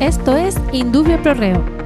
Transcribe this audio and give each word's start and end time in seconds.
Esto 0.00 0.36
es 0.36 0.56
Indubio 0.72 1.22
Pro 1.22 1.34
Reo, 1.34 1.58
un 1.58 1.79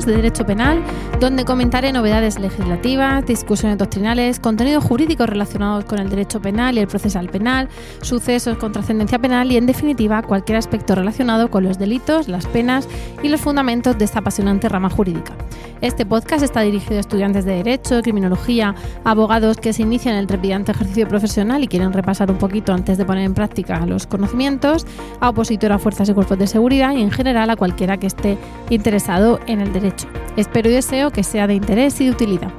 de 0.00 0.16
Derecho 0.16 0.46
Penal 0.46 0.82
donde 1.20 1.44
comentaré 1.44 1.92
novedades 1.92 2.38
legislativas, 2.40 3.24
discusiones 3.24 3.78
doctrinales, 3.78 4.40
contenidos 4.40 4.82
jurídicos 4.82 5.28
relacionados 5.28 5.84
con 5.84 6.00
el 6.00 6.10
derecho 6.10 6.40
penal 6.40 6.76
y 6.76 6.80
el 6.80 6.88
procesal 6.88 7.28
penal, 7.28 7.68
sucesos 8.00 8.58
con 8.58 8.72
trascendencia 8.72 9.20
penal 9.20 9.52
y, 9.52 9.56
en 9.56 9.66
definitiva, 9.66 10.22
cualquier 10.22 10.58
aspecto 10.58 10.96
relacionado 10.96 11.48
con 11.48 11.62
los 11.62 11.78
delitos, 11.78 12.26
las 12.26 12.46
penas 12.46 12.88
y 13.22 13.28
los 13.28 13.40
fundamentos 13.40 13.96
de 13.98 14.04
esta 14.04 14.18
apasionante 14.18 14.68
rama 14.68 14.90
jurídica. 14.90 15.34
Este 15.82 16.06
podcast 16.06 16.44
está 16.44 16.60
dirigido 16.60 16.98
a 16.98 17.00
estudiantes 17.00 17.44
de 17.44 17.56
Derecho, 17.56 18.02
Criminología, 18.02 18.76
abogados 19.02 19.56
que 19.56 19.72
se 19.72 19.82
inician 19.82 20.14
el 20.14 20.28
trepidante 20.28 20.70
ejercicio 20.70 21.08
profesional 21.08 21.64
y 21.64 21.66
quieren 21.66 21.92
repasar 21.92 22.30
un 22.30 22.38
poquito 22.38 22.72
antes 22.72 22.98
de 22.98 23.04
poner 23.04 23.24
en 23.24 23.34
práctica 23.34 23.84
los 23.84 24.06
conocimientos, 24.06 24.86
a 25.18 25.30
opositor 25.30 25.72
a 25.72 25.80
fuerzas 25.80 26.08
y 26.08 26.14
cuerpos 26.14 26.38
de 26.38 26.46
seguridad 26.46 26.94
y 26.94 27.02
en 27.02 27.10
general 27.10 27.50
a 27.50 27.56
cualquiera 27.56 27.96
que 27.96 28.06
esté 28.06 28.38
interesado 28.70 29.40
en 29.48 29.60
el 29.60 29.72
derecho. 29.72 30.06
Espero 30.36 30.70
y 30.70 30.72
deseo 30.74 31.10
que 31.10 31.24
sea 31.24 31.48
de 31.48 31.54
interés 31.54 32.00
y 32.00 32.04
de 32.04 32.12
utilidad. 32.12 32.52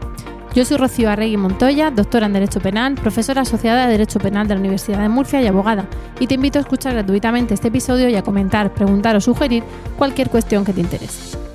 Yo 0.54 0.66
soy 0.66 0.76
Rocío 0.76 1.10
Arregui 1.10 1.38
Montoya, 1.38 1.92
doctora 1.92 2.26
en 2.26 2.34
Derecho 2.34 2.60
Penal, 2.60 2.96
profesora 2.96 3.44
asociada 3.44 3.86
de 3.86 3.94
Derecho 3.94 4.20
Penal 4.20 4.50
de 4.50 4.56
la 4.56 4.60
Universidad 4.60 5.00
de 5.00 5.08
Murcia 5.08 5.42
y 5.42 5.48
abogada, 5.48 5.88
y 6.20 6.28
te 6.28 6.36
invito 6.36 6.60
a 6.60 6.64
escuchar 6.64 6.92
gratuitamente 6.92 7.54
este 7.54 7.70
episodio 7.70 8.10
y 8.10 8.16
a 8.16 8.22
comentar, 8.22 8.74
preguntar 8.74 9.16
o 9.16 9.22
sugerir 9.22 9.64
cualquier 9.98 10.30
cuestión 10.30 10.66
que 10.66 10.74
te 10.74 10.82
interese. 10.82 11.53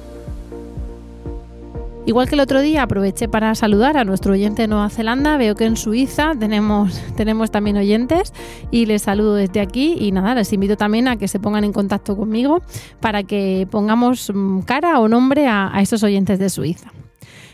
Igual 2.09 2.27
que 2.27 2.37
el 2.37 2.41
otro 2.41 2.63
día 2.63 2.85
aproveché 2.85 3.29
para 3.29 3.55
saludar 3.55 3.99
a 3.99 4.05
nuestro 4.05 4.33
oyente 4.33 4.63
de 4.63 4.69
Nueva 4.69 4.89
Zelanda, 4.89 5.37
veo 5.37 5.55
que 5.55 5.67
en 5.67 5.77
Suiza 5.77 6.33
tenemos, 6.41 6.99
tenemos 7.19 7.51
también 7.51 7.77
oyentes 7.77 8.33
y 8.71 8.87
les 8.87 9.03
saludo 9.03 9.35
desde 9.35 9.61
aquí 9.61 9.95
y 10.01 10.11
nada, 10.11 10.35
les 10.35 10.51
invito 10.55 10.79
también 10.79 11.07
a 11.07 11.19
que 11.19 11.29
se 11.29 11.39
pongan 11.39 11.65
en 11.65 11.75
contacto 11.75 12.17
conmigo 12.17 12.63
para 13.01 13.25
que 13.25 13.69
pongamos 13.71 14.33
mm, 14.35 14.61
cara 14.61 14.99
o 15.01 15.09
nombre 15.09 15.49
a, 15.49 15.71
a 15.71 15.83
esos 15.83 16.03
oyentes 16.03 16.39
de 16.39 16.49
Suiza. 16.49 16.91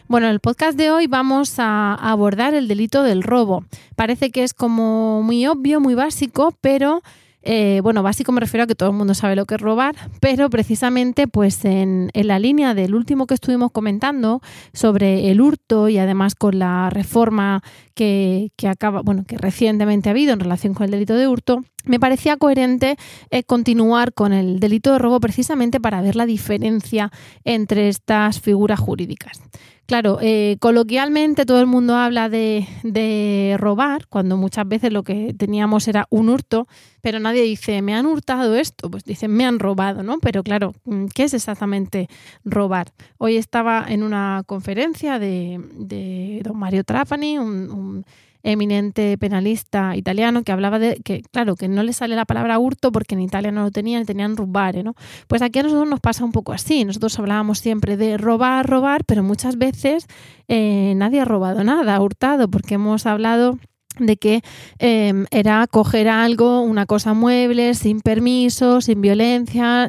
Bueno, 0.06 0.28
en 0.28 0.34
el 0.34 0.38
podcast 0.38 0.78
de 0.78 0.92
hoy 0.92 1.08
vamos 1.08 1.58
a 1.58 1.94
abordar 1.94 2.54
el 2.54 2.68
delito 2.68 3.02
del 3.02 3.24
robo. 3.24 3.64
Parece 3.96 4.30
que 4.30 4.44
es 4.44 4.54
como 4.54 5.20
muy 5.24 5.48
obvio, 5.48 5.80
muy 5.80 5.96
básico, 5.96 6.54
pero 6.60 7.02
eh, 7.44 7.80
bueno, 7.82 8.02
básico 8.02 8.32
me 8.32 8.40
refiero 8.40 8.64
a 8.64 8.66
que 8.66 8.74
todo 8.74 8.90
el 8.90 8.96
mundo 8.96 9.14
sabe 9.14 9.36
lo 9.36 9.44
que 9.44 9.56
es 9.56 9.60
robar, 9.60 9.94
pero 10.20 10.48
precisamente 10.48 11.28
pues 11.28 11.64
en, 11.64 12.10
la 12.14 12.38
línea 12.38 12.74
del 12.74 12.94
último 12.94 13.26
que 13.26 13.34
estuvimos 13.34 13.70
comentando 13.70 14.40
sobre 14.72 15.30
el 15.30 15.40
hurto 15.40 15.88
y 15.88 15.98
además 15.98 16.34
con 16.34 16.58
la 16.58 16.88
reforma 16.90 17.62
que, 17.94 18.50
acaba, 18.66 19.02
bueno, 19.02 19.24
que 19.26 19.36
recientemente 19.36 20.08
ha 20.08 20.12
habido 20.12 20.32
en 20.32 20.40
relación 20.40 20.74
con 20.74 20.84
el 20.84 20.90
delito 20.90 21.14
de 21.14 21.28
hurto, 21.28 21.62
me 21.84 22.00
parecía 22.00 22.38
coherente 22.38 22.96
eh, 23.30 23.44
continuar 23.44 24.14
con 24.14 24.32
el 24.32 24.58
delito 24.58 24.92
de 24.92 24.98
robo 24.98 25.20
precisamente 25.20 25.80
para 25.80 26.00
ver 26.00 26.16
la 26.16 26.24
diferencia 26.24 27.12
entre 27.44 27.88
estas 27.88 28.40
figuras 28.40 28.80
jurídicas. 28.80 29.42
Claro, 29.86 30.18
eh, 30.22 30.56
coloquialmente 30.60 31.44
todo 31.44 31.60
el 31.60 31.66
mundo 31.66 31.94
habla 31.96 32.30
de, 32.30 33.56
robar, 33.58 34.06
cuando 34.08 34.38
muchas 34.38 34.66
veces 34.66 34.90
lo 34.90 35.02
que 35.02 35.34
teníamos 35.36 35.88
era 35.88 36.06
un 36.08 36.30
hurto, 36.30 36.66
pero 37.02 37.20
nadie 37.20 37.42
dice, 37.42 37.82
me 37.82 37.94
han 37.94 38.06
hurtado 38.06 38.54
esto, 38.56 38.90
pues 38.90 39.04
dicen, 39.04 39.30
me 39.32 39.44
han 39.44 39.58
robado, 39.58 40.02
¿no? 40.02 40.18
Pero 40.20 40.42
claro, 40.42 40.72
mm, 40.86 41.06
¿qué 41.14 41.24
es 41.24 41.34
exactamente 41.34 42.08
robar? 42.46 42.92
Hoy 43.18 43.36
estaba 43.36 43.84
en 43.86 44.02
una 44.02 44.42
conferencia 44.46 45.18
de, 45.18 46.40
don 46.42 46.56
Mario 46.56 46.82
Trapani, 46.84 47.38
un 47.38 48.06
eminente 48.44 49.18
penalista 49.18 49.96
italiano 49.96 50.44
que 50.44 50.52
hablaba 50.52 50.78
de 50.78 51.00
que, 51.02 51.22
claro, 51.32 51.56
que 51.56 51.66
no 51.66 51.82
le 51.82 51.92
sale 51.92 52.14
la 52.14 52.26
palabra 52.26 52.58
hurto 52.58 52.92
porque 52.92 53.14
en 53.14 53.22
Italia 53.22 53.50
no 53.50 53.62
lo 53.64 53.70
tenían, 53.70 54.04
tenían 54.04 54.36
rubare, 54.36 54.82
¿no? 54.84 54.94
Pues 55.26 55.42
aquí 55.42 55.58
a 55.58 55.62
nosotros 55.64 55.88
nos 55.88 56.00
pasa 56.00 56.24
un 56.24 56.32
poco 56.32 56.52
así. 56.52 56.84
Nosotros 56.84 57.18
hablábamos 57.18 57.58
siempre 57.58 57.96
de 57.96 58.18
robar, 58.18 58.68
robar, 58.68 59.04
pero 59.04 59.22
muchas 59.22 59.56
veces 59.56 60.06
eh, 60.46 60.92
nadie 60.96 61.20
ha 61.20 61.24
robado 61.24 61.64
nada, 61.64 62.00
hurtado, 62.00 62.48
porque 62.48 62.74
hemos 62.74 63.06
hablado 63.06 63.58
de 63.98 64.16
que 64.16 64.42
em, 64.78 65.26
era 65.30 65.66
coger 65.66 66.08
algo, 66.08 66.60
una 66.60 66.86
cosa 66.86 67.14
mueble, 67.14 67.74
sin 67.74 68.00
permiso, 68.00 68.80
sin 68.80 69.00
violencia, 69.00 69.88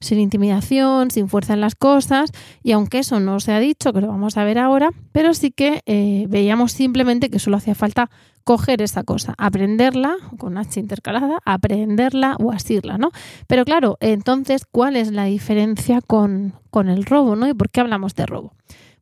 sin 0.00 0.18
intimidación, 0.18 1.10
sin 1.10 1.28
fuerza 1.28 1.54
en 1.54 1.60
las 1.60 1.74
cosas. 1.74 2.30
Y 2.62 2.72
aunque 2.72 3.00
eso 3.00 3.20
no 3.20 3.40
se 3.40 3.52
ha 3.52 3.60
dicho, 3.60 3.92
que 3.92 4.00
lo 4.00 4.08
vamos 4.08 4.36
a 4.36 4.44
ver 4.44 4.58
ahora, 4.58 4.90
pero 5.12 5.34
sí 5.34 5.50
que 5.50 5.82
eh, 5.86 6.26
veíamos 6.28 6.72
simplemente 6.72 7.30
que 7.30 7.38
solo 7.38 7.56
hacía 7.56 7.74
falta 7.74 8.10
coger 8.44 8.82
esa 8.82 9.02
cosa, 9.02 9.34
aprenderla, 9.38 10.16
con 10.38 10.58
H 10.58 10.78
intercalada, 10.78 11.38
aprenderla 11.44 12.36
o 12.38 12.52
asirla, 12.52 12.98
¿no? 12.98 13.10
Pero 13.46 13.64
claro, 13.64 13.96
entonces, 14.00 14.66
¿cuál 14.70 14.96
es 14.96 15.10
la 15.10 15.24
diferencia 15.24 16.00
con, 16.02 16.52
con 16.70 16.88
el 16.88 17.06
robo, 17.06 17.36
¿no? 17.36 17.48
¿Y 17.48 17.54
por 17.54 17.70
qué 17.70 17.80
hablamos 17.80 18.14
de 18.14 18.26
robo? 18.26 18.52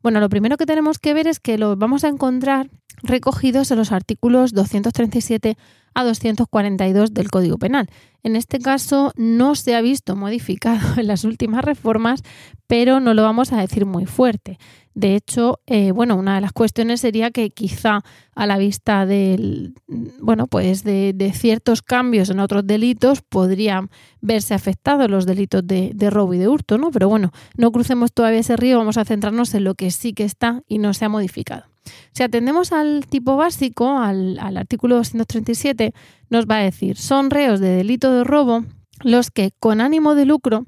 Bueno, 0.02 0.19
lo 0.20 0.28
primero 0.28 0.56
que 0.56 0.66
tenemos 0.66 0.98
que 0.98 1.14
ver 1.14 1.28
es 1.28 1.38
que 1.38 1.58
lo 1.58 1.76
vamos 1.76 2.02
a 2.02 2.08
encontrar 2.08 2.70
recogidos 3.02 3.70
en 3.70 3.78
los 3.78 3.92
artículos 3.92 4.52
237 4.52 5.56
a 5.94 6.04
242 6.04 7.12
del 7.12 7.30
Código 7.30 7.58
Penal. 7.58 7.88
En 8.22 8.36
este 8.36 8.60
caso 8.60 9.12
no 9.16 9.54
se 9.54 9.74
ha 9.74 9.80
visto 9.80 10.16
modificado 10.16 10.80
en 11.00 11.06
las 11.06 11.24
últimas 11.24 11.64
reformas, 11.64 12.22
pero 12.66 13.00
no 13.00 13.14
lo 13.14 13.22
vamos 13.22 13.52
a 13.52 13.60
decir 13.60 13.84
muy 13.84 14.06
fuerte. 14.06 14.58
De 14.94 15.16
hecho, 15.16 15.60
eh, 15.66 15.90
bueno, 15.90 16.16
una 16.16 16.34
de 16.34 16.42
las 16.42 16.52
cuestiones 16.52 17.00
sería 17.00 17.30
que 17.30 17.50
quizá 17.50 18.02
a 18.34 18.46
la 18.46 18.58
vista 18.58 19.06
del, 19.06 19.74
bueno, 20.20 20.46
pues 20.46 20.84
de, 20.84 21.32
ciertos 21.34 21.80
cambios 21.80 22.28
en 22.28 22.40
otros 22.40 22.66
delitos 22.66 23.22
podrían 23.22 23.90
verse 24.20 24.54
afectados 24.54 25.10
los 25.10 25.24
delitos 25.24 25.66
de, 25.66 25.92
de, 25.94 26.10
robo 26.10 26.34
y 26.34 26.38
de 26.38 26.48
hurto, 26.48 26.76
¿no? 26.76 26.90
Pero 26.90 27.08
bueno, 27.08 27.32
no 27.56 27.72
crucemos 27.72 28.12
todavía 28.12 28.40
ese 28.40 28.56
río, 28.56 28.78
vamos 28.78 28.98
a 28.98 29.04
centrarnos 29.04 29.54
en 29.54 29.64
lo 29.64 29.74
que 29.74 29.90
sí 29.90 30.12
que 30.12 30.24
está 30.24 30.62
y 30.69 30.78
no 30.78 30.92
se 30.92 31.06
ha 31.06 31.08
modificado. 31.08 31.72
Si 32.12 32.22
atendemos 32.22 32.72
al 32.72 33.06
tipo 33.09 33.37
básico, 33.37 33.98
al, 33.98 34.38
artículo 34.38 34.97
237, 34.97 35.93
nos 36.31 36.47
va 36.47 36.56
a 36.56 36.62
decir, 36.62 36.97
son 36.97 37.31
reos 37.31 37.60
de 37.60 37.70
delito 37.70 38.12
de 38.12 38.25
robo 38.25 38.65
los 39.03 39.31
que 39.31 39.50
con 39.59 39.81
ánimo 39.81 40.15
de 40.15 40.26
lucro 40.26 40.66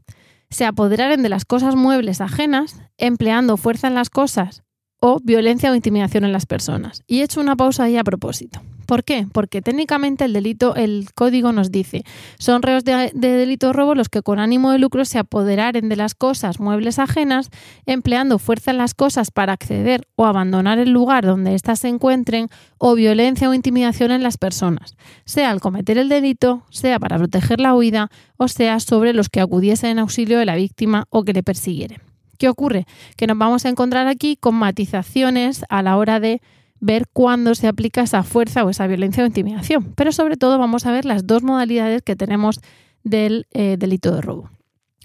se 0.50 0.64
apoderaren 0.64 1.22
de 1.22 1.28
las 1.28 1.44
cosas 1.44 1.76
muebles 1.76 2.20
ajenas, 2.20 2.80
empleando 2.98 3.56
fuerza 3.56 3.88
en 3.88 3.94
las 3.94 4.10
cosas 4.10 4.64
o 5.06 5.20
violencia 5.22 5.70
o 5.70 5.74
intimidación 5.74 6.24
en 6.24 6.32
las 6.32 6.46
personas. 6.46 7.02
Y 7.06 7.20
he 7.20 7.24
hecho 7.24 7.38
una 7.38 7.56
pausa 7.56 7.84
ahí 7.84 7.98
a 7.98 8.04
propósito. 8.04 8.62
¿Por 8.86 9.04
qué? 9.04 9.26
Porque 9.30 9.60
técnicamente 9.60 10.24
el 10.24 10.32
delito, 10.32 10.76
el 10.76 11.08
código 11.14 11.52
nos 11.52 11.70
dice, 11.70 12.04
son 12.38 12.62
reos 12.62 12.84
de, 12.84 13.10
delito 13.12 13.66
de 13.66 13.72
robo 13.74 13.94
los 13.94 14.08
que 14.08 14.22
con 14.22 14.38
ánimo 14.38 14.72
de 14.72 14.78
lucro 14.78 15.04
se 15.04 15.18
apoderaren 15.18 15.90
de 15.90 15.96
las 15.96 16.14
cosas 16.14 16.58
muebles 16.58 16.98
ajenas, 16.98 17.50
empleando 17.84 18.38
fuerza 18.38 18.70
en 18.70 18.78
las 18.78 18.94
cosas 18.94 19.30
para 19.30 19.52
acceder 19.52 20.08
o 20.16 20.24
abandonar 20.24 20.78
el 20.78 20.88
lugar 20.88 21.26
donde 21.26 21.54
éstas 21.54 21.80
se 21.80 21.88
encuentren, 21.88 22.48
o 22.78 22.94
violencia 22.94 23.50
o 23.50 23.52
intimidación 23.52 24.10
en 24.10 24.22
las 24.22 24.38
personas, 24.38 24.96
sea 25.26 25.50
al 25.50 25.60
cometer 25.60 25.98
el 25.98 26.08
delito, 26.08 26.64
sea 26.70 26.98
para 26.98 27.18
proteger 27.18 27.60
la 27.60 27.74
huida, 27.74 28.10
o 28.38 28.48
sea 28.48 28.80
sobre 28.80 29.12
los 29.12 29.28
que 29.28 29.42
acudiesen 29.42 29.90
en 29.90 29.98
auxilio 29.98 30.38
de 30.38 30.46
la 30.46 30.56
víctima 30.56 31.04
o 31.10 31.24
que 31.24 31.34
le 31.34 31.42
persiguieren. 31.42 32.13
¿Qué 32.38 32.48
ocurre? 32.48 32.86
Que 33.16 33.26
nos 33.26 33.38
vamos 33.38 33.64
a 33.64 33.68
encontrar 33.68 34.06
aquí 34.06 34.36
con 34.36 34.54
matizaciones 34.54 35.64
a 35.68 35.82
la 35.82 35.96
hora 35.96 36.20
de 36.20 36.40
ver 36.80 37.06
cuándo 37.12 37.54
se 37.54 37.66
aplica 37.66 38.02
esa 38.02 38.22
fuerza 38.22 38.64
o 38.64 38.70
esa 38.70 38.86
violencia 38.86 39.22
o 39.22 39.26
intimidación. 39.26 39.94
Pero 39.96 40.12
sobre 40.12 40.36
todo 40.36 40.58
vamos 40.58 40.86
a 40.86 40.92
ver 40.92 41.04
las 41.04 41.26
dos 41.26 41.42
modalidades 41.42 42.02
que 42.02 42.16
tenemos 42.16 42.60
del 43.02 43.46
eh, 43.52 43.76
delito 43.78 44.14
de 44.14 44.20
robo. 44.20 44.50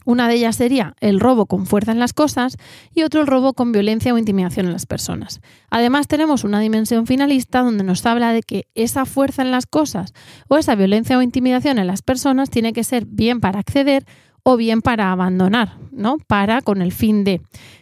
Una 0.06 0.28
de 0.28 0.36
ellas 0.36 0.56
sería 0.56 0.96
el 1.02 1.20
robo 1.20 1.46
con 1.46 1.68
fuerza 1.68 1.92
en 1.92 2.00
las 2.00 2.14
cosas 2.14 2.58
y 2.96 3.04
otro 3.04 3.22
el 3.22 3.28
robo 3.28 3.54
con 3.54 3.72
violencia 3.72 4.14
o 4.14 4.18
intimidación 4.18 4.66
en 4.66 4.74
las 4.74 4.86
personas. 4.86 5.40
Además 5.70 6.08
tenemos 6.08 6.44
una 6.44 6.60
dimensión 6.60 7.06
finalista 7.06 7.62
donde 7.62 7.84
nos 7.84 8.06
habla 8.06 8.34
de 8.34 8.42
que 8.42 8.68
esa 8.76 9.06
fuerza 9.06 9.42
en 9.42 9.52
las 9.52 9.68
cosas 9.68 10.14
o 10.48 10.58
esa 10.58 10.76
violencia 10.76 11.18
o 11.18 11.22
intimidación 11.22 11.78
en 11.78 11.88
las 11.88 12.02
personas 12.02 12.50
tiene 12.50 12.74
que 12.74 12.84
ser 12.84 13.06
bien 13.06 13.40
para 13.40 13.60
acceder 13.60 14.06
o 14.44 14.58
bien 14.58 14.82
para 14.82 15.12
abandonar, 15.12 15.78
¿no? 15.92 16.18
Para 16.28 16.62
con 16.62 16.82
el 16.82 16.92
fin 16.92 17.24
de. 17.24 17.42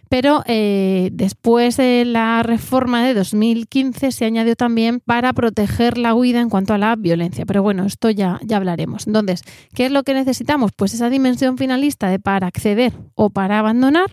Pero 0.09 0.41
eh, 0.45 1.09
después 1.11 1.77
de 1.77 2.05
la 2.05 2.41
reforma 2.41 3.05
de 3.05 3.13
2015 3.13 4.11
se 4.11 4.25
añadió 4.25 4.55
también 4.55 5.01
para 5.01 5.33
proteger 5.33 5.97
la 5.97 6.15
huida 6.15 6.39
en 6.39 6.49
cuanto 6.49 6.73
a 6.73 6.77
la 6.77 6.95
violencia. 6.95 7.45
Pero 7.45 7.61
bueno, 7.61 7.85
esto 7.85 8.09
ya, 8.09 8.39
ya 8.43 8.57
hablaremos. 8.57 9.07
Entonces, 9.07 9.43
¿qué 9.73 9.85
es 9.85 9.91
lo 9.91 10.03
que 10.03 10.13
necesitamos? 10.13 10.71
Pues 10.75 10.93
esa 10.93 11.09
dimensión 11.09 11.57
finalista 11.57 12.07
de 12.07 12.19
para 12.19 12.47
acceder 12.47 12.93
o 13.15 13.29
para 13.29 13.59
abandonar. 13.59 14.09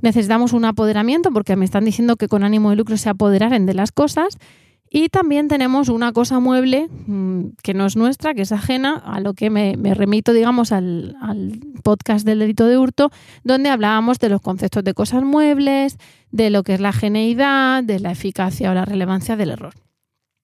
Necesitamos 0.00 0.52
un 0.52 0.64
apoderamiento 0.64 1.30
porque 1.30 1.56
me 1.56 1.64
están 1.64 1.84
diciendo 1.84 2.16
que 2.16 2.28
con 2.28 2.44
ánimo 2.44 2.70
de 2.70 2.76
lucro 2.76 2.96
se 2.96 3.08
apoderaren 3.08 3.66
de 3.66 3.74
las 3.74 3.92
cosas 3.92 4.38
Y 4.90 5.08
también 5.10 5.48
tenemos 5.48 5.88
una 5.88 6.12
cosa 6.12 6.40
mueble 6.40 6.88
mm, 7.06 7.56
que 7.62 7.74
no 7.74 7.86
es 7.86 7.96
nuestra, 7.96 8.34
que 8.34 8.42
es 8.42 8.52
ajena, 8.52 8.94
a 8.94 9.20
lo 9.20 9.34
que 9.34 9.50
me, 9.50 9.74
remito, 9.94 10.32
digamos, 10.32 10.72
al, 10.72 11.16
podcast 11.82 12.24
del 12.26 12.40
delito 12.40 12.66
de 12.66 12.78
hurto, 12.78 13.10
donde 13.44 13.70
hablábamos 13.70 14.18
de 14.18 14.28
los 14.28 14.40
conceptos 14.40 14.84
de 14.84 14.94
cosas 14.94 15.22
muebles, 15.22 15.98
de 16.30 16.50
lo 16.50 16.62
que 16.62 16.74
es 16.74 16.80
la 16.80 16.92
geneidad, 16.92 17.82
de 17.82 18.00
la 18.00 18.12
eficacia 18.12 18.70
o 18.70 18.74
la 18.74 18.84
relevancia 18.84 19.36
del 19.36 19.50
error. 19.50 19.74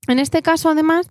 En 0.07 0.19
este 0.19 0.43
caso, 0.43 0.71
además, 0.71 1.09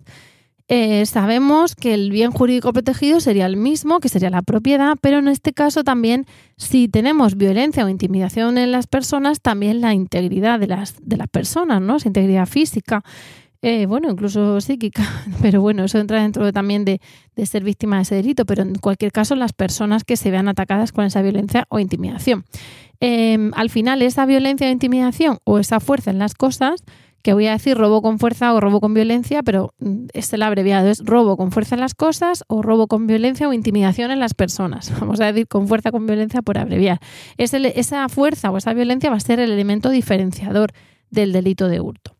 eh, 0.68 1.04
sabemos 1.04 1.74
que 1.74 1.92
el 1.92 2.10
bien 2.10 2.30
jurídico 2.30 2.72
protegido 2.72 3.20
sería 3.20 3.44
el 3.44 3.56
mismo, 3.56 4.00
que 4.00 4.08
sería 4.08 4.30
la 4.30 4.40
propiedad, 4.40 4.96
pero 5.00 5.18
en 5.18 5.28
este 5.28 5.52
caso 5.52 5.84
también, 5.84 6.24
si 6.56 6.88
tenemos 6.88 7.36
violencia 7.36 7.84
o 7.84 7.88
intimidación 7.90 8.56
en 8.56 8.72
las 8.72 8.86
personas, 8.86 9.42
también 9.42 9.82
la 9.82 9.92
integridad 9.92 10.58
de 10.58 10.68
las, 10.68 10.96
de 11.02 11.18
las 11.18 11.28
personas, 11.28 11.82
¿no? 11.82 11.96
Esa 11.96 12.08
integridad 12.08 12.46
física, 12.46 13.02
eh, 13.66 13.86
bueno, 13.86 14.10
incluso 14.10 14.60
psíquica, 14.60 15.02
pero 15.42 15.60
bueno, 15.60 15.84
eso 15.84 15.98
entra 15.98 16.22
dentro 16.22 16.52
también 16.52 16.84
de, 16.84 17.00
ser 17.44 17.62
víctima 17.64 17.96
de 17.96 18.02
ese 18.02 18.14
delito, 18.14 18.46
pero 18.46 18.62
en 18.62 18.74
cualquier 18.74 19.12
caso, 19.12 19.36
las 19.36 19.52
personas 19.52 20.04
que 20.04 20.16
se 20.16 20.30
vean 20.30 20.48
atacadas 20.48 20.92
con 20.92 21.04
esa 21.04 21.20
violencia 21.20 21.66
o 21.68 21.78
intimidación. 21.78 22.44
Em, 23.00 23.52
al 23.54 23.70
final, 23.70 24.02
esa 24.02 24.24
violencia 24.24 24.66
o 24.66 24.70
intimidación 24.70 25.38
o 25.44 25.58
esa 25.58 25.80
fuerza 25.80 26.10
en 26.10 26.18
las 26.18 26.34
cosas 26.34 26.84
que 27.24 27.32
voy 27.32 27.46
a 27.46 27.52
decir 27.52 27.76
robo 27.78 28.02
con 28.02 28.18
fuerza 28.18 28.52
o 28.52 28.60
robo 28.60 28.82
con 28.82 28.92
violencia, 28.92 29.42
pero 29.42 29.72
mm, 29.78 30.08
es 30.12 30.30
el 30.34 30.42
abreviado, 30.42 30.90
es 30.90 31.02
robo 31.02 31.38
con 31.38 31.52
fuerza 31.52 31.74
en 31.74 31.80
las 31.80 31.94
cosas 31.94 32.44
o 32.48 32.60
robo 32.60 32.86
con 32.86 33.06
violencia 33.06 33.48
o 33.48 33.54
intimidación 33.54 34.10
en 34.10 34.20
las 34.20 34.34
personas. 34.34 34.92
Vamos 35.00 35.20
a 35.20 35.32
decir 35.32 35.48
con 35.48 35.66
fuerza 35.66 35.90
con 35.90 36.06
violencia 36.06 36.42
por 36.42 36.58
abreviar. 36.58 37.00
esa 37.38 38.08
fuerza 38.10 38.50
o 38.50 38.58
esa 38.58 38.74
violencia 38.74 39.08
va 39.08 39.16
a 39.16 39.20
ser 39.20 39.40
el 39.40 39.50
elemento 39.50 39.88
diferenciador 39.88 40.72
del 41.10 41.32
delito 41.32 41.68
de 41.68 41.80
hurto. 41.80 42.14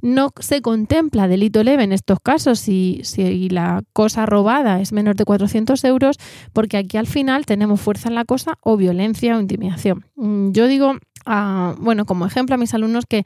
No 0.00 0.30
se 0.38 0.62
contempla 0.62 1.26
delito 1.26 1.64
leve 1.64 1.82
en 1.82 1.92
estos 1.92 2.20
casos 2.22 2.60
si, 2.60 3.00
si 3.02 3.48
la 3.48 3.82
cosa 3.92 4.24
robada 4.24 4.80
es 4.80 4.92
menor 4.92 5.16
de 5.16 5.24
400 5.24 5.82
euros, 5.82 6.16
porque 6.52 6.76
aquí 6.76 6.96
al 6.96 7.08
final 7.08 7.44
tenemos 7.44 7.80
fuerza 7.80 8.08
en 8.08 8.14
la 8.14 8.24
cosa 8.24 8.58
o 8.60 8.76
violencia 8.76 9.36
o 9.36 9.40
intimidación. 9.40 10.04
Mm, 10.14 10.52
yo 10.52 10.68
digo 10.68 10.92
bueno, 11.78 12.04
como 12.04 12.26
ejemplo 12.26 12.54
a 12.54 12.58
mis 12.58 12.74
alumnos 12.74 13.04
que 13.06 13.24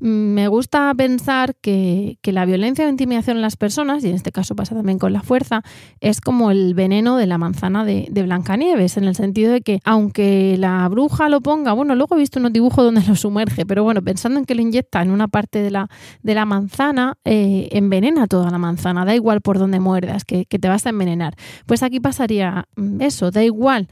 me 0.00 0.48
gusta 0.48 0.92
pensar 0.94 1.54
que, 1.56 2.18
la 2.24 2.44
violencia 2.44 2.86
o 2.86 2.88
intimidación 2.88 3.36
en 3.36 3.42
las 3.42 3.56
personas, 3.56 4.04
y 4.04 4.08
en 4.08 4.14
este 4.14 4.32
caso 4.32 4.54
pasa 4.54 4.74
también 4.74 4.98
con 4.98 5.12
la 5.12 5.20
fuerza, 5.22 5.62
es 6.00 6.20
como 6.20 6.50
el 6.50 6.74
veneno 6.74 7.16
de 7.16 7.26
la 7.26 7.38
manzana 7.38 7.84
de, 7.84 8.08
Blancanieves, 8.22 8.96
en 8.96 9.04
el 9.04 9.14
sentido 9.14 9.52
de 9.52 9.60
que 9.62 9.80
aunque 9.84 10.56
la 10.58 10.88
bruja 10.88 11.28
lo 11.28 11.40
ponga, 11.40 11.72
bueno, 11.72 11.94
luego 11.94 12.14
he 12.14 12.18
visto 12.18 12.38
unos 12.38 12.52
dibujos 12.52 12.84
donde 12.84 13.02
lo 13.02 13.16
sumerge, 13.16 13.66
pero 13.66 13.82
bueno, 13.82 14.02
pensando 14.02 14.38
en 14.38 14.46
que 14.46 14.54
lo 14.54 14.62
inyecta 14.62 15.02
en 15.02 15.10
una 15.10 15.28
parte 15.28 15.62
de 15.62 15.70
la, 15.70 16.44
manzana, 16.44 17.18
eh, 17.24 17.68
envenena 17.72 18.26
toda 18.26 18.50
la 18.50 18.58
manzana, 18.58 19.04
da 19.04 19.14
igual 19.14 19.40
por 19.40 19.58
donde 19.58 19.80
muerdas, 19.80 20.24
que, 20.24 20.46
te 20.46 20.68
vas 20.68 20.86
a 20.86 20.90
envenenar. 20.90 21.34
Pues 21.66 21.82
aquí 21.82 22.00
pasaría 22.00 22.66
mm, 22.76 23.00
eso, 23.00 23.30
da 23.30 23.42
igual 23.42 23.88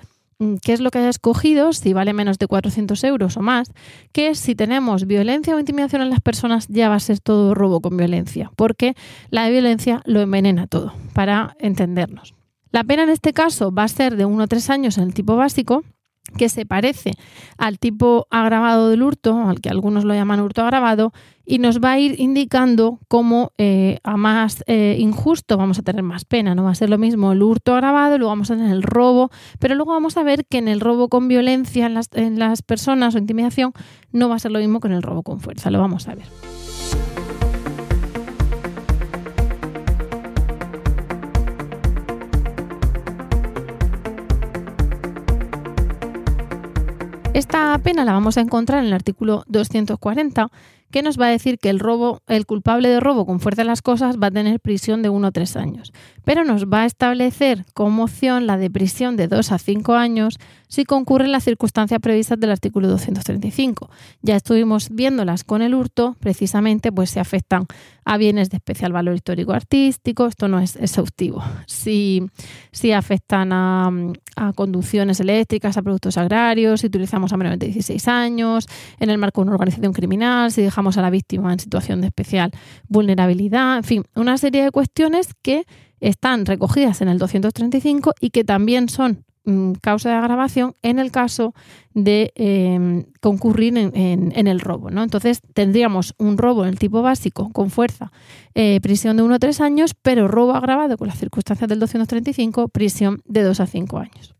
qué 0.62 0.72
es 0.72 0.80
lo 0.80 0.90
que 0.90 0.98
haya 0.98 1.08
escogido, 1.08 1.72
si 1.72 1.92
vale 1.92 2.12
menos 2.12 2.38
de 2.38 2.46
400 2.46 3.02
euros 3.04 3.36
o 3.36 3.40
más, 3.40 3.72
que 4.12 4.34
si 4.34 4.54
tenemos 4.54 5.06
violencia 5.06 5.54
o 5.54 5.58
intimidación 5.58 6.02
en 6.02 6.10
las 6.10 6.20
personas 6.20 6.68
ya 6.68 6.88
va 6.88 6.94
a 6.94 7.00
ser 7.00 7.20
todo 7.20 7.54
robo 7.54 7.80
con 7.80 7.96
violencia, 7.96 8.50
porque 8.56 8.94
la 9.30 9.48
violencia 9.48 10.02
lo 10.04 10.20
envenena 10.20 10.66
todo, 10.66 10.94
para 11.12 11.56
entendernos. 11.58 12.34
La 12.70 12.84
pena 12.84 13.04
en 13.04 13.10
este 13.10 13.32
caso 13.32 13.72
va 13.72 13.84
a 13.84 13.88
ser 13.88 14.16
de 14.16 14.26
1 14.26 14.42
a 14.42 14.46
3 14.46 14.70
años 14.70 14.98
en 14.98 15.04
el 15.04 15.14
tipo 15.14 15.36
básico, 15.36 15.84
que 16.36 16.48
se 16.48 16.66
parece 16.66 17.12
al 17.56 17.78
tipo 17.78 18.26
agravado 18.30 18.88
del 18.88 19.02
hurto, 19.02 19.48
al 19.48 19.60
que 19.60 19.68
algunos 19.68 20.04
lo 20.04 20.14
llaman 20.14 20.40
hurto 20.40 20.62
agravado, 20.62 21.12
y 21.44 21.58
nos 21.58 21.80
va 21.80 21.92
a 21.92 21.98
ir 21.98 22.20
indicando 22.20 22.98
cómo 23.08 23.52
eh, 23.56 23.98
a 24.02 24.16
más 24.18 24.62
eh, 24.66 24.96
injusto 24.98 25.56
vamos 25.56 25.78
a 25.78 25.82
tener 25.82 26.02
más 26.02 26.26
pena. 26.26 26.54
No 26.54 26.64
va 26.64 26.70
a 26.70 26.74
ser 26.74 26.90
lo 26.90 26.98
mismo 26.98 27.32
el 27.32 27.42
hurto 27.42 27.74
agravado, 27.74 28.18
luego 28.18 28.30
vamos 28.30 28.50
a 28.50 28.56
tener 28.56 28.70
el 28.70 28.82
robo, 28.82 29.30
pero 29.58 29.74
luego 29.74 29.92
vamos 29.92 30.16
a 30.18 30.22
ver 30.22 30.44
que 30.44 30.58
en 30.58 30.68
el 30.68 30.80
robo 30.80 31.08
con 31.08 31.26
violencia 31.26 31.86
en 31.86 31.94
las, 31.94 32.10
en 32.12 32.38
las 32.38 32.62
personas 32.62 33.14
o 33.14 33.18
intimidación 33.18 33.72
no 34.12 34.28
va 34.28 34.36
a 34.36 34.38
ser 34.38 34.50
lo 34.50 34.58
mismo 34.58 34.80
que 34.80 34.88
en 34.88 34.94
el 34.94 35.02
robo 35.02 35.22
con 35.22 35.40
fuerza. 35.40 35.70
Lo 35.70 35.80
vamos 35.80 36.06
a 36.08 36.14
ver. 36.14 36.26
Esta 47.38 47.78
pena 47.78 48.04
la 48.04 48.14
vamos 48.14 48.36
a 48.36 48.40
encontrar 48.40 48.80
en 48.80 48.86
el 48.86 48.92
artículo 48.92 49.44
240 49.46 50.50
que 50.90 51.02
nos 51.02 51.20
va 51.20 51.26
a 51.26 51.30
decir 51.30 51.60
que 51.60 51.70
el 51.70 51.78
robo, 51.78 52.20
el 52.26 52.46
culpable 52.46 52.88
de 52.88 52.98
robo 52.98 53.26
con 53.26 53.38
fuerza 53.38 53.62
de 53.62 53.66
las 53.66 53.80
cosas 53.80 54.16
va 54.20 54.26
a 54.26 54.30
tener 54.32 54.58
prisión 54.58 55.02
de 55.02 55.08
1 55.08 55.28
o 55.28 55.30
3 55.30 55.56
años, 55.56 55.92
pero 56.28 56.44
nos 56.44 56.66
va 56.66 56.82
a 56.82 56.84
establecer 56.84 57.64
como 57.72 58.04
opción 58.04 58.46
la 58.46 58.58
de 58.58 58.68
prisión 58.68 59.16
de 59.16 59.28
2 59.28 59.50
a 59.50 59.56
5 59.56 59.94
años 59.94 60.38
si 60.68 60.84
concurren 60.84 61.32
las 61.32 61.44
circunstancias 61.44 62.00
previstas 62.00 62.38
del 62.38 62.50
artículo 62.50 62.86
235. 62.88 63.88
Ya 64.20 64.36
estuvimos 64.36 64.90
viéndolas 64.90 65.42
con 65.42 65.62
el 65.62 65.74
hurto, 65.74 66.16
precisamente 66.20 66.92
pues 66.92 67.08
se 67.08 67.18
afectan 67.18 67.64
a 68.04 68.18
bienes 68.18 68.50
de 68.50 68.58
especial 68.58 68.92
valor 68.92 69.14
histórico 69.14 69.54
artístico, 69.54 70.26
esto 70.26 70.48
no 70.48 70.60
es 70.60 70.76
exhaustivo. 70.76 71.42
Si, 71.66 72.22
si 72.72 72.92
afectan 72.92 73.50
a, 73.54 73.90
a 74.36 74.52
conducciones 74.52 75.20
eléctricas, 75.20 75.78
a 75.78 75.82
productos 75.82 76.18
agrarios, 76.18 76.82
si 76.82 76.88
utilizamos 76.88 77.32
a 77.32 77.38
menos 77.38 77.58
de 77.58 77.66
16 77.68 78.06
años, 78.06 78.66
en 79.00 79.08
el 79.08 79.16
marco 79.16 79.40
de 79.40 79.46
una 79.46 79.54
organización 79.54 79.94
criminal, 79.94 80.52
si 80.52 80.60
dejamos 80.60 80.98
a 80.98 81.02
la 81.02 81.08
víctima 81.08 81.54
en 81.54 81.58
situación 81.58 82.02
de 82.02 82.08
especial 82.08 82.50
vulnerabilidad, 82.86 83.78
en 83.78 83.84
fin, 83.84 84.04
una 84.14 84.36
serie 84.36 84.64
de 84.64 84.70
cuestiones 84.70 85.30
que 85.40 85.64
están 86.00 86.46
recogidas 86.46 87.00
en 87.00 87.08
el 87.08 87.18
235 87.18 88.14
y 88.20 88.30
que 88.30 88.44
también 88.44 88.88
son 88.88 89.24
mm, 89.44 89.72
causa 89.80 90.10
de 90.10 90.16
agravación 90.16 90.74
en 90.82 90.98
el 90.98 91.10
caso 91.10 91.54
de 91.94 92.32
em, 92.36 93.04
concurrir 93.20 93.76
en, 93.76 94.46
el 94.46 94.60
robo. 94.60 94.90
¿no? 94.90 95.02
Entonces 95.02 95.40
tendríamos 95.54 96.14
un 96.18 96.38
robo 96.38 96.64
en 96.64 96.70
el 96.70 96.78
tipo 96.78 97.02
básico 97.02 97.50
con 97.52 97.70
fuerza, 97.70 98.12
eh, 98.54 98.80
prisión 98.82 99.16
de 99.16 99.22
1 99.22 99.34
a 99.34 99.38
3 99.38 99.60
años, 99.60 99.94
pero 100.00 100.28
robo 100.28 100.54
agravado 100.54 100.96
con 100.96 101.08
las 101.08 101.18
circunstancias 101.18 101.68
del 101.68 101.80
235, 101.80 102.68
prisión 102.68 103.22
de 103.24 103.42
2 103.42 103.60
a 103.60 103.66
5 103.66 103.98
años. 103.98 104.34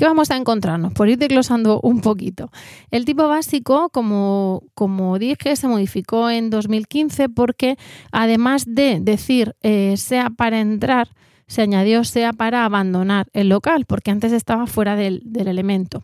¿Qué 0.00 0.06
vamos 0.06 0.30
a 0.30 0.38
encontrarnos? 0.38 0.94
Por 0.94 1.10
ir 1.10 1.18
desglosando 1.18 1.78
un 1.82 2.00
poquito. 2.00 2.50
El 2.90 3.04
tipo 3.04 3.28
básico, 3.28 3.90
como, 3.90 4.62
como 4.72 5.18
dije, 5.18 5.54
se 5.56 5.68
modificó 5.68 6.30
en 6.30 6.48
2015 6.48 7.28
porque 7.28 7.76
además 8.10 8.64
de 8.66 8.98
decir 8.98 9.56
eh, 9.62 9.98
sea 9.98 10.30
para 10.30 10.58
entrar, 10.58 11.10
se 11.46 11.60
añadió 11.60 12.04
sea 12.04 12.32
para 12.32 12.64
abandonar 12.64 13.26
el 13.34 13.50
local, 13.50 13.84
porque 13.84 14.10
antes 14.10 14.32
estaba 14.32 14.66
fuera 14.66 14.96
del, 14.96 15.20
elemento. 15.36 16.02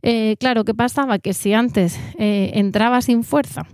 Eh, 0.00 0.36
claro, 0.40 0.64
¿qué 0.64 0.72
pasaba? 0.72 1.18
Que 1.18 1.34
si 1.34 1.52
antes 1.52 2.00
eh, 2.16 2.52
entraba 2.54 3.02
sin 3.02 3.24
fuerza 3.24 3.66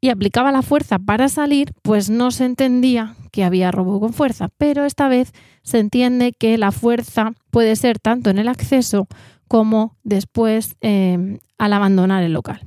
y 0.00 0.10
aplicaba 0.10 0.52
la 0.52 0.62
fuerza 0.62 0.98
para 0.98 1.28
salir, 1.28 1.72
pues 1.82 2.08
no 2.10 2.30
se 2.30 2.44
entendía 2.44 3.14
que 3.32 3.44
había 3.44 3.70
robo 3.70 4.00
con 4.00 4.12
fuerza. 4.12 4.48
Pero 4.56 4.84
esta 4.84 5.08
vez 5.08 5.32
se 5.62 5.78
entiende 5.78 6.32
que 6.32 6.56
la 6.58 6.72
fuerza 6.72 7.32
puede 7.50 7.74
ser 7.76 7.98
tanto 7.98 8.30
en 8.30 8.38
el 8.38 8.48
acceso 8.48 9.08
como 9.48 9.96
después 10.04 10.76
em, 10.80 11.38
al 11.58 11.72
abandonar 11.72 12.22
el 12.22 12.32
local. 12.32 12.60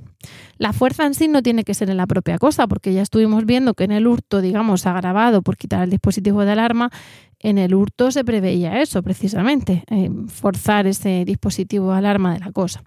La 0.57 0.73
fuerza 0.73 1.05
en 1.05 1.15
sí 1.15 1.27
no 1.27 1.41
tiene 1.41 1.63
que 1.63 1.73
ser 1.73 1.89
en 1.89 1.97
la 1.97 2.05
propia 2.05 2.37
cosa, 2.37 2.67
porque 2.67 2.93
ya 2.93 3.01
estuvimos 3.01 3.45
viendo 3.45 3.73
que 3.73 3.85
en 3.85 3.91
el 3.91 4.05
hurto, 4.05 4.41
digamos, 4.41 4.85
agravado 4.85 5.41
por 5.41 5.57
quitar 5.57 5.83
el 5.83 5.89
dispositivo 5.89 6.45
de 6.45 6.51
alarma, 6.51 6.91
en 7.39 7.57
el 7.57 7.73
hurto 7.73 8.11
se 8.11 8.23
preveía 8.23 8.81
eso 8.81 9.01
precisamente, 9.01 9.83
em, 9.87 10.27
forzar 10.27 10.85
ese 10.85 11.25
dispositivo 11.25 11.91
de 11.91 11.97
alarma 11.97 12.33
de 12.33 12.39
la 12.39 12.51
cosa. 12.51 12.83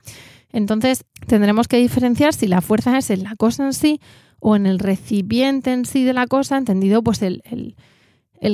Entonces, 0.54 1.04
tendremos 1.26 1.66
que 1.66 1.78
diferenciar 1.78 2.32
si 2.32 2.46
la 2.46 2.60
fuerza 2.60 2.96
es 2.96 3.10
en 3.10 3.24
la 3.24 3.34
cosa 3.34 3.66
en 3.66 3.72
sí 3.72 4.00
o 4.38 4.54
en 4.54 4.66
el 4.66 4.78
recipiente 4.78 5.72
en 5.72 5.84
sí 5.84 6.04
de 6.04 6.12
la 6.12 6.28
cosa, 6.28 6.56
entendido 6.56 7.02
pues 7.02 7.22
el, 7.22 7.74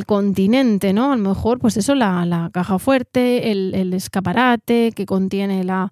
continente, 0.07 0.95
¿no? 0.95 1.13
A 1.13 1.17
lo 1.17 1.29
mejor, 1.29 1.59
pues 1.59 1.77
eso, 1.77 1.95
la, 1.95 2.49
caja 2.55 2.79
fuerte, 2.79 3.51
el, 3.51 3.93
escaparate 3.93 4.93
que 4.93 5.05
contiene 5.05 5.63
la, 5.63 5.91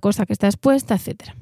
cosa 0.00 0.24
que 0.24 0.32
está 0.32 0.46
expuesta, 0.46 0.94
etc. 0.94 1.32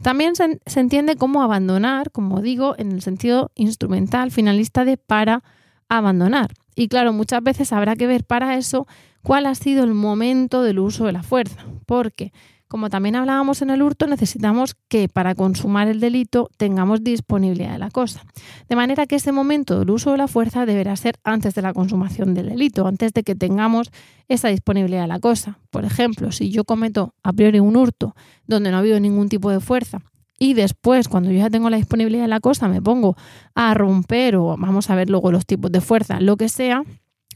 También 0.00 0.34
se, 0.34 0.58
se, 0.64 0.80
entiende 0.80 1.16
como 1.16 1.42
abandonar, 1.42 2.10
como 2.10 2.40
digo, 2.40 2.74
en 2.78 2.90
el 2.90 3.02
sentido 3.02 3.50
instrumental, 3.54 4.30
finalista 4.30 4.86
de 4.86 4.96
para 4.96 5.44
abandonar. 5.90 6.52
Y 6.74 6.88
claro, 6.88 7.12
muchas 7.12 7.42
veces 7.42 7.70
habrá 7.74 7.96
que 7.96 8.06
ver 8.06 8.24
para 8.24 8.56
eso 8.56 8.86
cuál 9.22 9.44
ha 9.44 9.54
sido 9.54 9.84
el 9.84 9.92
momento 9.92 10.62
del 10.62 10.78
uso 10.78 11.04
de 11.04 11.12
la 11.12 11.22
fuerza, 11.22 11.66
porque 11.84 12.32
como 12.72 12.88
también 12.88 13.16
hablábamos 13.16 13.60
en 13.60 13.68
el 13.68 13.82
hurto, 13.82 14.06
necesitamos 14.06 14.76
que 14.88 15.06
para 15.06 15.34
consumar 15.34 15.88
el 15.88 16.00
delito 16.00 16.48
tengamos 16.56 17.04
disponibilidad 17.04 17.72
de 17.72 17.78
la 17.78 17.90
cosa. 17.90 18.24
De 18.66 18.76
manera 18.76 19.06
que 19.06 19.16
ese 19.16 19.30
momento 19.30 19.78
del 19.78 19.90
uso 19.90 20.12
de 20.12 20.16
la 20.16 20.26
fuerza 20.26 20.64
deberá 20.64 20.96
ser 20.96 21.16
antes 21.22 21.54
de 21.54 21.60
la 21.60 21.74
consumación 21.74 22.32
del 22.32 22.48
delito, 22.48 22.86
antes 22.86 23.12
de 23.12 23.24
que 23.24 23.34
tengamos 23.34 23.90
esa 24.26 24.48
disponibilidad 24.48 25.02
de 25.02 25.08
la 25.08 25.20
cosa. 25.20 25.58
Por 25.68 25.84
ejemplo, 25.84 26.32
si 26.32 26.50
yo 26.50 26.64
cometo 26.64 27.14
a 27.22 27.34
priori 27.34 27.60
un 27.60 27.76
hurto 27.76 28.16
donde 28.46 28.70
no 28.70 28.78
ha 28.78 28.80
habido 28.80 28.98
ningún 28.98 29.28
tipo 29.28 29.50
de 29.50 29.60
fuerza 29.60 30.00
y 30.38 30.54
después, 30.54 31.08
cuando 31.08 31.30
yo 31.30 31.40
ya 31.40 31.50
tengo 31.50 31.68
la 31.68 31.76
disponibilidad 31.76 32.22
de 32.22 32.28
la 32.28 32.40
cosa, 32.40 32.68
me 32.68 32.80
pongo 32.80 33.16
a 33.54 33.74
romper 33.74 34.36
o 34.36 34.56
vamos 34.56 34.88
a 34.88 34.94
ver 34.94 35.10
luego 35.10 35.30
los 35.30 35.44
tipos 35.44 35.70
de 35.70 35.82
fuerza, 35.82 36.22
lo 36.22 36.38
que 36.38 36.48
sea, 36.48 36.84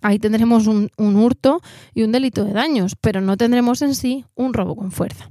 ahí 0.07 0.19
tendremos 0.19 0.67
un, 0.67 0.91
hurto 0.99 1.61
y 1.95 2.03
un 2.03 2.13
delito 2.13 2.45
de 2.45 2.53
daños, 2.53 2.95
pero 3.01 3.21
no 3.21 3.37
tendremos 3.37 3.83
en 3.83 3.95
sí 3.95 4.25
un 4.35 4.55
robo 4.55 4.77
con 4.77 4.93
fuerza. 4.93 5.31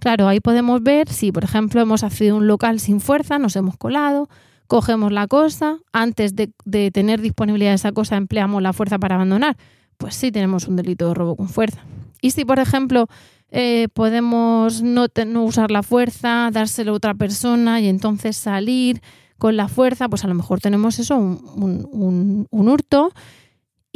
Claro, 0.00 0.28
ahí 0.28 0.40
podemos 0.40 0.82
ver 0.82 1.08
si, 1.08 1.32
por 1.32 1.44
ejemplo, 1.44 1.80
hemos 1.80 2.02
accedido 2.02 2.36
un 2.36 2.46
local 2.46 2.80
sin 2.80 3.00
fuerza, 3.00 3.38
nos 3.38 3.56
hemos 3.56 3.76
colado, 3.76 4.28
cogemos 4.66 5.12
la 5.12 5.26
cosa, 5.26 5.78
antes 5.92 6.34
de, 6.34 6.50
tener 6.90 7.20
disponibilidad 7.20 7.70
de 7.70 7.76
esa 7.76 7.92
cosa 7.92 8.16
empleamos 8.16 8.62
la 8.62 8.72
fuerza 8.72 8.98
para 8.98 9.16
abandonar, 9.16 9.56
pues 9.98 10.14
sí 10.14 10.32
tenemos 10.32 10.68
un 10.68 10.76
delito 10.76 11.08
de 11.08 11.14
robo 11.14 11.36
con 11.36 11.48
fuerza. 11.48 11.84
Y 12.20 12.30
si, 12.30 12.44
por 12.44 12.58
ejemplo, 12.58 13.06
eh, 13.50 13.88
podemos 13.92 14.82
no, 14.82 15.06
usar 15.44 15.70
la 15.70 15.82
fuerza, 15.82 16.48
dárselo 16.52 16.92
a 16.92 16.96
otra 16.96 17.14
persona 17.14 17.80
y 17.80 17.88
entonces 17.88 18.36
salir 18.36 19.00
con 19.38 19.56
la 19.56 19.68
fuerza, 19.68 20.08
pues 20.08 20.24
a 20.24 20.28
lo 20.28 20.34
mejor 20.34 20.60
tenemos 20.60 20.98
eso, 20.98 21.16
un, 21.16 22.46
hurto 22.50 23.12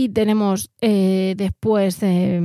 y 0.01 0.11
tenemos 0.11 0.71
eh, 0.81 1.35
después 1.37 2.01
eh, 2.05 2.41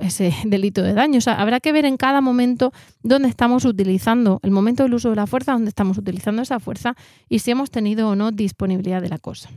ese 0.00 0.34
delito 0.46 0.82
de 0.82 0.94
daño. 0.94 1.18
O 1.18 1.20
sea, 1.20 1.34
habrá 1.34 1.60
que 1.60 1.70
ver 1.70 1.84
en 1.84 1.98
cada 1.98 2.22
momento 2.22 2.72
dónde 3.02 3.28
estamos 3.28 3.66
utilizando, 3.66 4.40
el 4.42 4.50
momento 4.50 4.84
del 4.84 4.94
uso 4.94 5.10
de 5.10 5.16
la 5.16 5.26
fuerza, 5.26 5.52
dónde 5.52 5.68
estamos 5.68 5.98
utilizando 5.98 6.40
esa 6.40 6.60
fuerza 6.60 6.96
y 7.28 7.40
si 7.40 7.50
hemos 7.50 7.70
tenido 7.70 8.08
o 8.08 8.16
no 8.16 8.32
disponibilidad 8.32 9.02
de 9.02 9.10
la 9.10 9.18
cosa. 9.18 9.50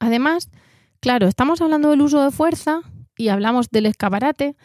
Además, 0.00 0.50
claro, 0.98 1.28
estamos 1.28 1.60
hablando 1.60 1.90
del 1.90 2.02
uso 2.02 2.24
de 2.24 2.32
fuerza 2.32 2.80
y 3.16 3.28
hablamos 3.28 3.68
del 3.70 3.86
escaparate, 3.86 4.56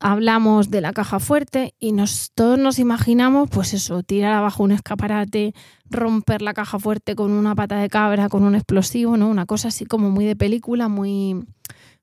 hablamos 0.00 0.70
de 0.70 0.80
la 0.80 0.92
caja 0.92 1.20
fuerte 1.20 1.74
y 1.78 1.92
nos, 1.92 2.32
todos 2.34 2.58
nos 2.58 2.78
imaginamos, 2.78 3.48
pues 3.50 3.74
eso, 3.74 4.02
tirar 4.02 4.32
abajo 4.32 4.62
un 4.62 4.72
escaparate, 4.72 5.54
romper 5.88 6.42
la 6.42 6.54
caja 6.54 6.78
fuerte 6.78 7.14
con 7.14 7.30
una 7.32 7.54
pata 7.54 7.76
de 7.76 7.88
cabra, 7.88 8.28
con 8.28 8.42
un 8.42 8.54
explosivo, 8.54 9.16
¿no? 9.16 9.28
Una 9.28 9.46
cosa 9.46 9.68
así 9.68 9.84
como 9.86 10.10
muy 10.10 10.24
de 10.24 10.36
película, 10.36 10.88
muy, 10.88 11.44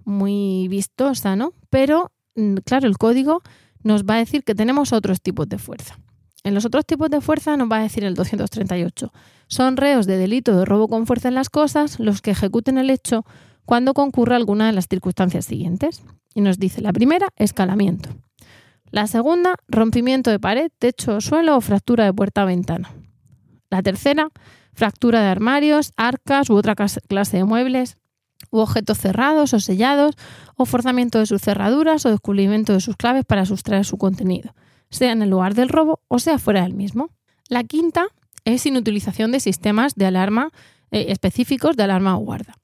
muy 0.04 0.68
vistosa, 0.68 1.36
¿no? 1.36 1.54
Pero, 1.70 2.12
mm, 2.36 2.56
claro, 2.66 2.88
el 2.88 2.98
código 2.98 3.42
nos 3.84 4.04
va 4.04 4.16
a 4.16 4.18
decir 4.18 4.44
que 4.44 4.56
tenemos 4.56 4.94
otros 4.94 5.22
tipos 5.22 5.48
de 5.50 5.58
fuerza. 5.58 5.98
En 6.44 6.56
los 6.56 6.66
otros 6.66 6.86
tipos 6.86 7.10
de 7.10 7.22
fuerza 7.22 7.56
nos 7.56 7.72
va 7.72 7.78
a 7.78 7.82
decir 7.82 8.04
el 8.04 8.16
238. 8.16 9.12
Son 9.48 9.78
reos 9.78 10.08
de 10.08 10.18
delito 10.18 10.56
de 10.56 10.66
robo 10.66 10.88
con 10.88 11.06
fuerza 11.06 11.28
en 11.28 11.36
las 11.36 11.50
cosas 11.50 12.00
los 12.00 12.22
que 12.22 12.32
ejecuten 12.32 12.78
el 12.78 12.90
hecho 12.90 13.26
cuando 13.66 13.94
concurra 13.94 14.38
alguna 14.38 14.68
de 14.68 14.74
las 14.74 14.88
circunstancias 14.88 15.46
siguientes. 15.46 16.04
Y 16.34 16.42
nos 16.42 16.60
dice 16.60 16.82
la 16.82 16.94
primera, 16.94 17.30
escalamiento. 17.36 18.10
La 18.90 19.08
segunda, 19.08 19.56
rompimiento 19.68 20.32
de 20.32 20.40
pared, 20.40 20.72
techo 20.78 21.22
suelo 21.22 21.56
o 21.56 21.62
fractura 21.62 22.06
de 22.06 22.14
puerta 22.14 22.44
o 22.44 22.48
ventana. 22.48 22.92
La 23.70 23.82
tercera, 23.82 24.30
fractura 24.74 25.22
de 25.22 25.28
armarios, 25.28 25.94
arcas 25.96 26.50
u 26.50 26.56
otra 26.56 26.76
clase 26.76 27.38
de 27.38 27.44
muebles, 27.46 27.98
u 28.50 28.60
objetos 28.60 28.98
cerrados 28.98 29.54
o 29.54 29.60
sellados, 29.60 30.16
o 30.58 30.66
forzamiento 30.66 31.20
de 31.20 31.26
sus 31.26 31.42
cerraduras 31.42 32.06
o 32.06 32.10
descubrimiento 32.10 32.74
de 32.74 32.82
sus 32.82 32.98
claves 32.98 33.24
para 33.26 33.46
sustraer 33.46 33.86
su 33.86 33.98
contenido, 33.98 34.54
sea 34.90 35.12
en 35.12 35.22
el 35.22 35.30
lugar 35.30 35.54
del 35.54 35.70
robo 35.70 36.02
o 36.08 36.20
sea 36.20 36.38
fuera 36.38 36.64
del 36.64 36.74
mismo. 36.74 37.12
La 37.48 37.64
quinta 37.64 38.08
es 38.44 38.66
inutilización 38.66 39.32
de 39.32 39.40
sistemas 39.40 39.96
de 39.96 40.08
alarma 40.08 40.52
eh, 40.92 41.06
específicos 41.10 41.78
de 41.78 41.84
alarma 41.84 42.18
o 42.18 42.20
guarda. 42.20 42.56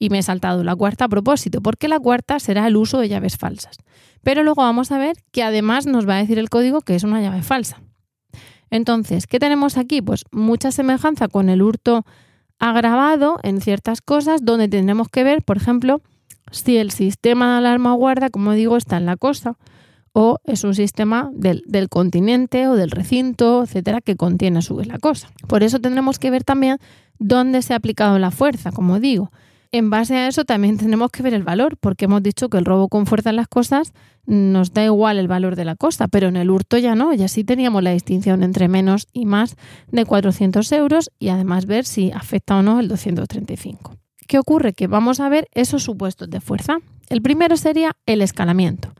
Y 0.00 0.10
me 0.10 0.18
he 0.18 0.22
saltado 0.22 0.64
la 0.64 0.74
cuarta 0.74 1.04
a 1.04 1.08
propósito, 1.08 1.60
porque 1.60 1.86
la 1.86 2.00
cuarta 2.00 2.40
será 2.40 2.66
el 2.66 2.76
uso 2.76 2.98
de 2.98 3.08
llaves 3.08 3.36
falsas. 3.36 3.76
Pero 4.24 4.42
luego 4.42 4.62
vamos 4.62 4.90
a 4.90 4.98
ver 4.98 5.16
que 5.30 5.44
además 5.44 5.86
nos 5.86 6.08
va 6.08 6.16
a 6.16 6.18
decir 6.18 6.40
el 6.40 6.50
código 6.50 6.80
que 6.80 6.96
es 6.96 7.04
una 7.04 7.20
llave 7.20 7.42
falsa. 7.42 7.80
Entonces, 8.70 9.26
¿qué 9.26 9.38
tenemos 9.38 9.76
aquí? 9.76 10.02
Pues 10.02 10.24
mucha 10.32 10.72
semejanza 10.72 11.28
con 11.28 11.48
el 11.48 11.62
hurto 11.62 12.04
agravado 12.58 13.38
en 13.42 13.60
ciertas 13.60 14.00
cosas 14.00 14.44
donde 14.44 14.68
tendremos 14.68 15.08
que 15.08 15.22
ver, 15.22 15.42
por 15.42 15.56
ejemplo, 15.56 16.00
si 16.50 16.78
el 16.78 16.90
sistema 16.90 17.52
de 17.52 17.58
alarma 17.58 17.92
guarda, 17.94 18.30
como 18.30 18.52
digo, 18.52 18.76
está 18.76 18.96
en 18.96 19.06
la 19.06 19.16
cosa 19.16 19.56
o 20.12 20.38
es 20.44 20.64
un 20.64 20.74
sistema 20.74 21.30
del, 21.32 21.62
del 21.66 21.88
continente 21.88 22.68
o 22.68 22.74
del 22.74 22.90
recinto, 22.90 23.62
etcétera, 23.62 24.00
que 24.00 24.16
contiene 24.16 24.58
a 24.58 24.62
su 24.62 24.76
vez 24.76 24.86
la 24.86 24.98
cosa. 24.98 25.30
Por 25.46 25.62
eso 25.62 25.78
tendremos 25.78 26.18
que 26.18 26.30
ver 26.30 26.42
también 26.42 26.78
dónde 27.18 27.62
se 27.62 27.72
ha 27.72 27.76
aplicado 27.76 28.18
la 28.18 28.30
fuerza, 28.30 28.72
como 28.72 28.98
digo. 28.98 29.30
En 29.72 29.88
base 29.88 30.16
a 30.16 30.26
eso 30.26 30.44
también 30.44 30.78
tenemos 30.78 31.10
que 31.12 31.22
ver 31.22 31.32
el 31.32 31.44
valor, 31.44 31.76
porque 31.78 32.06
hemos 32.06 32.22
dicho 32.22 32.48
que 32.48 32.58
el 32.58 32.64
robo 32.64 32.88
con 32.88 33.06
fuerza 33.06 33.30
en 33.30 33.36
las 33.36 33.46
cosas 33.46 33.92
nos 34.26 34.72
da 34.72 34.84
igual 34.84 35.18
el 35.18 35.28
valor 35.28 35.54
de 35.54 35.64
la 35.64 35.76
cosa, 35.76 36.08
pero 36.08 36.28
en 36.28 36.36
el 36.36 36.50
hurto 36.50 36.76
ya 36.76 36.96
no, 36.96 37.14
ya 37.14 37.28
sí 37.28 37.44
teníamos 37.44 37.82
la 37.82 37.92
distinción 37.92 38.42
entre 38.42 38.68
menos 38.68 39.06
y 39.12 39.26
más 39.26 39.56
de 39.92 40.04
400 40.04 40.70
euros 40.72 41.10
y 41.20 41.28
además 41.28 41.66
ver 41.66 41.84
si 41.84 42.10
afecta 42.10 42.56
o 42.56 42.62
no 42.62 42.80
el 42.80 42.88
235. 42.88 43.96
¿Qué 44.26 44.38
ocurre? 44.38 44.72
Que 44.72 44.88
vamos 44.88 45.20
a 45.20 45.28
ver 45.28 45.48
esos 45.52 45.84
supuestos 45.84 46.28
de 46.30 46.40
fuerza. 46.40 46.78
El 47.08 47.22
primero 47.22 47.56
sería 47.56 47.92
el 48.06 48.22
escalamiento. 48.22 48.92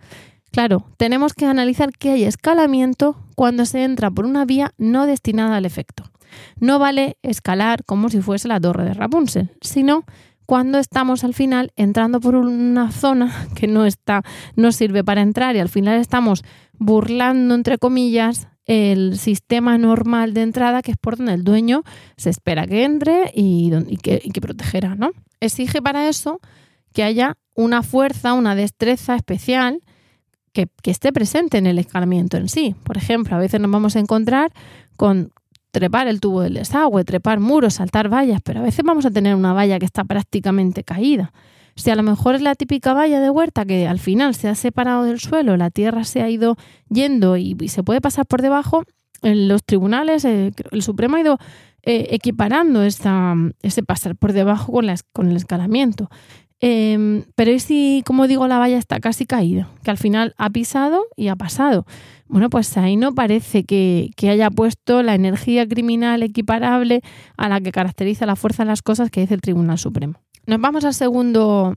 Claro, 0.53 0.85
tenemos 0.97 1.35
que 1.35 1.47
analizar 1.47 1.93
que 1.93 2.11
hay 2.11 2.25
escalamiento 2.25 3.17
cuando 3.37 3.65
se 3.67 3.85
entra 3.85 4.11
por 4.11 4.25
una 4.25 4.45
vía 4.45 4.73
no 4.79 5.07
destinada 5.07 5.57
al 5.57 5.65
efecto. 5.65 6.11
No 6.59 6.79
vale 6.79 7.17
escalar 7.23 7.85
como 7.85 8.09
si 8.09 8.21
fuese 8.21 8.49
la 8.49 8.61
torre 8.61 8.85
de 8.85 8.95
Rapunzel, 8.95 9.51
sino 9.61 10.05
cuando 10.51 10.79
estamos 10.81 11.23
al 11.23 11.33
final 11.33 11.71
entrando 11.77 12.19
por 12.19 12.35
una 12.35 12.91
zona 12.91 13.47
que 13.55 13.69
no 13.69 13.87
está, 13.87 14.25
no 14.57 14.73
sirve 14.73 15.05
para 15.05 15.23
entrar 15.23 15.55
y 15.55 15.61
al 15.61 15.69
final 15.69 16.01
estamos 16.01 16.43
burlando, 16.77 17.55
entre 17.55 17.79
comillas, 17.79 18.49
el 18.67 19.17
sistema 19.17 19.79
normal 19.79 20.35
de 20.35 20.43
entrada, 20.43 20.83
que 20.83 20.91
es 20.91 20.97
por 20.97 21.19
donde 21.19 21.35
el 21.35 21.45
dueño 21.45 21.85
se 22.17 22.31
espera 22.31 22.67
que 22.67 22.83
entre 22.83 23.31
y, 23.33 23.71
que, 23.99 24.41
protegerá, 24.41 24.97
¿no? 24.97 25.13
Exige 25.39 25.81
para 25.83 26.09
eso 26.09 26.41
que 26.93 27.05
haya 27.05 27.37
una 27.55 27.85
fuerza, 27.85 28.33
una 28.33 28.57
destreza 28.57 29.15
especial 29.15 29.85
que, 30.53 30.67
esté 30.83 31.13
presente 31.13 31.59
en 31.59 31.69
el 31.69 31.79
escalamiento 31.79 32.39
en 32.39 32.49
sí. 32.49 32.75
Por 32.83 32.97
ejemplo, 32.97 33.37
a 33.37 33.39
veces 33.39 33.61
nos 33.61 33.71
vamos 33.71 33.95
a 33.95 34.01
encontrar 34.01 34.51
con 34.97 35.31
trepar 35.71 36.09
el 36.09 36.21
tubo 36.21 36.43
del 36.43 36.55
desagüe, 36.55 37.05
trepar 37.05 37.41
muros, 37.41 37.75
saltar 37.75 38.13
vallas, 38.13 38.41
pero 38.45 38.61
a 38.61 38.63
veces 38.63 38.85
vamos 38.85 39.07
a 39.07 39.11
tener 39.11 39.35
una 39.35 39.53
valla 39.53 39.79
que 39.79 39.87
está 39.87 40.05
prácticamente 40.05 40.85
caída. 40.85 41.33
Si 41.77 41.91
a 41.91 41.97
lo 41.97 42.03
mejor 42.03 42.35
es 42.35 42.43
la 42.43 42.55
típica 42.55 42.93
valla 42.93 43.21
de 43.21 43.31
huerta 43.31 43.65
que 43.65 43.87
al 43.87 43.99
final 43.99 44.35
se 44.35 44.49
ha 44.49 44.55
separado 44.55 45.05
del 45.05 45.21
suelo, 45.21 45.57
la 45.57 45.71
tierra 45.71 46.05
se 46.05 46.23
ha 46.23 46.29
ido 46.29 46.57
yendo 46.89 47.37
y, 47.37 47.57
se 47.69 47.83
puede 47.83 48.01
pasar 48.01 48.27
por 48.27 48.43
debajo, 48.43 48.85
en 49.23 49.49
los 49.49 49.63
tribunales, 49.65 50.25
eh, 50.25 50.53
el 50.71 50.83
Supremo 50.83 51.17
ha 51.17 51.21
ido 51.21 51.39
eh, 51.83 52.09
equiparando 52.11 52.83
esa, 52.83 53.35
ese 53.63 53.83
pasar 53.83 54.17
por 54.17 54.33
debajo 54.33 54.73
con 55.13 55.31
el 55.31 55.37
escalamiento. 55.37 56.11
Em, 56.61 57.25
pero 57.37 57.51
es 57.51 57.63
si, 57.63 58.03
como 58.05 58.29
digo, 58.29 58.47
la 58.47 58.59
valla 58.59 58.77
está 58.77 59.01
casi 59.01 59.25
caída, 59.25 59.69
que 59.83 59.91
al 59.91 59.97
final 59.97 60.35
ha 60.37 60.51
pisado 60.51 61.07
y 61.17 61.29
ha 61.29 61.37
pasado. 61.37 61.87
Bueno, 62.27 62.51
pues 62.51 62.77
ahí 62.77 62.97
no 62.97 63.15
parece 63.15 63.65
que, 63.65 64.11
haya 64.23 64.51
puesto 64.51 65.03
la 65.03 65.15
energía 65.15 65.67
criminal 65.67 66.23
equiparable 66.23 67.01
a 67.37 67.49
la 67.49 67.61
que 67.61 67.73
caracteriza 67.73 68.27
la 68.27 68.37
fuerza 68.37 68.65
de 68.65 68.69
las 68.69 68.83
cosas 68.83 69.11
que 69.11 69.23
dice 69.23 69.35
el 69.35 69.41
Tribunal 69.41 69.79
Supremo. 69.79 70.21
Nos 70.47 70.61
vamos 70.61 70.85
al 70.85 70.95
segundo, 70.95 71.75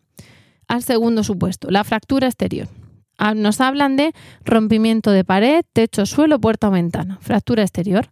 al 0.67 0.83
segundo 0.83 1.23
supuesto, 1.23 1.71
la 1.71 1.83
fractura 1.83 2.27
exterior. 2.27 2.67
Ah, 3.17 3.33
nos 3.33 3.61
hablan 3.61 3.95
de 3.95 4.11
rompimiento 4.43 5.11
de 5.11 5.23
pared, 5.23 5.63
techo, 5.71 6.05
suelo, 6.05 6.39
puerta 6.39 6.67
o 6.67 6.71
ventana. 6.71 7.19
Fractura 7.21 7.61
exterior. 7.63 8.11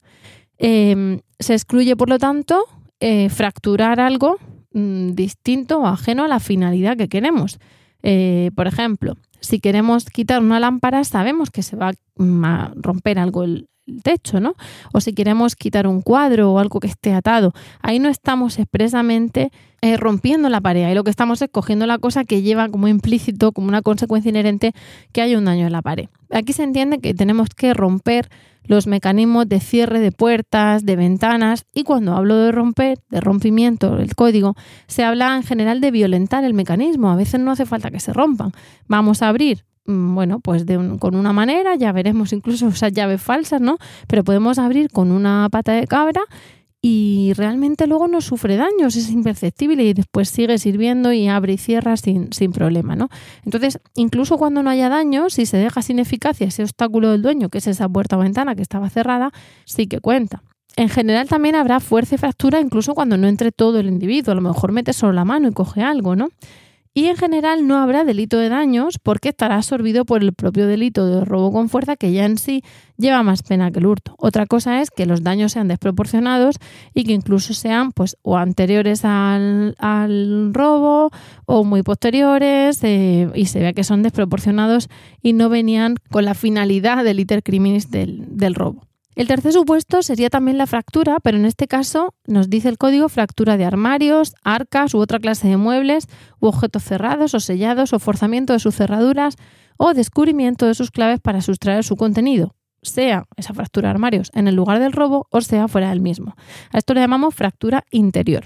Em, 0.57 1.19
se 1.39 1.53
excluye, 1.53 1.95
por 1.95 2.07
lo 2.07 2.17
tanto, 2.17 2.63
eh, 2.99 3.29
fracturar 3.29 3.99
algo 3.99 4.37
Mm, 4.73 5.11
distinto 5.15 5.79
o 5.79 5.85
ajeno 5.85 6.23
a 6.23 6.27
la 6.27 6.39
finalidad 6.39 6.95
que 6.95 7.09
queremos. 7.09 7.59
Eh, 8.03 8.51
por 8.55 8.67
ejemplo, 8.67 9.17
si 9.41 9.59
queremos 9.59 10.05
quitar 10.05 10.41
una 10.41 10.59
lámpara, 10.59 11.03
sabemos 11.03 11.51
que 11.51 11.61
se 11.61 11.75
va 11.75 11.91
a 12.43 12.73
romper 12.75 13.19
algo 13.19 13.43
el, 13.43 13.67
techo, 14.03 14.39
¿no? 14.39 14.55
O 14.93 15.01
si 15.01 15.11
queremos 15.11 15.55
quitar 15.55 15.87
un 15.87 16.01
cuadro 16.01 16.53
o 16.53 16.59
algo 16.59 16.79
que 16.79 16.87
esté 16.87 17.13
atado, 17.13 17.51
ahí 17.81 17.99
no 17.99 18.09
estamos 18.09 18.59
expresamente 18.59 19.51
eh, 19.81 19.97
rompiendo 19.97 20.47
la 20.49 20.61
pared, 20.61 20.83
ahí 20.83 20.93
lo 20.93 21.03
que 21.03 21.09
estamos 21.09 21.41
es 21.41 21.49
cogiendo 21.51 21.85
la 21.87 21.97
cosa 21.97 22.23
que 22.23 22.41
lleva 22.41 22.69
como 22.69 22.87
implícito, 22.87 23.51
como 23.51 23.67
una 23.67 23.81
consecuencia 23.81 24.29
inherente, 24.29 24.73
que 25.11 25.21
hay 25.21 25.35
un 25.35 25.45
daño 25.45 25.65
en 25.65 25.71
la 25.71 25.81
pared. 25.81 26.07
Aquí 26.29 26.53
se 26.53 26.63
entiende 26.63 26.99
que 26.99 27.13
tenemos 27.13 27.49
que 27.49 27.73
romper 27.73 28.29
los 28.71 28.87
mecanismos 28.87 29.49
de 29.49 29.59
cierre 29.59 29.99
de 29.99 30.13
puertas, 30.13 30.85
de 30.85 30.95
ventanas 30.95 31.65
y 31.73 31.83
cuando 31.83 32.15
hablo 32.15 32.37
de 32.37 32.53
romper, 32.53 32.99
de 33.09 33.19
rompimiento, 33.19 33.97
el 33.97 34.15
código, 34.15 34.55
se 34.87 35.03
habla 35.03 35.35
en 35.35 35.43
general 35.43 35.81
de 35.81 35.91
violentar 35.91 36.45
el 36.45 36.53
mecanismo. 36.53 37.11
A 37.11 37.17
veces 37.17 37.41
no 37.41 37.51
hace 37.51 37.65
falta 37.65 37.91
que 37.91 37.99
se 37.99 38.13
rompan. 38.13 38.53
Vamos 38.87 39.21
a 39.21 39.27
abrir 39.27 39.65
mm, 39.87 40.15
bueno, 40.15 40.39
pues 40.39 40.65
de 40.65 40.97
con 40.99 41.15
una 41.15 41.33
manera, 41.33 41.75
ya 41.75 41.91
veremos 41.91 42.31
incluso 42.31 42.67
esas 42.69 42.93
llaves 42.93 43.21
falsas, 43.21 43.59
¿no? 43.59 43.77
Pero 44.07 44.23
podemos 44.23 44.57
abrir 44.57 44.89
con 44.89 45.11
una 45.11 45.49
pata 45.51 45.73
de 45.73 45.85
cabra 45.85 46.21
y 46.81 47.33
realmente 47.35 47.85
luego 47.85 48.07
no 48.07 48.21
sufre 48.21 48.57
daños, 48.57 48.95
es 48.95 49.09
imperceptible 49.11 49.83
y 49.83 49.93
después 49.93 50.29
sigue 50.29 50.57
sirviendo 50.57 51.13
y 51.13 51.27
abre 51.27 51.53
y 51.53 51.57
cierra 51.57 51.95
sin, 51.95 52.33
sin 52.33 52.51
problema, 52.51 52.95
¿no? 52.95 53.09
Entonces, 53.45 53.79
incluso 53.95 54.38
cuando 54.38 54.63
no 54.63 54.69
haya 54.71 54.89
daños, 54.89 55.33
si 55.33 55.45
se 55.45 55.57
deja 55.57 55.83
sin 55.83 56.00
eficacia 56.00 56.47
ese 56.47 56.63
obstáculo 56.63 57.11
del 57.11 57.21
dueño, 57.21 57.50
que 57.50 57.59
es 57.59 57.67
esa 57.67 57.88
puerta 57.88 58.17
o 58.17 58.21
ventana 58.21 58.55
que 58.55 58.63
estaba 58.63 58.89
cerrada, 58.89 59.31
sí 59.65 59.85
que 59.85 60.00
cuenta. 60.00 60.41
En 60.75 60.89
general 60.89 61.27
también 61.27 61.55
habrá 61.55 61.79
fuerza 61.79 62.15
y 62.15 62.17
fractura 62.17 62.59
incluso 62.59 62.95
cuando 62.95 63.17
no 63.17 63.27
entre 63.27 63.51
todo 63.51 63.79
el 63.79 63.88
individuo. 63.88 64.31
A 64.31 64.35
lo 64.35 64.41
mejor 64.41 64.71
mete 64.71 64.93
solo 64.93 65.11
la 65.13 65.25
mano 65.25 65.50
y 65.50 65.51
coge 65.51 65.83
algo, 65.83 66.15
¿no? 66.15 66.29
Y 66.93 67.05
en 67.05 67.15
general 67.15 67.67
no 67.67 67.77
habrá 67.77 68.03
delito 68.03 68.38
de 68.38 68.50
daños 68.50 69.00
porque 69.01 69.29
estará 69.29 69.55
absorbido 69.55 70.03
por 70.03 70.21
el 70.21 70.33
propio 70.33 70.67
delito 70.67 71.05
de 71.05 71.24
robo 71.24 71.53
con 71.53 71.69
fuerza 71.69 71.95
que 71.95 72.12
ya 72.12 72.25
en 72.25 72.38
sí 72.38 72.63
lleva 72.98 73.24
más 73.24 73.43
pena 73.43 73.71
que 73.71 73.79
el 73.79 73.86
hurto. 73.86 74.13
Otra 74.17 74.45
cosa 74.45 74.81
es 74.81 74.91
que 74.91 75.05
los 75.05 75.24
daños 75.24 75.53
sean 75.53 75.69
desproporcionados 75.69 76.57
y 76.93 77.05
que 77.05 77.13
incluso 77.13 77.53
sean 77.53 77.93
pues 77.93 78.17
o 78.24 78.36
anteriores 78.36 79.05
al, 79.05 79.74
robo 80.53 81.12
o 81.45 81.63
muy 81.63 81.81
posteriores 81.81 82.83
eh, 82.83 83.29
y 83.36 83.45
se 83.45 83.60
vea 83.60 83.71
que 83.71 83.86
son 83.86 84.03
desproporcionados 84.03 84.89
y 85.21 85.31
no 85.31 85.48
venían 85.48 85.95
con 86.10 86.25
la 86.25 86.33
finalidad 86.33 87.05
del 87.05 87.21
iter 87.21 87.41
criminis 87.41 87.89
del 87.89 88.53
robo. 88.53 88.90
El 89.15 89.27
tercer 89.27 89.51
supuesto 89.51 90.01
sería 90.03 90.29
también 90.29 90.57
la 90.57 90.67
fractura, 90.67 91.19
pero 91.19 91.37
en 91.37 91.45
este 91.45 91.67
caso 91.67 92.13
nos 92.25 92.49
dice 92.49 92.69
el 92.69 92.77
código 92.77 93.09
fractura 93.09 93.57
de 93.57 93.65
armarios, 93.65 94.35
arcas 94.43 94.93
u 94.93 94.99
otra 94.99 95.19
clase 95.19 95.49
de 95.49 95.57
muebles, 95.57 96.07
u 96.39 96.47
objetos 96.47 96.83
cerrados 96.83 97.33
o 97.33 97.39
sellados, 97.41 97.91
o 97.91 97.99
forzamiento 97.99 98.53
de 98.53 98.59
sus 98.59 98.75
cerraduras, 98.75 99.35
o 99.75 99.93
descubrimiento 99.93 100.65
de 100.65 100.75
sus 100.75 100.91
claves 100.91 101.19
para 101.19 101.41
sustraer 101.41 101.83
su 101.83 101.97
contenido, 101.97 102.55
sea 102.81 103.25
esa 103.35 103.53
fractura 103.53 103.89
de 103.89 103.91
armarios 103.91 104.31
en 104.33 104.47
el 104.47 104.55
lugar 104.55 104.79
del 104.79 104.93
robo 104.93 105.27
o 105.29 105.41
sea 105.41 105.67
fuera 105.67 105.89
del 105.89 106.01
mismo. 106.01 106.35
A 106.71 106.77
esto 106.77 106.93
le 106.93 107.01
llamamos 107.01 107.35
fractura 107.35 107.83
interior. 107.91 108.45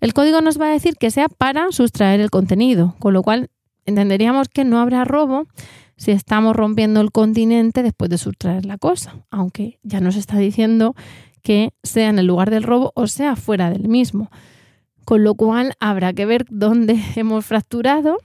El 0.00 0.14
código 0.14 0.40
nos 0.40 0.58
va 0.58 0.66
a 0.66 0.72
decir 0.72 0.94
que 0.96 1.10
sea 1.10 1.28
para 1.28 1.72
sustraer 1.72 2.20
el 2.20 2.30
contenido, 2.30 2.94
con 3.00 3.12
lo 3.12 3.22
cual 3.22 3.50
entenderíamos 3.84 4.48
que 4.48 4.64
no 4.64 4.80
habrá 4.80 5.04
robo 5.04 5.46
si 6.00 6.12
estamos 6.12 6.56
rompiendo 6.56 7.02
el 7.02 7.12
continente 7.12 7.82
después 7.82 8.08
de 8.08 8.16
sustraer 8.16 8.64
la 8.64 8.78
cosa, 8.78 9.16
aunque 9.30 9.78
ya 9.82 10.00
nos 10.00 10.16
está 10.16 10.38
diciendo 10.38 10.94
que 11.42 11.74
sea 11.82 12.08
en 12.08 12.18
el 12.18 12.26
lugar 12.26 12.50
del 12.50 12.62
robo 12.62 12.90
o 12.94 13.06
sea 13.06 13.36
fuera 13.36 13.68
del 13.68 13.86
mismo. 13.86 14.30
Con 15.04 15.24
lo 15.24 15.34
cual 15.34 15.74
habrá 15.78 16.14
que 16.14 16.24
ver 16.24 16.46
dónde 16.48 16.98
hemos 17.16 17.44
fracturado, 17.44 18.16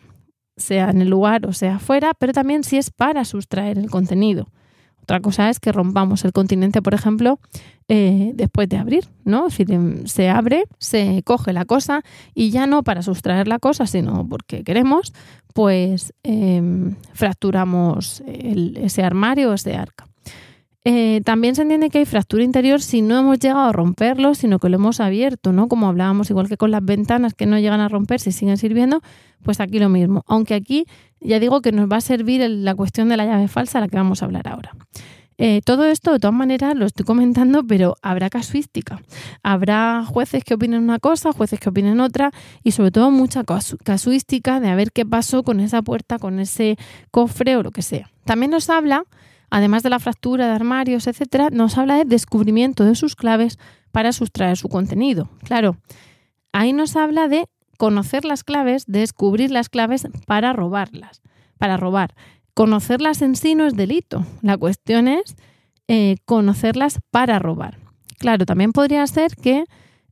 sea 0.55 0.89
en 0.89 1.01
el 1.01 1.09
lugar 1.09 1.45
o 1.45 1.51
sea 1.51 1.79
fuera, 1.79 2.13
pero 2.17 2.31
también 2.31 2.63
si 2.63 2.77
es 2.77 2.91
para 2.91 3.25
sustraer 3.25 3.77
el 3.77 3.89
contenido. 3.89 4.47
Otra 5.05 5.19
cosa 5.19 5.51
es 5.51 5.59
que 5.59 5.71
rompamos 5.71 6.25
el 6.25 6.31
continente, 6.31 6.81
por 6.81 6.95
ejemplo, 6.95 7.39
eh, 7.87 8.31
después 8.33 8.67
de 8.67 8.77
abrir, 8.77 9.07
¿no? 9.23 9.45
Decir, 9.45 9.67
se 10.05 10.29
abre, 10.29 10.63
se 10.79 11.21
coge 11.23 11.53
la 11.53 11.65
cosa 11.65 12.01
y 12.33 12.49
ya 12.49 12.65
no 12.65 12.81
para 12.81 13.03
sustraer 13.03 13.47
la 13.47 13.59
cosa, 13.59 13.85
sino 13.85 14.27
porque 14.27 14.63
queremos, 14.63 15.13
pues 15.53 16.11
em, 16.23 16.95
fracturamos 17.13 18.23
ese 18.25 19.03
armario 19.03 19.51
o 19.51 19.53
ese 19.53 19.75
arca. 19.75 20.07
Eh, 20.87 21.21
también 21.25 21.55
se 21.55 21.63
entiende 21.63 21.89
que 21.89 21.97
hay 21.97 22.05
fractura 22.05 22.43
interior 22.43 22.79
si 22.79 23.01
no 23.01 23.17
hemos 23.17 23.39
llegado 23.39 23.61
a 23.61 23.71
romperlo, 23.71 24.35
sino 24.35 24.59
que 24.59 24.69
lo 24.69 24.75
hemos 24.75 24.99
abierto, 24.99 25.51
¿no? 25.51 25.67
Como 25.67 25.87
hablábamos, 25.87 26.29
igual 26.29 26.47
que 26.47 26.57
con 26.57 26.69
las 26.69 26.85
ventanas 26.85 27.33
que 27.33 27.47
no 27.47 27.57
llegan 27.57 27.79
a 27.79 27.89
romperse 27.89 28.29
y 28.29 28.33
siguen 28.33 28.57
sirviendo, 28.57 29.01
pues 29.41 29.59
aquí 29.59 29.79
lo 29.79 29.89
mismo. 29.89 30.23
Aunque 30.27 30.53
aquí 30.53 30.85
ya 31.19 31.39
digo 31.39 31.61
que 31.61 31.71
nos 31.71 31.91
va 31.91 31.97
a 31.97 32.01
servir 32.01 32.47
la 32.47 32.75
cuestión 32.75 33.09
de 33.09 33.17
la 33.17 33.25
llave 33.25 33.47
falsa, 33.47 33.79
a 33.79 33.81
la 33.81 33.87
que 33.87 33.97
vamos 33.97 34.21
a 34.21 34.25
hablar 34.25 34.47
ahora. 34.47 34.75
Eh, 35.37 35.61
todo 35.65 35.85
esto, 35.85 36.13
de 36.13 36.19
todas 36.19 36.35
maneras, 36.35 36.75
lo 36.75 36.85
estoy 36.85 37.03
comentando, 37.03 37.65
pero 37.65 37.95
habrá 38.03 38.29
casuística. 38.29 39.01
Habrá 39.41 40.05
jueces 40.05 40.43
que 40.43 40.53
opinen 40.53 40.83
una 40.83 40.99
cosa, 40.99 41.31
jueces 41.33 41.59
que 41.59 41.69
opinen 41.69 41.99
otra, 41.99 42.31
y 42.63 42.71
sobre 42.71 42.91
todo 42.91 43.09
mucha 43.09 43.43
casuística 43.83 44.59
de 44.59 44.69
a 44.69 44.75
ver 44.75 44.91
qué 44.91 45.03
pasó 45.03 45.41
con 45.41 45.59
esa 45.59 45.81
puerta, 45.81 46.19
con 46.19 46.39
ese 46.39 46.77
cofre 47.09 47.57
o 47.57 47.63
lo 47.63 47.71
que 47.71 47.81
sea. 47.81 48.09
También 48.23 48.51
nos 48.51 48.69
habla, 48.69 49.03
además 49.49 49.83
de 49.83 49.89
la 49.89 49.99
fractura 49.99 50.47
de 50.47 50.53
armarios, 50.53 51.07
etcétera, 51.07 51.49
nos 51.51 51.77
habla 51.77 51.95
de 51.95 52.05
descubrimiento 52.05 52.85
de 52.85 52.95
sus 52.95 53.15
claves 53.15 53.59
para 53.91 54.11
sustraer 54.11 54.57
su 54.57 54.69
contenido. 54.69 55.29
Claro, 55.43 55.77
ahí 56.51 56.73
nos 56.73 56.95
habla 56.95 57.27
de 57.27 57.47
conocer 57.77 58.25
las 58.25 58.43
claves, 58.43 58.85
descubrir 58.87 59.51
las 59.51 59.69
claves 59.69 60.07
para 60.25 60.53
robarlas, 60.53 61.21
para 61.57 61.77
robar. 61.77 62.15
Conocerlas 62.53 63.21
en 63.21 63.35
sí 63.35 63.55
no 63.55 63.65
es 63.67 63.75
delito. 63.75 64.25
La 64.41 64.57
cuestión 64.57 65.07
es 65.07 65.35
eh, 65.87 66.17
conocerlas 66.25 66.99
para 67.11 67.37
robar. 67.39 67.77
Claro, 68.17 68.45
también 68.45 68.71
podría 68.71 69.05
ser 69.07 69.35
que, 69.35 69.65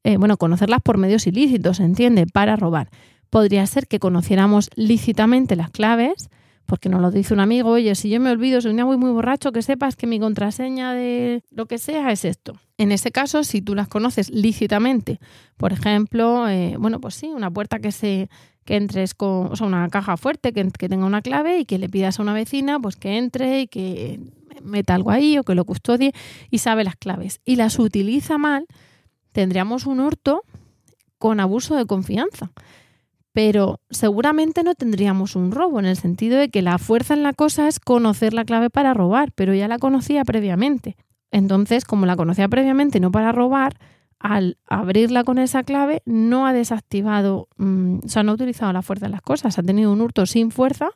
eh, 0.03 0.17
bueno, 0.17 0.37
conocerlas 0.37 0.81
por 0.81 0.97
medios 0.97 1.25
ilícitos, 1.25 1.77
¿se 1.77 1.83
entiende? 1.83 2.27
Para 2.27 2.55
robar. 2.55 2.89
Podría 3.29 3.65
ser 3.65 3.87
que 3.87 3.99
conociéramos 3.99 4.69
lícitamente 4.75 5.55
las 5.55 5.71
claves, 5.71 6.29
porque 6.65 6.89
nos 6.89 7.01
lo 7.01 7.11
dice 7.11 7.33
un 7.33 7.39
amigo, 7.39 7.69
oye, 7.69 7.93
si 7.95 8.09
yo 8.09 8.19
me 8.19 8.31
olvido, 8.31 8.61
soy 8.61 8.71
un 8.71 8.85
muy, 8.85 8.97
muy 8.97 9.11
borracho, 9.11 9.51
que 9.51 9.61
sepas 9.61 9.95
que 9.95 10.07
mi 10.07 10.19
contraseña 10.19 10.93
de 10.93 11.43
lo 11.51 11.65
que 11.65 11.77
sea 11.77 12.11
es 12.11 12.25
esto. 12.25 12.53
En 12.77 12.91
ese 12.91 13.11
caso, 13.11 13.43
si 13.43 13.61
tú 13.61 13.75
las 13.75 13.87
conoces 13.87 14.29
lícitamente, 14.29 15.19
por 15.57 15.73
ejemplo, 15.73 16.47
eh, 16.47 16.75
bueno, 16.79 16.99
pues 16.99 17.15
sí, 17.15 17.27
una 17.27 17.51
puerta 17.51 17.79
que 17.79 17.91
se 17.91 18.29
que 18.65 18.77
entres 18.77 19.13
con, 19.13 19.51
o 19.51 19.55
sea, 19.57 19.67
una 19.67 19.89
caja 19.89 20.15
fuerte 20.15 20.53
que, 20.53 20.65
que, 20.71 20.87
tenga 20.87 21.05
una 21.05 21.21
clave 21.21 21.59
y 21.59 21.65
que 21.65 21.77
le 21.77 21.89
pidas 21.89 22.19
a 22.19 22.21
una 22.21 22.33
vecina 22.33 22.79
pues 22.79 22.95
que 22.95 23.17
entre 23.17 23.61
y 23.61 23.67
que 23.67 24.21
meta 24.61 24.95
algo 24.95 25.11
ahí 25.11 25.37
o 25.37 25.43
que 25.43 25.53
lo 25.53 25.65
custodie 25.65 26.13
y 26.49 26.59
sabe 26.59 26.85
las 26.85 26.95
claves 26.95 27.41
y 27.43 27.57
las 27.57 27.77
utiliza 27.77 28.37
mal, 28.37 28.65
tendríamos 29.33 29.85
un 29.85 29.99
hurto 29.99 30.43
con 31.17 31.41
abuso 31.41 31.75
de 31.75 31.85
confianza 31.85 32.51
pero 33.33 33.79
seguramente 33.89 34.63
no 34.63 34.75
tendríamos 34.75 35.35
un 35.35 35.51
robo, 35.51 35.79
en 35.79 35.85
el 35.85 35.97
sentido 35.97 36.37
de 36.37 36.49
que 36.49 36.61
la 36.61 36.77
fuerza 36.77 37.15
en 37.15 37.23
la 37.23 37.33
cosa 37.33 37.67
es 37.67 37.79
conocer 37.79 38.33
la 38.33 38.45
clave 38.45 38.69
para 38.69 38.93
robar, 38.93 39.31
pero 39.33 39.53
ya 39.53 39.67
la 39.67 39.79
conocía 39.79 40.23
previamente. 40.23 40.95
Entonces, 41.31 41.83
como 41.83 42.05
la 42.05 42.15
conocía 42.15 42.47
previamente 42.47 42.99
no 42.99 43.11
para 43.11 43.31
robar, 43.31 43.75
al 44.19 44.57
abrirla 44.67 45.23
con 45.23 45.39
esa 45.39 45.63
clave 45.63 46.01
no 46.05 46.45
ha 46.45 46.53
desactivado, 46.53 47.49
mm, 47.57 47.99
o 48.05 48.07
sea, 48.07 48.23
no 48.23 48.31
ha 48.31 48.35
utilizado 48.35 48.71
la 48.71 48.83
fuerza 48.83 49.07
en 49.07 49.11
las 49.11 49.21
cosas, 49.21 49.57
ha 49.57 49.63
tenido 49.63 49.91
un 49.91 49.99
hurto 49.99 50.25
sin 50.27 50.51
fuerza 50.51 50.89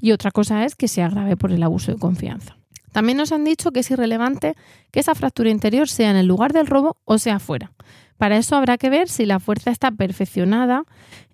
y 0.00 0.12
otra 0.12 0.30
cosa 0.30 0.64
es 0.64 0.76
que 0.76 0.88
se 0.88 1.02
agrave 1.02 1.36
por 1.36 1.52
el 1.52 1.62
abuso 1.62 1.92
de 1.92 1.98
confianza. 1.98 2.56
También 2.92 3.18
nos 3.18 3.32
han 3.32 3.44
dicho 3.44 3.72
que 3.72 3.80
es 3.80 3.90
irrelevante 3.90 4.54
que 4.92 5.00
esa 5.00 5.14
fractura 5.14 5.50
interior 5.50 5.88
sea 5.88 6.10
en 6.10 6.16
el 6.16 6.26
lugar 6.26 6.52
del 6.52 6.66
robo 6.66 6.96
o 7.04 7.18
sea 7.18 7.38
fuera. 7.38 7.72
Para 8.16 8.36
eso 8.36 8.56
habrá 8.56 8.78
que 8.78 8.90
ver 8.90 9.08
si 9.08 9.26
la 9.26 9.40
fuerza 9.40 9.70
está 9.70 9.90
perfeccionada 9.90 10.84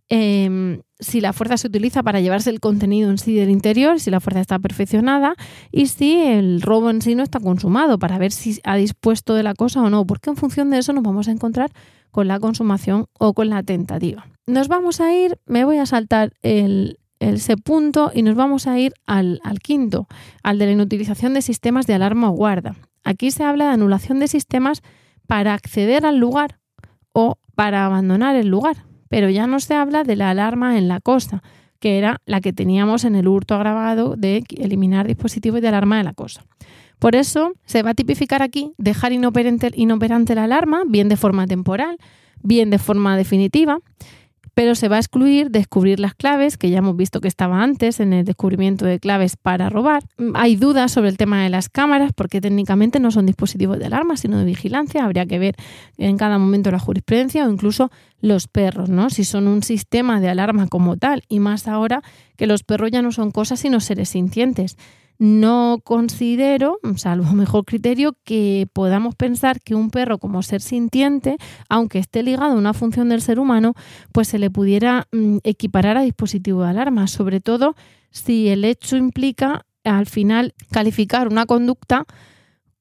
Em, 0.09 0.83
si 1.01 1.21
la 1.21 1.33
fuerza 1.33 1.57
se 1.57 1.67
utiliza 1.67 2.03
para 2.03 2.21
llevarse 2.21 2.51
el 2.51 2.61
contenido 2.61 3.11
en 3.11 3.19
sí 3.19 3.35
del 3.35 3.51
interior, 3.51 3.99
si 3.99 4.11
la 4.11 4.21
fuerza 4.21 4.41
está 4.41 4.59
perfeccionada 4.59 5.35
y 5.73 5.87
si 5.87 6.23
el 6.23 6.63
robo 6.63 6.91
en 6.91 7.03
sí 7.03 7.15
no 7.15 7.23
está 7.23 7.41
consumado, 7.41 7.99
para 7.99 8.19
ver 8.19 8.31
si 8.31 8.61
ha 8.65 8.77
dispuesto 8.77 9.35
de 9.35 9.43
la 9.43 9.55
cosa 9.55 9.83
o 9.83 9.91
no, 9.91 10.07
porque 10.07 10.31
en 10.31 10.37
función 10.37 10.71
de 10.71 10.79
eso 10.79 10.93
nos 10.93 11.03
vamos 11.03 11.27
a 11.29 11.33
encontrar 11.33 11.73
con 12.13 12.29
la 12.29 12.39
consumación 12.39 13.07
o 13.19 13.35
con 13.35 13.51
la 13.51 13.63
tentativa. 13.63 14.27
Nos 14.47 14.69
vamos 14.69 15.01
a 15.01 15.13
ir, 15.13 15.39
me 15.45 15.65
voy 15.65 15.79
a 15.79 15.87
saltar 15.87 16.33
el, 16.43 17.01
ese 17.19 17.57
punto 17.57 18.13
y 18.15 18.23
nos 18.23 18.37
vamos 18.37 18.69
a 18.69 18.79
ir 18.79 18.95
al, 19.07 19.41
al 19.43 19.59
quinto, 19.59 20.07
al 20.45 20.59
de 20.59 20.67
la 20.67 20.73
inutilización 20.73 21.35
de 21.35 21.43
sistemas 21.43 21.87
de 21.87 21.95
alarma 21.95 22.31
o 22.31 22.33
guarda. 22.33 22.77
Aquí 23.03 23.33
se 23.33 23.43
habla 23.43 23.67
de 23.67 23.73
anulación 23.73 24.21
de 24.21 24.29
sistemas 24.29 24.83
para 25.27 25.53
acceder 25.53 26.07
al 26.07 26.19
lugar 26.19 26.61
o 27.13 27.39
para 27.57 27.85
abandonar 27.85 28.37
el 28.37 28.49
lugar 28.49 28.87
pero 29.09 29.31
ya 29.31 29.47
no 29.47 29.61
se 29.61 29.75
habla 29.75 30.05
de 30.05 30.17
la 30.17 30.31
alarma 30.31 30.79
en 30.79 30.89
la 30.89 31.01
cosa, 31.01 31.43
que 31.81 31.99
era 31.99 32.21
la 32.27 32.41
que 32.41 32.53
teníamos 32.53 33.05
en 33.05 33.15
el 33.15 33.29
hurto 33.29 33.55
agravado 33.55 34.17
de 34.17 34.45
eliminar 34.57 35.07
dispositivos 35.07 35.61
de 35.61 35.69
alarma 35.69 35.99
de 35.99 36.05
la 36.05 36.15
cosa. 36.15 36.45
Por 36.99 37.15
eso 37.15 37.53
se 37.67 37.83
va 37.83 37.91
a 37.91 37.95
tipificar 37.95 38.43
aquí 38.43 38.73
dejar 38.79 39.13
inoperante, 39.13 39.71
inoperante 39.75 40.35
la 40.35 40.45
alarma, 40.45 40.83
bien 40.87 41.09
de 41.09 41.17
forma 41.17 41.47
temporal, 41.47 41.99
bien 42.43 42.71
de 42.71 42.79
forma 42.79 43.17
definitiva, 43.17 43.79
pero 44.57 44.75
se 44.75 44.89
va 44.89 44.97
a 44.97 45.01
excluir 45.01 45.51
descubrir 45.51 46.01
las 46.01 46.15
claves, 46.15 46.57
que 46.57 46.71
ya 46.71 46.79
hemos 46.79 46.97
visto 46.97 47.21
que 47.21 47.29
estaba 47.29 47.63
antes 47.63 48.01
en 48.01 48.15
el 48.15 48.25
descubrimiento 48.25 48.87
de 48.87 48.99
claves 48.99 49.37
para 49.37 49.69
robar. 49.69 50.05
Hay 50.33 50.57
dudas 50.57 50.93
sobre 50.93 51.11
el 51.11 51.19
tema 51.19 51.43
de 51.43 51.51
las 51.51 51.69
cámaras, 51.69 52.13
porque 52.15 52.41
técnicamente 52.41 52.99
no 52.99 53.11
son 53.11 53.27
dispositivos 53.27 53.79
de 53.79 53.85
alarma, 53.85 54.17
sino 54.17 54.39
de 54.39 54.47
vigilancia. 54.47 55.05
Habría 55.05 55.27
que 55.27 55.39
ver 55.39 55.57
en 55.99 56.17
cada 56.17 56.39
momento 56.39 56.71
la 56.71 56.79
jurisprudencia 56.79 57.47
o 57.47 57.53
incluso 57.53 57.91
los 58.23 58.49
perros, 58.49 58.89
¿no? 58.89 59.11
Si 59.11 59.25
son 59.25 59.47
un 59.47 59.63
sistema 59.63 60.23
de 60.23 60.31
alarma 60.31 60.69
como 60.69 60.97
tal, 60.97 61.23
y 61.29 61.39
más 61.39 61.69
ahora 61.69 62.01
que 62.37 62.47
los 62.47 62.63
perros 62.63 62.91
ya 62.91 63.03
no 63.03 63.13
son 63.13 63.33
cosas 63.33 63.61
sino 63.61 63.81
seres 63.81 64.09
sintientes 64.09 64.79
no 65.19 65.81
considero, 65.85 66.79
salvo 66.97 67.33
mejor 67.33 67.65
criterio, 67.65 68.17
que 68.25 68.69
podamos 68.73 69.15
pensar 69.15 69.61
que 69.61 69.75
un 69.75 69.91
perro 69.91 70.19
como 70.19 70.43
ser 70.43 70.61
sintiente, 70.61 71.37
aunque 71.69 71.99
esté 71.99 72.23
ligado 72.23 72.53
a 72.53 72.59
una 72.59 72.75
función 72.75 73.09
del 73.09 73.23
ser 73.23 73.39
humano, 73.39 73.75
pues 74.13 74.29
se 74.29 74.39
le 74.39 74.51
pudiera 74.51 75.09
mm, 75.13 75.39
equiparar 75.45 75.97
a 75.97 76.03
dispositivo 76.03 76.63
de 76.63 76.71
alarma, 76.71 77.07
sobre 77.07 77.41
todo 77.41 77.75
si 78.11 78.49
el 78.49 78.65
hecho 78.65 78.97
implica 78.97 79.67
al 79.85 80.07
final 80.07 80.55
calificar 80.71 81.29
una 81.29 81.47
conducta 81.47 82.07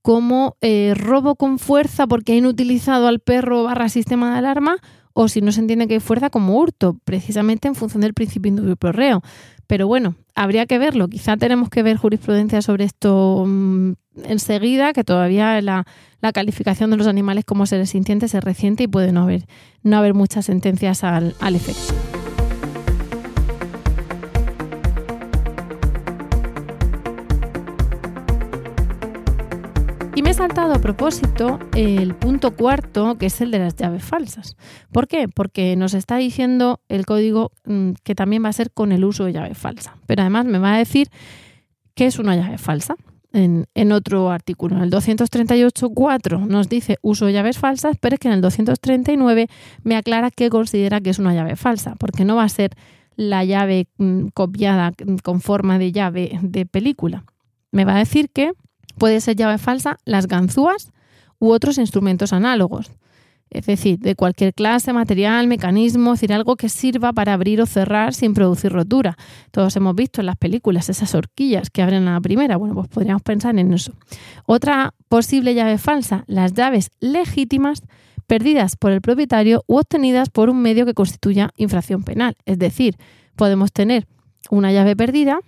como 0.02 0.56
eh, 0.62 0.94
robo 0.96 1.36
con 1.36 1.58
fuerza 1.58 2.08
porque 2.08 2.38
han 2.38 2.46
utilizado 2.46 3.08
al 3.08 3.20
perro 3.20 3.64
barra 3.64 3.90
sistema 3.90 4.34
de 4.34 4.38
alarma 4.40 4.78
o 5.14 5.30
si 5.30 5.42
no 5.42 5.52
se 5.52 5.62
entiende 5.62 5.88
que 5.88 5.96
hay 5.96 6.00
fuerza 6.02 6.30
como 6.30 6.60
hurto, 6.60 7.00
precisamente 7.06 7.70
en 7.70 7.76
función 7.76 8.02
del 8.02 8.14
principio 8.14 8.50
indubio 8.50 8.76
reo. 8.92 9.22
Pero 9.68 9.88
bueno, 9.88 10.16
habría 10.36 10.66
que 10.66 10.78
verlo. 10.78 11.08
Quizá 11.08 11.38
tenemos 11.38 11.70
que 11.70 11.84
ver 11.84 11.98
jurisprudencia 11.98 12.62
sobre 12.62 12.86
esto 12.86 13.44
mm, 13.48 13.94
enseguida, 14.26 14.94
que 14.94 15.04
todavía 15.04 15.62
la, 15.62 15.86
la, 16.22 16.32
calificación 16.32 16.92
de 16.92 16.98
los 16.98 17.08
animales 17.08 17.46
como 17.46 17.66
seres 17.66 17.90
sintientes 17.90 18.34
es 18.34 18.44
reciente 18.44 18.84
y 18.84 18.88
puede 18.88 19.12
no 19.12 19.24
haber, 19.24 19.46
no 19.84 19.98
haber 19.98 20.14
muchas 20.14 20.46
sentencias 20.46 21.04
al, 21.04 21.36
al 21.40 21.56
efecto. 21.56 22.15
Saltado 30.48 30.76
a 30.76 30.80
propósito 30.80 31.58
el 31.76 32.14
punto 32.14 32.56
cuarto, 32.56 33.18
que 33.18 33.26
es 33.26 33.42
el 33.42 33.50
de 33.50 33.58
las 33.58 33.76
llaves 33.76 34.04
falsas. 34.04 34.56
¿Por 34.92 35.08
qué? 35.08 35.28
Porque 35.28 35.76
nos 35.76 35.96
está 35.96 36.18
diciendo 36.18 36.82
el 36.88 37.08
código 37.08 37.52
mm, 37.66 37.94
que 38.04 38.14
también 38.14 38.46
va 38.46 38.50
a 38.50 38.54
ser 38.54 38.70
con 38.70 38.92
el 38.92 39.06
uso 39.06 39.26
de 39.26 39.34
llave 39.34 39.56
falsa. 39.56 39.98
Pero 40.06 40.22
además 40.22 40.46
me 40.46 40.60
va 40.60 40.76
a 40.76 40.78
decir 40.78 41.08
qué 41.96 42.06
es 42.06 42.20
una 42.20 42.36
llave 42.36 42.60
falsa. 42.60 42.96
En, 43.34 43.92
otro 43.92 44.30
artículo. 44.30 44.78
En 44.78 44.84
el 44.84 44.92
238.4 44.92 46.46
nos 46.46 46.70
dice 46.70 47.00
uso 47.02 47.26
de 47.26 47.34
llaves 47.34 47.58
falsas, 47.58 47.98
pero 48.00 48.14
es 48.14 48.20
que 48.20 48.28
en 48.28 48.36
el 48.36 48.42
239 48.42 49.48
me 49.82 49.96
aclara 49.96 50.30
qué 50.30 50.52
considera 50.52 51.02
que 51.02 51.10
es 51.10 51.18
una 51.18 51.34
llave 51.34 51.56
falsa, 51.56 51.96
porque 51.96 52.24
no 52.24 52.36
va 52.36 52.44
a 52.44 52.50
ser 52.50 52.70
la 53.16 53.44
llave 53.44 53.88
mm, 53.98 54.28
copiada 54.28 54.94
con 55.24 55.42
forma 55.42 55.80
de 55.80 55.92
llave 55.92 56.38
de 56.44 56.68
película. 56.68 57.24
Me 57.72 57.84
va 57.84 57.96
a 57.96 58.00
decir 58.00 58.30
que 58.30 58.52
Puede 58.98 59.22
ser 59.22 59.36
llave 59.36 59.58
falsa 59.58 59.98
las 60.06 60.28
ganzúas 60.28 60.92
u 61.40 61.52
otros 61.52 61.78
instrumentos 61.78 62.34
análogos. 62.34 62.92
Es 63.52 63.68
decir, 63.68 64.00
de 64.00 64.16
cualquier 64.16 64.54
clase, 64.54 64.92
material, 64.92 65.48
mecanismo, 65.48 66.14
es 66.14 66.20
decir, 66.20 66.34
algo 66.34 66.56
que 66.56 66.68
sirva 66.68 67.14
para 67.14 67.34
abrir 67.34 67.62
o 67.62 67.66
cerrar 67.66 68.14
sin 68.14 68.34
producir 68.34 68.72
rotura. 68.72 69.18
Todos 69.52 69.76
hemos 69.76 69.96
visto 69.96 70.20
en 70.20 70.26
las 70.26 70.36
películas 70.36 70.90
esas 70.90 71.14
horquillas 71.14 71.70
que 71.70 71.82
abren 71.82 72.08
a 72.08 72.14
la 72.14 72.22
primera. 72.22 72.58
Bueno, 72.58 72.76
pues 72.76 72.88
podríamos 72.90 73.22
pensar 73.22 73.58
en 73.58 73.72
eso. 73.74 73.94
Otra 74.46 74.94
posible 75.10 75.54
llave 75.54 75.78
falsa, 75.78 76.24
las 76.28 76.54
llaves 76.54 76.90
legítimas 77.00 77.84
perdidas 78.28 78.76
por 78.76 78.92
el 78.92 79.02
propietario 79.02 79.64
u 79.68 79.78
obtenidas 79.78 80.30
por 80.30 80.50
un 80.50 80.62
medio 80.62 80.86
que 80.86 80.94
constituya 80.94 81.52
infracción 81.56 82.04
penal. 82.04 82.36
Es 82.46 82.58
decir, 82.58 82.98
podemos 83.36 83.72
tener 83.72 84.08
una 84.50 84.72
llave 84.72 84.96
perdida, 84.96 85.40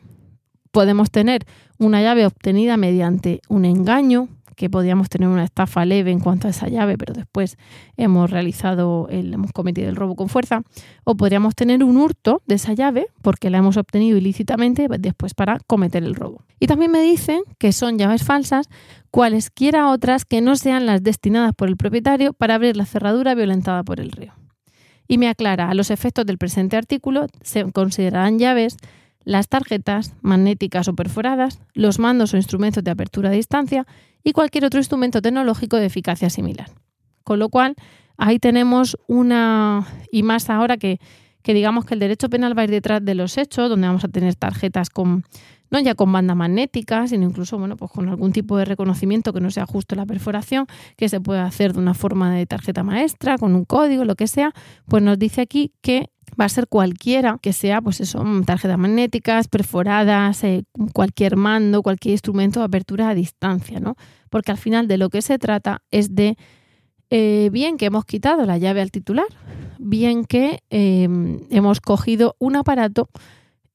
podemos 0.71 1.09
tener 1.11 1.45
una 1.79 2.01
llave 2.01 2.25
obtenida 2.25 2.77
mediante 2.77 3.41
un 3.49 3.65
engaño, 3.65 4.29
que 4.57 4.71
podíamos 4.71 5.07
tener 5.07 5.29
una 5.29 5.43
estafa 5.43 5.85
leve 5.85 6.11
en 6.11 6.19
cuanto 6.19 6.47
a 6.47 6.49
esa 6.49 6.67
llave, 6.67 6.97
pero 6.97 7.13
después 7.13 7.57
hemos 7.95 8.31
realizado, 8.31 9.07
el, 9.09 9.31
hemos 9.31 9.51
cometido 9.51 9.87
el 9.87 9.95
robo 9.95 10.15
con 10.15 10.29
fuerza, 10.29 10.63
o 11.03 11.15
podríamos 11.15 11.53
tener 11.53 11.83
un 11.83 11.95
hurto 11.95 12.41
de 12.47 12.55
esa 12.55 12.73
llave 12.73 13.05
porque 13.21 13.51
la 13.51 13.59
hemos 13.59 13.77
obtenido 13.77 14.17
ilícitamente 14.17 14.87
después 14.99 15.35
para 15.35 15.59
cometer 15.67 16.03
el 16.03 16.15
robo. 16.15 16.41
Y 16.59 16.65
también 16.65 16.91
me 16.91 17.01
dicen 17.01 17.41
que 17.59 17.71
son 17.71 17.99
llaves 17.99 18.23
falsas 18.23 18.67
cualesquiera 19.11 19.91
otras 19.91 20.25
que 20.25 20.41
no 20.41 20.55
sean 20.55 20.87
las 20.87 21.03
destinadas 21.03 21.53
por 21.53 21.67
el 21.67 21.77
propietario 21.77 22.33
para 22.33 22.55
abrir 22.55 22.75
la 22.77 22.85
cerradura 22.85 23.35
violentada 23.35 23.83
por 23.83 23.99
el 23.99 24.11
reo. 24.11 24.33
Y 25.07 25.19
me 25.19 25.29
aclara, 25.29 25.69
a 25.69 25.75
los 25.75 25.91
efectos 25.91 26.25
del 26.25 26.39
presente 26.39 26.77
artículo 26.77 27.27
se 27.41 27.71
considerarán 27.71 28.39
llaves 28.39 28.75
las 29.27 29.49
tarjetas 29.49 30.13
magnéticas 30.21 30.87
o 30.87 30.95
perforadas, 30.95 31.59
los 31.73 31.99
mandos 31.99 32.33
o 32.33 32.37
instrumentos 32.37 32.81
de 32.81 32.91
apertura 32.91 33.27
a 33.27 33.33
distancia 33.33 33.85
y 34.23 34.31
cualquier 34.31 34.63
otro 34.63 34.79
instrumento 34.79 35.21
tecnológico 35.21 35.75
de 35.75 35.85
eficacia 35.85 36.29
similar. 36.29 36.69
Con 37.25 37.39
lo 37.39 37.49
cual, 37.49 37.75
ahí 38.17 38.39
tenemos 38.39 38.97
una, 39.05 39.85
y 40.13 40.23
más 40.23 40.49
ahora 40.49 40.77
que, 40.77 41.01
que 41.41 41.53
digamos 41.53 41.83
que 41.83 41.95
el 41.95 41.99
derecho 41.99 42.29
penal 42.29 42.57
va 42.57 42.61
a 42.61 42.65
ir 42.65 42.71
detrás 42.71 43.03
de 43.03 43.15
los 43.15 43.37
hechos, 43.37 43.69
donde 43.69 43.87
vamos 43.87 44.05
a 44.05 44.07
tener 44.07 44.33
tarjetas 44.35 44.89
con, 44.89 45.25
no 45.71 45.79
ya 45.81 45.93
con 45.93 46.09
banda 46.09 46.33
magnética, 46.33 47.05
sino 47.09 47.25
incluso 47.25 47.59
bueno, 47.59 47.75
pues 47.75 47.91
con 47.91 48.07
algún 48.07 48.31
tipo 48.31 48.57
de 48.57 48.63
reconocimiento 48.63 49.33
que 49.33 49.41
no 49.41 49.51
sea 49.51 49.65
justo 49.65 49.95
la 49.95 50.05
perforación, 50.05 50.67
que 50.95 51.09
se 51.09 51.19
puede 51.19 51.41
hacer 51.41 51.73
de 51.73 51.79
una 51.79 51.93
forma 51.93 52.33
de 52.33 52.45
tarjeta 52.45 52.81
maestra, 52.81 53.37
con 53.37 53.55
un 53.55 53.65
código, 53.65 54.05
lo 54.05 54.15
que 54.15 54.27
sea, 54.27 54.53
pues 54.87 55.03
nos 55.03 55.19
dice 55.19 55.41
aquí 55.41 55.73
que 55.81 56.11
va 56.39 56.45
a 56.45 56.49
ser 56.49 56.67
cualquiera 56.67 57.39
que 57.41 57.53
sea, 57.53 57.81
pues 57.81 58.01
eso, 58.01 58.23
mm, 58.23 58.43
tarjetas 58.43 58.77
magnéticas, 58.77 59.47
perforadas, 59.47 60.43
eh, 60.43 60.63
cualquier 60.93 61.35
mando, 61.35 61.81
cualquier 61.81 62.13
instrumento 62.13 62.59
de 62.59 62.65
apertura 62.65 63.09
a 63.09 63.15
distancia, 63.15 63.79
¿no? 63.79 63.95
Porque 64.29 64.51
al 64.51 64.57
final 64.57 64.87
de 64.87 64.97
lo 64.97 65.09
que 65.09 65.21
se 65.21 65.39
trata 65.39 65.81
es 65.91 66.15
de 66.15 66.37
eh, 67.09 67.49
bien 67.53 67.77
que 67.77 67.85
hemos 67.85 68.05
quitado 68.05 68.45
la 68.45 68.57
llave 68.57 68.81
al 68.81 68.91
titular, 68.91 69.27
bien 69.79 70.25
que 70.25 70.61
em, 70.69 71.39
hemos 71.49 71.79
cogido 71.79 72.35
un 72.37 72.57
aparato, 72.57 73.09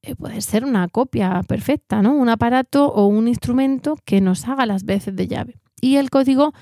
eh, 0.03 0.15
puede 0.15 0.41
ser 0.41 0.65
una 0.65 0.87
copia 0.87 1.41
perfecta, 1.47 2.01
¿no? 2.01 2.13
Un 2.13 2.29
aparato 2.29 2.87
o 2.87 3.07
un 3.07 3.27
instrumento 3.27 3.97
que 4.05 4.21
nos 4.21 4.47
haga 4.47 4.65
las 4.65 4.83
veces 4.83 5.15
de 5.15 5.27
llave. 5.27 5.55
Y 5.81 5.95
el 5.95 6.11
código 6.11 6.53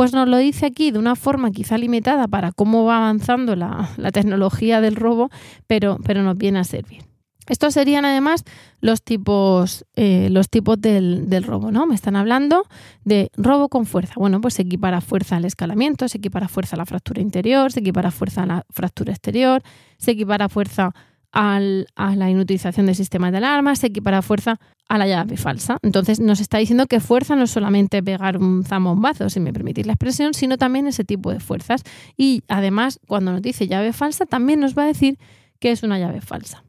pues 0.00 0.14
nos 0.14 0.26
lo 0.26 0.38
dice 0.38 0.64
aquí 0.64 0.92
de 0.92 0.98
una 0.98 1.14
forma 1.14 1.50
quizá 1.50 1.76
limitada 1.76 2.26
para 2.26 2.52
cómo 2.52 2.86
va 2.86 2.96
avanzando 2.96 3.54
la, 3.54 3.90
tecnología 4.14 4.80
del 4.80 4.96
robo, 4.96 5.28
pero, 5.66 5.98
pero 6.06 6.22
nos 6.22 6.38
viene 6.38 6.58
a 6.58 6.64
servir. 6.64 7.02
Estos 7.46 7.74
serían 7.74 8.06
además 8.06 8.44
los 8.80 9.02
tipos, 9.02 9.84
eh, 9.96 10.28
los 10.30 10.48
tipos 10.48 10.80
del, 10.80 11.28
del, 11.28 11.44
robo, 11.44 11.70
¿no? 11.70 11.84
Me 11.84 11.94
están 11.94 12.16
hablando 12.16 12.64
de 13.04 13.30
robo 13.36 13.68
con 13.68 13.84
fuerza. 13.84 14.14
Bueno, 14.16 14.40
pues 14.40 14.54
se 14.54 14.62
equipara 14.62 15.02
fuerza 15.02 15.36
al 15.36 15.44
escalamiento, 15.44 16.08
se 16.08 16.16
equipara 16.16 16.48
fuerza 16.48 16.76
a 16.76 16.78
la 16.78 16.86
fractura 16.86 17.20
interior, 17.20 17.70
se 17.70 17.80
equipara 17.80 18.10
fuerza 18.10 18.44
a 18.44 18.46
la 18.46 18.64
fractura 18.70 19.12
exterior, 19.12 19.62
se 19.98 20.12
equipara 20.12 20.48
fuerza 20.48 20.94
a 21.32 21.60
la 21.60 22.30
inutilización 22.30 22.86
del 22.86 22.94
sistema 22.94 23.30
de 23.30 23.38
alarma, 23.38 23.76
se 23.76 23.88
equipara 23.88 24.22
fuerza 24.22 24.58
a 24.88 24.98
la 24.98 25.06
llave 25.06 25.36
falsa. 25.36 25.78
Entonces 25.82 26.18
nos 26.18 26.40
está 26.40 26.58
diciendo 26.58 26.86
que 26.86 26.98
fuerza 26.98 27.36
no 27.36 27.44
es 27.44 27.50
solamente 27.50 28.02
pegar 28.02 28.38
un 28.38 28.64
zambombazo, 28.64 29.30
si 29.30 29.38
me 29.38 29.52
permitís 29.52 29.86
la 29.86 29.92
expresión, 29.92 30.34
sino 30.34 30.58
también 30.58 30.88
ese 30.88 31.04
tipo 31.04 31.32
de 31.32 31.38
fuerzas. 31.38 31.82
Y 32.16 32.42
además, 32.48 32.98
cuando 33.06 33.30
nos 33.32 33.42
dice 33.42 33.68
llave 33.68 33.92
falsa, 33.92 34.26
también 34.26 34.58
nos 34.58 34.76
va 34.76 34.82
a 34.82 34.86
decir 34.86 35.16
que 35.60 35.70
es 35.70 35.84
una 35.84 35.98
llave 35.98 36.20
falsa. 36.20 36.64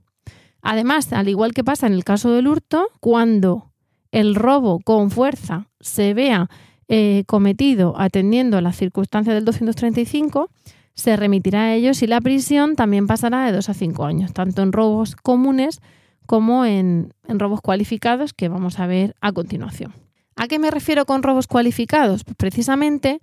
Además, 0.62 1.12
al 1.13 1.28
igual 1.30 1.54
que 1.54 1.63
pasa 1.63 1.88
en 1.88 1.93
el 1.93 2.04
caso 2.04 2.32
del 2.32 2.47
hurto, 2.47 2.89
cuando 3.00 3.71
el 4.12 4.36
robo 4.36 4.80
con 4.80 5.10
fuerza 5.10 5.67
se 5.80 6.13
vea 6.13 6.47
eh, 6.88 7.24
cometido 7.26 7.95
atendiendo 7.97 8.58
a 8.58 8.62
las 8.62 8.76
circunstancias 8.76 9.34
del 9.34 9.45
235, 9.45 10.50
se 10.93 11.15
remitirá 11.15 11.63
a 11.63 11.73
ellos 11.73 12.01
y 12.01 12.08
la 12.08 12.21
prisión 12.21 12.75
también 12.75 13.08
pasará 13.08 13.45
de 13.45 13.51
dos 13.51 13.69
a 13.69 13.73
cinco 13.73 14.06
años, 14.06 14.34
tanto 14.34 14.62
en 14.62 14.71
robos 14.71 15.15
comunes 15.15 15.82
como 16.25 16.65
en, 16.65 17.13
robos 17.27 17.62
cualificados 17.62 18.34
que 18.34 18.49
vamos 18.49 18.80
a 18.80 18.88
ver 18.88 19.15
a 19.21 19.32
continuación. 19.32 19.93
¿A 20.36 20.47
qué 20.47 20.60
me 20.60 20.71
refiero 20.71 21.06
con 21.06 21.23
robos 21.23 21.47
cualificados? 21.47 22.23
Pues 22.23 22.38
precisamente 22.38 23.19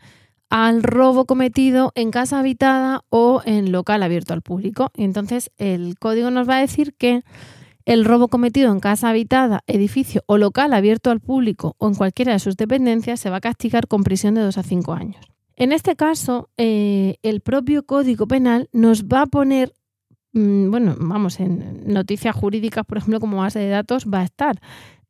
al 0.51 0.83
robo 0.83 1.25
cometido 1.25 1.93
en 1.95 2.11
casa 2.11 2.39
habitada 2.39 3.05
o 3.11 3.43
en 3.45 3.73
local 3.73 4.03
abierto 4.03 4.35
al 4.35 4.43
público. 4.43 4.91
Entonces, 4.95 5.51
el 5.59 5.99
código 5.99 6.31
nos 6.31 6.49
va 6.49 6.57
a 6.57 6.61
decir 6.61 6.95
que 6.95 7.23
el 7.85 8.05
robo 8.05 8.29
cometido 8.29 8.71
en 8.71 8.81
casa 8.81 9.09
habitada, 9.09 9.63
edificio 9.67 10.23
o 10.27 10.37
local 10.37 10.75
abierto 10.75 11.11
al 11.11 11.21
público 11.21 11.75
o 11.79 11.89
en 11.89 11.95
cualquiera 11.95 12.33
de 12.33 12.39
sus 12.39 12.57
dependencias 12.57 13.21
se 13.21 13.31
va 13.31 13.37
a 13.37 13.41
castigar 13.41 13.89
con 13.89 14.05
prisión 14.05 14.35
de 14.35 14.43
2 14.43 14.59
a 14.59 14.63
5 14.63 14.93
años. 14.93 15.38
En 15.61 15.73
este 15.73 15.97
caso, 15.97 16.49
eh, 16.57 17.17
el 17.23 17.41
propio 17.41 17.85
Código 17.85 18.27
Penal 18.27 18.69
nos 18.73 19.05
va 19.05 19.23
a 19.23 19.27
poner 19.27 19.75
Mm, 20.33 20.71
bueno, 20.71 20.95
vamos, 20.99 21.41
en 21.41 21.83
noticias 21.87 22.35
jurídicas, 22.37 22.85
por 22.85 22.99
ejemplo, 22.99 23.21
como 23.21 23.39
base 23.39 23.59
de 23.59 23.69
datos, 23.69 24.07
va 24.07 24.21
a 24.21 24.25
estar 24.25 24.61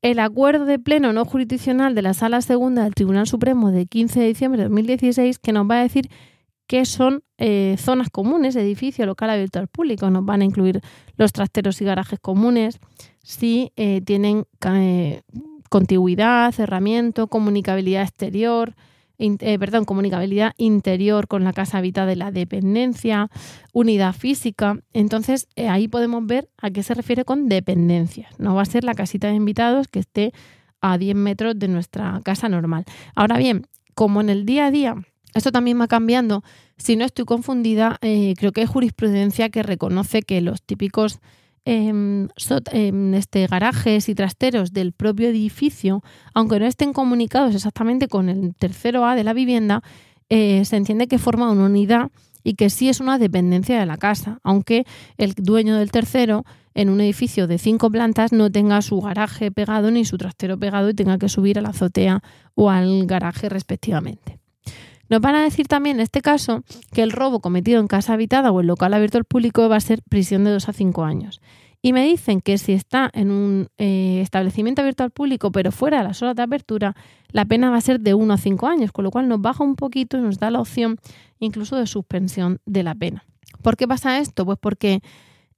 el 0.00 0.20
acuerdo 0.20 0.64
de 0.64 0.78
pleno 0.78 1.12
no 1.12 1.24
jurisdiccional 1.24 1.94
de 1.94 2.02
la 2.02 2.14
Sala 2.14 2.40
Segunda 2.40 2.84
del 2.84 2.94
Tribunal 2.94 3.26
Supremo 3.26 3.72
de 3.72 3.86
15 3.86 4.20
de 4.20 4.26
diciembre 4.28 4.62
de 4.62 4.68
2016 4.68 5.38
que 5.40 5.52
nos 5.52 5.68
va 5.68 5.80
a 5.80 5.82
decir 5.82 6.08
qué 6.68 6.84
son 6.84 7.24
eh, 7.36 7.76
zonas 7.78 8.08
comunes, 8.10 8.54
edificio 8.54 9.06
local 9.06 9.30
abierto 9.30 9.58
al 9.58 9.68
público. 9.68 10.08
Nos 10.08 10.24
van 10.24 10.42
a 10.42 10.44
incluir 10.44 10.80
los 11.16 11.32
trasteros 11.32 11.80
y 11.80 11.84
garajes 11.84 12.20
comunes, 12.20 12.78
si 13.22 13.72
eh, 13.76 14.00
tienen 14.02 14.44
eh, 14.66 15.22
contigüidad, 15.68 16.52
cerramiento, 16.52 17.26
comunicabilidad 17.26 18.02
exterior, 18.02 18.74
eh, 19.18 19.58
perdón, 19.58 19.84
comunicabilidad 19.84 20.54
interior 20.56 21.26
con 21.26 21.44
la 21.44 21.52
casa 21.52 21.78
habitada 21.78 22.06
de 22.06 22.16
la 22.16 22.30
dependencia, 22.30 23.30
unidad 23.72 24.14
física. 24.14 24.78
Entonces, 24.92 25.48
eh, 25.56 25.68
ahí 25.68 25.88
podemos 25.88 26.24
ver 26.26 26.48
a 26.56 26.70
qué 26.70 26.82
se 26.82 26.94
refiere 26.94 27.24
con 27.24 27.48
dependencias. 27.48 28.38
No 28.38 28.54
va 28.54 28.62
a 28.62 28.66
ser 28.66 28.84
la 28.84 28.94
casita 28.94 29.28
de 29.28 29.34
invitados 29.34 29.88
que 29.88 29.98
esté 29.98 30.32
a 30.80 30.98
10 30.98 31.16
metros 31.16 31.58
de 31.58 31.68
nuestra 31.68 32.20
casa 32.24 32.48
normal. 32.48 32.84
Ahora 33.14 33.36
bien, 33.38 33.66
como 33.94 34.20
en 34.20 34.30
el 34.30 34.46
día 34.46 34.66
a 34.66 34.70
día, 34.70 34.94
esto 35.34 35.52
también 35.52 35.80
va 35.80 35.88
cambiando, 35.88 36.42
si 36.76 36.96
no 36.96 37.04
estoy 37.04 37.24
confundida, 37.24 37.98
eh, 38.00 38.34
creo 38.38 38.52
que 38.52 38.62
hay 38.62 38.66
jurisprudencia 38.66 39.48
que 39.50 39.62
reconoce 39.62 40.22
que 40.22 40.40
los 40.40 40.62
típicos 40.62 41.18
Em, 41.64 42.28
em, 42.72 43.14
este, 43.14 43.46
garajes 43.46 44.08
y 44.08 44.14
trasteros 44.14 44.72
del 44.72 44.92
propio 44.92 45.28
edificio, 45.28 46.02
aunque 46.32 46.58
no 46.58 46.66
estén 46.66 46.92
comunicados 46.92 47.54
exactamente 47.54 48.08
con 48.08 48.30
el 48.30 48.54
tercero 48.54 49.04
A 49.04 49.14
de 49.14 49.24
la 49.24 49.34
vivienda, 49.34 49.82
eh, 50.30 50.64
se 50.64 50.76
entiende 50.76 51.08
que 51.08 51.18
forma 51.18 51.50
una 51.50 51.66
unidad 51.66 52.10
y 52.42 52.54
que 52.54 52.70
sí 52.70 52.88
es 52.88 53.00
una 53.00 53.18
dependencia 53.18 53.78
de 53.78 53.86
la 53.86 53.98
casa, 53.98 54.38
aunque 54.42 54.86
el 55.18 55.34
dueño 55.34 55.76
del 55.76 55.90
tercero 55.90 56.44
en 56.74 56.88
un 56.88 57.00
edificio 57.00 57.46
de 57.46 57.58
cinco 57.58 57.90
plantas 57.90 58.32
no 58.32 58.50
tenga 58.50 58.80
su 58.80 59.00
garaje 59.00 59.50
pegado 59.50 59.90
ni 59.90 60.04
su 60.04 60.16
trastero 60.16 60.58
pegado 60.58 60.88
y 60.88 60.94
tenga 60.94 61.18
que 61.18 61.28
subir 61.28 61.58
a 61.58 61.62
la 61.62 61.70
azotea 61.70 62.22
o 62.54 62.70
al 62.70 63.06
garaje 63.06 63.48
respectivamente. 63.48 64.38
Nos 65.08 65.20
van 65.20 65.34
a 65.34 65.42
decir 65.42 65.66
también 65.66 65.96
en 65.96 66.02
este 66.02 66.20
caso 66.20 66.62
que 66.92 67.02
el 67.02 67.12
robo 67.12 67.40
cometido 67.40 67.80
en 67.80 67.86
casa 67.86 68.12
habitada 68.12 68.50
o 68.50 68.60
en 68.60 68.66
local 68.66 68.94
abierto 68.94 69.18
al 69.18 69.24
público 69.24 69.68
va 69.68 69.76
a 69.76 69.80
ser 69.80 70.02
prisión 70.02 70.44
de 70.44 70.50
dos 70.50 70.68
a 70.68 70.72
cinco 70.72 71.04
años. 71.04 71.40
Y 71.80 71.92
me 71.92 72.04
dicen 72.04 72.40
que 72.40 72.58
si 72.58 72.72
está 72.72 73.08
en 73.14 73.30
un 73.30 73.68
eh, 73.78 74.20
establecimiento 74.20 74.82
abierto 74.82 75.04
al 75.04 75.10
público 75.10 75.52
pero 75.52 75.70
fuera 75.70 75.98
de 75.98 76.04
las 76.04 76.22
horas 76.22 76.34
de 76.34 76.42
apertura, 76.42 76.96
la 77.30 77.44
pena 77.44 77.70
va 77.70 77.76
a 77.76 77.80
ser 77.80 78.00
de 78.00 78.14
1 78.14 78.34
a 78.34 78.36
5 78.36 78.66
años, 78.66 78.90
con 78.90 79.04
lo 79.04 79.10
cual 79.10 79.28
nos 79.28 79.40
baja 79.40 79.62
un 79.62 79.76
poquito 79.76 80.18
y 80.18 80.22
nos 80.22 80.38
da 80.38 80.50
la 80.50 80.60
opción 80.60 80.98
incluso 81.38 81.76
de 81.76 81.86
suspensión 81.86 82.60
de 82.66 82.82
la 82.82 82.94
pena. 82.94 83.24
¿Por 83.62 83.76
qué 83.76 83.86
pasa 83.86 84.18
esto? 84.18 84.44
Pues 84.44 84.58
porque 84.60 85.02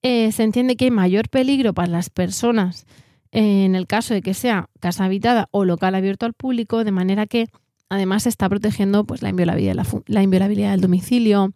eh, 0.03 0.31
se 0.33 0.43
entiende 0.43 0.77
que 0.77 0.87
hay 0.87 0.91
mayor 0.91 1.29
peligro 1.29 1.73
para 1.73 1.89
las 1.89 2.11
personas 2.11 2.87
eh, 3.33 3.65
en 3.65 3.75
el 3.75 3.87
caso 3.87 4.13
de 4.13 4.23
que 4.23 4.35
sea 4.35 4.69
casa 4.81 5.05
habitada 5.05 5.49
o 5.53 5.65
local 5.65 5.95
abierto 5.95 6.27
al 6.27 6.35
público, 6.35 6.85
de 6.85 6.93
manera 6.93 7.27
que 7.27 7.49
Además, 7.91 8.23
se 8.23 8.29
está 8.29 8.49
protegiendo 8.49 9.05
pues, 9.05 9.21
la, 9.21 9.31
inviolabilidad, 9.31 9.85
la, 10.07 10.23
inviolabilidad 10.23 10.71
del 10.71 10.81
domicilio, 10.81 11.53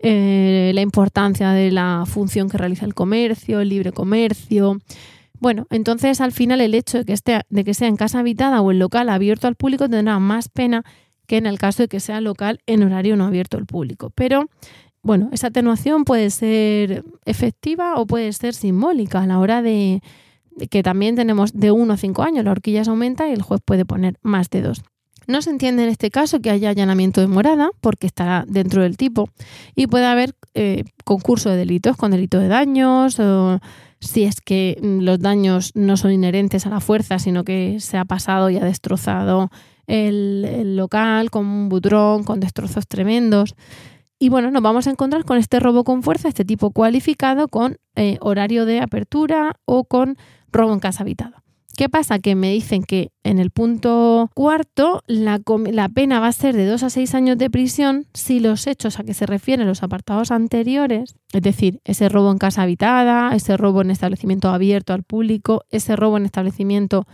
eh, 0.00 0.72
la 0.74 0.80
importancia 0.80 1.50
de 1.52 1.70
la 1.70 2.02
función 2.06 2.50
que 2.50 2.58
realiza 2.58 2.84
el 2.84 2.92
comercio, 2.92 3.60
el 3.60 3.68
libre 3.68 3.92
comercio. 3.92 4.78
Bueno, 5.38 5.68
entonces 5.70 6.20
al 6.20 6.32
final 6.32 6.60
el 6.60 6.74
hecho 6.74 6.98
de 6.98 7.04
que, 7.04 7.12
esté, 7.12 7.40
de 7.50 7.62
que 7.62 7.72
sea 7.72 7.86
en 7.86 7.94
casa 7.94 8.18
habitada 8.18 8.60
o 8.62 8.72
en 8.72 8.80
local 8.80 9.08
abierto 9.08 9.46
al 9.46 9.54
público 9.54 9.88
tendrá 9.88 10.18
más 10.18 10.48
pena 10.48 10.84
que 11.28 11.36
en 11.36 11.46
el 11.46 11.56
caso 11.58 11.84
de 11.84 11.88
que 11.88 12.00
sea 12.00 12.20
local 12.20 12.58
en 12.66 12.82
horario 12.82 13.16
no 13.16 13.24
abierto 13.24 13.56
al 13.56 13.66
público. 13.66 14.10
Pero 14.10 14.50
bueno, 15.02 15.28
esa 15.32 15.48
atenuación 15.48 16.04
puede 16.04 16.30
ser 16.30 17.04
efectiva 17.24 17.94
o 17.94 18.06
puede 18.06 18.32
ser 18.32 18.54
simbólica 18.54 19.22
a 19.22 19.26
la 19.28 19.38
hora 19.38 19.62
de, 19.62 20.02
de 20.50 20.66
que 20.66 20.82
también 20.82 21.14
tenemos 21.14 21.52
de 21.52 21.70
1 21.70 21.92
a 21.92 21.96
5 21.96 22.22
años, 22.24 22.44
la 22.44 22.50
horquilla 22.50 22.82
se 22.82 22.90
aumenta 22.90 23.28
y 23.28 23.32
el 23.32 23.42
juez 23.42 23.60
puede 23.64 23.84
poner 23.84 24.18
más 24.22 24.50
de 24.50 24.62
2. 24.62 24.82
No 25.26 25.42
se 25.42 25.50
entiende 25.50 25.82
en 25.82 25.88
este 25.88 26.10
caso 26.10 26.40
que 26.40 26.50
haya 26.50 26.70
allanamiento 26.70 27.20
de 27.20 27.26
morada, 27.26 27.70
porque 27.80 28.06
estará 28.06 28.44
dentro 28.46 28.82
del 28.82 28.96
tipo, 28.96 29.28
y 29.74 29.86
puede 29.86 30.06
haber 30.06 30.34
eh, 30.54 30.84
concurso 31.04 31.50
de 31.50 31.56
delitos 31.56 31.96
con 31.96 32.12
delito 32.12 32.38
de 32.38 32.48
daños, 32.48 33.18
o 33.18 33.60
si 34.00 34.24
es 34.24 34.40
que 34.40 34.78
mm, 34.80 35.00
los 35.00 35.18
daños 35.18 35.72
no 35.74 35.96
son 35.96 36.12
inherentes 36.12 36.66
a 36.66 36.70
la 36.70 36.80
fuerza, 36.80 37.18
sino 37.18 37.44
que 37.44 37.80
se 37.80 37.98
ha 37.98 38.04
pasado 38.04 38.50
y 38.50 38.56
ha 38.56 38.64
destrozado 38.64 39.50
el, 39.86 40.76
local 40.76 41.30
con 41.30 41.46
un 41.46 41.68
butrón, 41.68 42.24
con 42.24 42.40
destrozos 42.40 42.86
tremendos. 42.86 43.54
Y 44.18 44.28
bueno, 44.30 44.50
nos 44.50 44.62
vamos 44.62 44.86
a 44.86 44.90
encontrar 44.90 45.24
con 45.24 45.38
este 45.38 45.60
robo 45.60 45.84
con 45.84 46.02
fuerza, 46.02 46.28
este 46.28 46.44
tipo 46.44 46.70
cualificado 46.70 47.48
con 47.48 47.76
eh, 47.96 48.16
horario 48.20 48.64
de 48.64 48.80
apertura 48.80 49.56
o 49.64 49.84
con 49.84 50.16
robo 50.50 50.72
en 50.72 50.80
casa 50.80 51.02
habitada. 51.02 51.45
¿Qué 51.76 51.90
pasa? 51.90 52.18
Que 52.20 52.34
me 52.34 52.50
dicen 52.52 52.82
que 52.82 53.10
en 53.22 53.38
el 53.38 53.50
punto 53.50 54.30
cuarto 54.34 55.02
la, 55.06 55.38
pena 55.90 56.20
va 56.20 56.28
a 56.28 56.32
ser 56.32 56.56
de 56.56 56.64
2 56.64 56.82
a 56.82 56.90
6 56.90 57.14
años 57.14 57.36
de 57.36 57.50
prisión 57.50 58.06
si 58.14 58.40
los 58.40 58.66
hechos 58.66 58.98
a 58.98 59.04
que 59.04 59.12
se 59.12 59.26
refieren 59.26 59.66
los 59.66 59.82
apartados 59.82 60.30
anteriores, 60.30 61.16
es 61.34 61.42
decir, 61.42 61.80
ese 61.84 62.08
robo 62.08 62.32
en 62.32 62.38
casa 62.38 62.62
habitada, 62.62 63.34
ese 63.36 63.58
robo 63.58 63.82
en 63.82 63.90
establecimiento 63.90 64.48
abierto 64.48 64.94
al 64.94 65.02
público, 65.02 65.64
ese 65.70 65.96
robo 65.96 66.16
en 66.16 66.24
establecimiento 66.24 67.06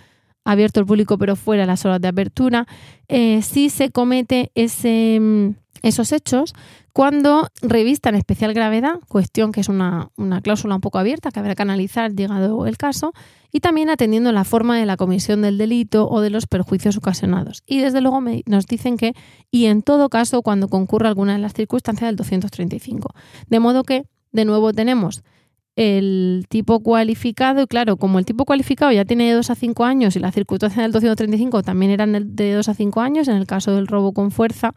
abierto 0.45 0.79
al 0.79 0.87
público 0.87 1.19
pero 1.19 1.35
fuera 1.35 1.67
las 1.67 1.85
horas 1.85 2.01
de 2.01 2.09
apertura, 2.09 2.69
eh, 3.09 3.43
si 3.43 3.69
se 3.69 3.91
comete 3.91 4.53
ese, 4.55 5.19
mm, 5.21 5.49
esos 5.83 6.13
hechos 6.13 6.55
cuando 6.93 7.49
revistan 7.61 8.15
especial 8.15 8.55
gravedad, 8.55 9.01
cuestión 9.09 9.53
que 9.53 9.61
es 9.61 9.69
una, 9.69 10.11
una 10.17 10.41
cláusula 10.41 10.75
un 10.75 10.81
poco 10.81 10.99
abierta 10.99 11.31
que 11.31 11.41
habrá 11.41 11.55
que 11.55 11.63
analizar 11.63 12.13
llegado 12.13 12.67
el 12.67 12.77
caso, 12.77 13.13
y 13.53 13.61
también 13.61 13.91
atendiendo 13.91 14.33
la 14.33 14.45
forma 14.45 14.79
de 14.79 14.87
la 14.87 14.97
comisión 14.97 15.43
del 15.43 15.59
delito 15.59 16.09
o 16.09 16.21
de 16.21 16.31
los 16.31 16.47
perjuicios 16.47 16.97
ocasionados. 16.97 17.63
Y 17.67 17.81
desde 17.81 18.01
luego 18.01 18.21
nos 18.47 18.67
dicen 18.67 18.97
que, 18.97 19.15
y 19.51 19.67
en 19.67 19.83
todo 19.83 20.09
caso, 20.09 20.43
cuando 20.43 20.69
concurra 20.69 21.09
alguna 21.09 21.35
de 21.35 21.39
las 21.39 21.53
circunstancias 21.53 22.09
del 22.09 22.17
235. 22.17 23.11
De 23.49 23.61
modo 23.61 23.85
que, 23.85 24.05
de 24.33 24.45
nuevo, 24.47 24.73
tenemos 24.73 25.23
el 25.77 26.47
tipo 26.49 26.81
cualificado, 26.81 27.63
y 27.63 27.67
claro, 27.67 27.97
como 27.97 28.19
el 28.19 28.25
tipo 28.25 28.45
cualificado 28.45 28.93
ya 28.93 29.05
tiene 29.05 29.29
de 29.29 29.35
2 29.35 29.51
a 29.51 29.55
5 29.55 29.85
años 29.85 30.17
y 30.17 30.19
las 30.19 30.35
circunstancias 30.35 30.83
del 30.83 30.93
235 30.93 31.63
también 31.63 31.93
eran 31.93 32.35
de 32.35 32.53
2 32.53 32.69
a 32.69 32.75
5 32.75 33.01
años, 33.01 33.29
en 33.29 33.37
el 33.37 33.47
caso 33.47 33.75
del 33.75 33.87
robo 33.87 34.13
con 34.13 34.31
fuerza, 34.31 34.75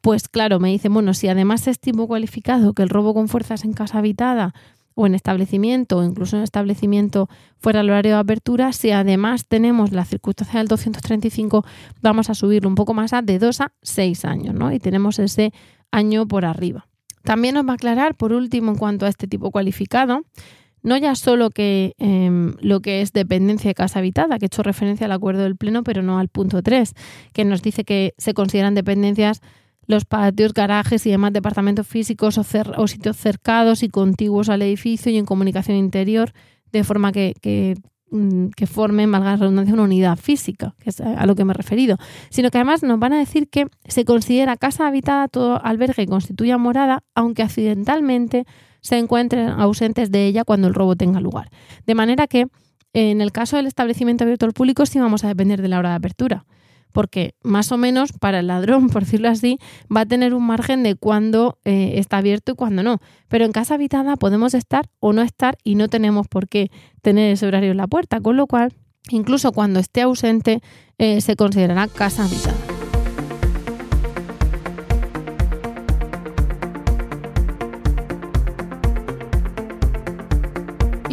pues 0.00 0.28
claro, 0.28 0.60
me 0.60 0.70
dicen, 0.70 0.94
bueno, 0.94 1.14
si 1.14 1.28
además 1.28 1.66
es 1.66 1.80
tipo 1.80 2.06
cualificado 2.06 2.72
que 2.72 2.82
el 2.82 2.88
robo 2.88 3.14
con 3.14 3.28
fuerza 3.28 3.54
es 3.54 3.64
en 3.64 3.72
casa 3.72 3.98
habitada 3.98 4.54
o 4.94 5.06
en 5.06 5.14
establecimiento 5.14 5.98
o 5.98 6.04
incluso 6.04 6.36
en 6.36 6.42
establecimiento 6.42 7.28
fuera 7.58 7.80
del 7.80 7.90
horario 7.90 8.14
de 8.14 8.18
apertura, 8.18 8.72
si 8.72 8.90
además 8.90 9.46
tenemos 9.46 9.92
la 9.92 10.04
circunstancia 10.04 10.58
del 10.58 10.68
235, 10.68 11.64
vamos 12.02 12.30
a 12.30 12.34
subirlo 12.34 12.68
un 12.68 12.74
poco 12.74 12.94
más 12.94 13.12
a 13.12 13.22
de 13.22 13.38
2 13.38 13.60
a 13.60 13.72
6 13.82 14.24
años, 14.24 14.54
¿no? 14.54 14.72
Y 14.72 14.80
tenemos 14.80 15.18
ese 15.18 15.52
año 15.90 16.26
por 16.26 16.44
arriba. 16.44 16.88
También 17.22 17.54
nos 17.54 17.66
va 17.66 17.72
a 17.72 17.74
aclarar, 17.74 18.16
por 18.16 18.32
último, 18.32 18.72
en 18.72 18.78
cuanto 18.78 19.06
a 19.06 19.08
este 19.08 19.26
tipo 19.28 19.50
cualificado, 19.50 20.22
no 20.82 20.96
ya 20.96 21.14
solo 21.14 21.50
que 21.50 21.94
em, 21.98 22.54
lo 22.60 22.80
que 22.80 23.02
es 23.02 23.12
dependencia 23.12 23.68
de 23.68 23.74
casa 23.74 23.98
habitada, 23.98 24.38
que 24.38 24.46
he 24.46 24.48
hecho 24.48 24.62
referencia 24.62 25.06
al 25.06 25.12
acuerdo 25.12 25.42
del 25.42 25.56
Pleno, 25.56 25.82
pero 25.82 26.02
no 26.02 26.18
al 26.18 26.28
punto 26.28 26.62
3, 26.62 26.94
que 27.32 27.44
nos 27.44 27.62
dice 27.62 27.84
que 27.84 28.14
se 28.18 28.34
consideran 28.34 28.74
dependencias 28.74 29.42
los 29.88 30.04
patios, 30.04 30.52
garajes 30.52 31.04
y 31.06 31.10
demás 31.10 31.32
departamentos 31.32 31.86
físicos 31.86 32.38
o, 32.38 32.86
sitios 32.86 33.16
cercados 33.16 33.82
y 33.82 33.88
contiguos 33.88 34.50
al 34.50 34.62
edificio 34.62 35.10
y 35.10 35.16
en 35.16 35.24
comunicación 35.24 35.78
interior, 35.78 36.32
de 36.70 36.84
forma 36.84 37.10
que, 37.10 37.34
que, 37.40 37.74
mm, 38.10 38.48
que 38.54 38.66
formen, 38.66 39.10
valga 39.10 39.30
la 39.30 39.36
redundancia, 39.36 39.72
una 39.72 39.84
unidad 39.84 40.16
física, 40.16 40.74
que 40.78 40.90
es 40.90 41.00
a 41.00 41.24
lo 41.24 41.34
que 41.34 41.44
me 41.46 41.52
he 41.52 41.54
referido, 41.54 41.96
sino 42.28 42.50
que 42.50 42.58
además 42.58 42.82
nos 42.82 42.98
van 42.98 43.14
a 43.14 43.18
decir 43.18 43.48
que 43.48 43.66
se 43.86 44.04
considera 44.04 44.58
casa 44.58 44.86
habitada 44.86 45.26
todo 45.26 45.64
albergue 45.64 46.04
que 46.04 46.06
constituya 46.06 46.58
morada, 46.58 47.02
aunque 47.14 47.42
accidentalmente 47.42 48.44
se 48.82 48.98
encuentren 48.98 49.48
ausentes 49.48 50.10
de 50.10 50.26
ella 50.26 50.44
cuando 50.44 50.68
el 50.68 50.74
robo 50.74 50.96
tenga 50.96 51.18
lugar. 51.18 51.48
De 51.86 51.94
manera 51.94 52.26
que, 52.26 52.46
en 52.92 53.22
el 53.22 53.32
caso 53.32 53.56
del 53.56 53.66
establecimiento 53.66 54.24
abierto 54.24 54.44
al 54.44 54.52
público, 54.52 54.84
sí 54.84 54.98
vamos 54.98 55.24
a 55.24 55.28
depender 55.28 55.62
de 55.62 55.68
la 55.68 55.78
hora 55.78 55.90
de 55.90 55.96
apertura 55.96 56.44
porque 56.92 57.34
más 57.42 57.72
o 57.72 57.76
menos 57.76 58.12
para 58.12 58.40
el 58.40 58.46
ladrón, 58.46 58.88
por 58.90 59.04
decirlo 59.04 59.28
así, 59.28 59.58
va 59.94 60.02
a 60.02 60.06
tener 60.06 60.34
un 60.34 60.46
margen 60.46 60.82
de 60.82 60.94
cuándo 60.94 61.58
eh, 61.64 61.92
está 61.96 62.18
abierto 62.18 62.52
y 62.52 62.54
cuándo 62.54 62.82
no. 62.82 62.98
Pero 63.28 63.44
en 63.44 63.52
casa 63.52 63.74
habitada 63.74 64.16
podemos 64.16 64.54
estar 64.54 64.88
o 65.00 65.12
no 65.12 65.22
estar 65.22 65.58
y 65.64 65.74
no 65.74 65.88
tenemos 65.88 66.28
por 66.28 66.48
qué 66.48 66.70
tener 67.02 67.32
ese 67.32 67.46
horario 67.46 67.70
en 67.70 67.76
la 67.76 67.86
puerta, 67.86 68.20
con 68.20 68.36
lo 68.36 68.46
cual, 68.46 68.74
incluso 69.10 69.52
cuando 69.52 69.80
esté 69.80 70.02
ausente, 70.02 70.60
eh, 70.98 71.20
se 71.20 71.36
considerará 71.36 71.88
casa 71.88 72.24
habitada. 72.24 72.67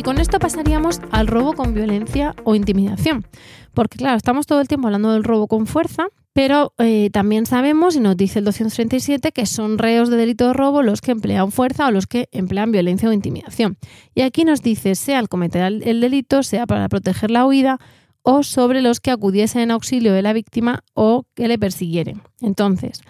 Con 0.06 0.20
esto 0.20 0.38
pasaríamos 0.38 1.02
al 1.10 1.26
robo 1.26 1.54
con 1.54 1.74
violencia 1.74 2.36
o 2.44 2.54
intimidación. 2.54 3.26
Porque 3.74 3.98
claro, 3.98 4.16
estamos 4.16 4.46
todo 4.46 4.62
el 4.62 4.68
tiempo 4.68 4.88
hablando 4.88 5.12
del 5.12 5.24
robo 5.24 5.48
con 5.48 5.66
fuerza, 5.66 6.10
pero 6.32 6.74
eh, 6.78 7.10
también 7.12 7.48
sabemos, 7.48 7.96
y 7.96 8.02
nos 8.02 8.16
dice 8.16 8.38
el 8.38 8.46
237, 8.46 9.32
que 9.32 9.48
son 9.48 9.80
reos 9.80 10.12
de 10.12 10.18
delito 10.18 10.46
de 10.46 10.54
robo 10.54 10.84
los 10.84 11.02
que 11.02 11.10
emplean 11.10 11.52
fuerza 11.52 11.88
o 11.88 11.92
los 11.92 12.06
que 12.06 12.30
emplean 12.32 12.72
violencia 12.72 13.10
o 13.10 13.14
intimidación. 13.14 13.78
Y 14.14 14.22
aquí 14.22 14.46
nos 14.46 14.62
dice, 14.62 14.94
sea 14.94 15.18
al 15.18 15.28
cometer 15.28 15.64
el 15.64 16.02
delito, 16.02 16.44
sea 16.44 16.68
para 16.68 16.88
proteger 16.88 17.32
la 17.32 17.48
huida, 17.48 17.80
o 18.22 18.44
sobre 18.44 18.84
los 18.84 19.00
que 19.00 19.10
acudiesen 19.10 19.64
en 19.64 19.72
auxilio 19.72 20.14
de 20.14 20.22
la 20.22 20.34
víctima 20.34 20.84
o 20.94 21.26
que 21.34 21.48
le 21.48 21.58
persiguieren. 21.58 22.22
Entonces, 22.42 23.02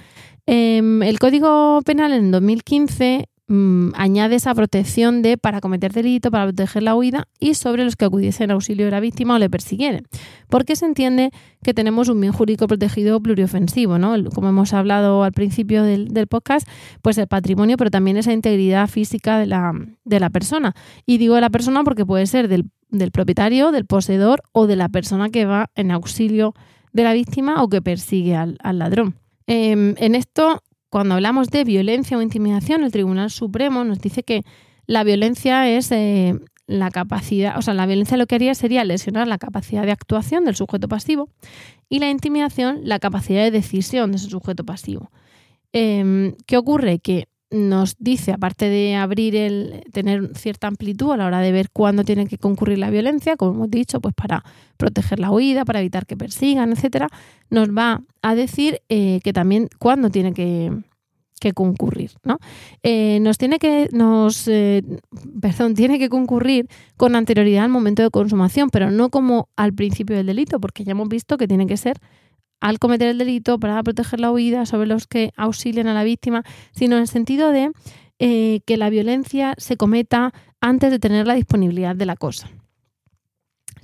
em, 0.46 1.04
el 1.04 1.20
Código 1.20 1.82
Penal 1.86 2.14
en 2.14 2.32
2015 2.32 3.28
Mm, 3.48 3.90
añade 3.94 4.38
esa 4.38 4.56
protección 4.56 5.22
de 5.22 5.38
para 5.38 5.62
cometer 5.62 5.94
delito, 5.94 6.32
para 6.32 6.46
proteger 6.46 6.82
la 6.82 6.96
huida 6.96 7.28
y 7.40 7.54
sobre 7.54 7.84
los 7.84 7.96
que 7.96 8.06
acudiesen 8.06 8.50
auxilio 8.50 8.86
de 8.86 8.92
la 8.92 9.00
víctima 9.00 9.36
o 9.36 9.40
le 9.40 9.52
persiguieren. 9.52 10.08
Porque 10.50 10.76
se 10.76 10.88
entiende 10.88 11.30
que 11.62 11.76
tenemos 11.76 12.10
un 12.10 12.20
bien 12.20 12.34
jurídico 12.34 12.66
protegido 12.66 13.22
pluriofensivo, 13.22 14.00
¿no? 14.00 14.16
Como 14.34 14.50
hemos 14.50 14.74
hablado 14.74 15.24
al 15.24 15.32
principio 15.32 15.84
del, 15.84 16.10
podcast, 16.28 16.68
pues 17.04 17.20
el 17.20 17.28
patrimonio, 17.28 17.78
pero 17.78 17.92
también 17.92 18.18
esa 18.18 18.34
integridad 18.34 18.88
física 18.88 19.38
de 19.38 19.46
la, 19.46 19.74
de 20.06 20.20
la 20.20 20.32
persona. 20.32 20.74
Y 21.06 21.20
digo 21.20 21.36
de 21.36 21.42
la 21.42 21.52
persona 21.52 21.84
porque 21.84 22.04
puede 22.04 22.26
ser 22.26 22.48
del, 22.48 22.72
propietario, 23.12 23.72
del 23.72 23.86
poseedor 23.86 24.42
o 24.54 24.66
de 24.66 24.76
la 24.76 24.90
persona 24.90 25.30
que 25.30 25.46
va 25.46 25.70
en 25.76 25.92
auxilio 25.92 26.56
de 26.94 27.04
la 27.04 27.14
víctima 27.14 27.62
o 27.62 27.70
que 27.70 27.84
persigue 27.84 28.36
al, 28.36 28.58
ladrón. 28.64 29.20
Em, 29.46 29.94
en 30.00 30.16
esto 30.16 30.64
cuando 30.96 31.16
hablamos 31.16 31.50
de 31.50 31.66
violencia 31.66 32.18
o 32.18 32.22
intimidación, 32.22 32.86
el 32.86 32.92
Tribunal 32.94 33.30
Supremo 33.30 33.84
nos 33.84 34.00
dice 34.00 34.24
que 34.24 34.46
la 34.86 35.04
violencia 35.04 35.68
es 35.70 35.92
eh, 35.92 36.40
la 36.68 36.90
capacidad, 36.90 37.58
o 37.58 37.62
sea, 37.62 37.74
la 37.74 37.86
violencia 37.86 38.16
lo 38.16 38.28
que 38.28 38.36
haría 38.36 38.56
sería 38.56 38.82
lesionar 38.86 39.28
la 39.28 39.38
capacidad 39.38 39.84
de 39.84 39.92
actuación 39.92 40.46
del 40.46 40.56
sujeto 40.56 40.88
pasivo 40.88 41.28
y 41.90 42.00
la 42.00 42.10
intimidación 42.10 42.80
la 42.84 43.00
capacidad 43.00 43.44
de 43.44 43.52
decisión 43.52 44.12
de 44.12 44.16
ese 44.20 44.30
sujeto 44.30 44.64
pasivo. 44.64 45.12
Em, 45.74 46.34
¿Qué 46.46 46.56
ocurre? 46.56 47.00
Que 47.00 47.28
nos 47.56 47.96
dice, 47.98 48.34
aparte 48.34 48.70
de 48.70 48.96
abrir 48.96 49.36
el, 49.36 49.84
tener 49.94 50.36
cierta 50.36 50.68
amplitud 50.68 51.12
a 51.14 51.18
la 51.18 51.26
hora 51.26 51.40
de 51.40 51.52
ver 51.52 51.70
cuándo 51.72 52.04
tiene 52.04 52.28
que 52.28 52.38
concurrir 52.38 52.78
la 52.78 52.90
violencia, 52.90 53.38
como 53.38 53.54
hemos 53.54 53.72
dicho, 53.72 54.02
pues 54.02 54.14
para 54.14 54.44
proteger 54.78 55.20
la 55.20 55.32
huida, 55.32 55.64
para 55.64 55.80
evitar 55.80 56.06
que 56.06 56.18
persigan, 56.18 56.74
etcétera, 56.74 57.08
nos 57.50 57.70
va 57.70 58.02
a 58.22 58.36
decir 58.36 58.82
eh, 58.90 59.22
que 59.24 59.32
también 59.32 59.70
cuándo 59.80 60.10
tiene 60.10 60.34
que, 60.34 60.72
concurrir, 61.54 62.10
¿no? 62.24 62.40
Eh, 62.82 63.20
nos 63.22 63.38
tiene 63.38 63.60
que, 63.60 63.88
nos, 63.92 64.48
eh, 64.48 64.82
perdón, 65.40 65.76
tiene 65.76 66.00
que 66.00 66.10
concurrir 66.10 66.68
con 66.98 67.16
anterioridad 67.16 67.66
al 67.66 67.70
momento 67.70 68.02
de 68.02 68.10
consumación, 68.10 68.72
pero 68.72 68.90
no 68.90 69.10
como 69.10 69.48
al 69.56 69.72
principio 69.72 70.16
del 70.16 70.26
delito, 70.26 70.60
porque 70.60 70.84
ya 70.84 70.94
hemos 70.94 71.08
visto 71.08 71.38
que 71.38 71.48
tiene 71.48 71.68
que 71.68 71.78
ser 71.78 72.00
al 72.60 72.80
cometer 72.80 73.10
el 73.10 73.18
delito 73.18 73.60
para 73.60 73.82
proteger 73.84 74.20
la 74.20 74.32
huida 74.32 74.66
sobre 74.66 74.88
los 74.88 75.08
que 75.08 75.32
auxilian 75.38 75.88
a 75.88 75.94
la 75.94 76.04
víctima, 76.04 76.44
sino 76.72 76.96
en 76.96 77.04
el 77.04 77.08
sentido 77.08 77.52
de 77.52 77.72
eh, 78.20 78.62
que 78.66 78.78
la 78.78 78.90
violencia 78.90 79.56
se 79.58 79.78
cometa 79.78 80.34
antes 80.62 80.92
de 80.92 81.00
tener 81.00 81.28
la 81.28 81.36
disponibilidad 81.36 81.96
de 81.96 82.06
la 82.06 82.16
cosa. 82.16 82.50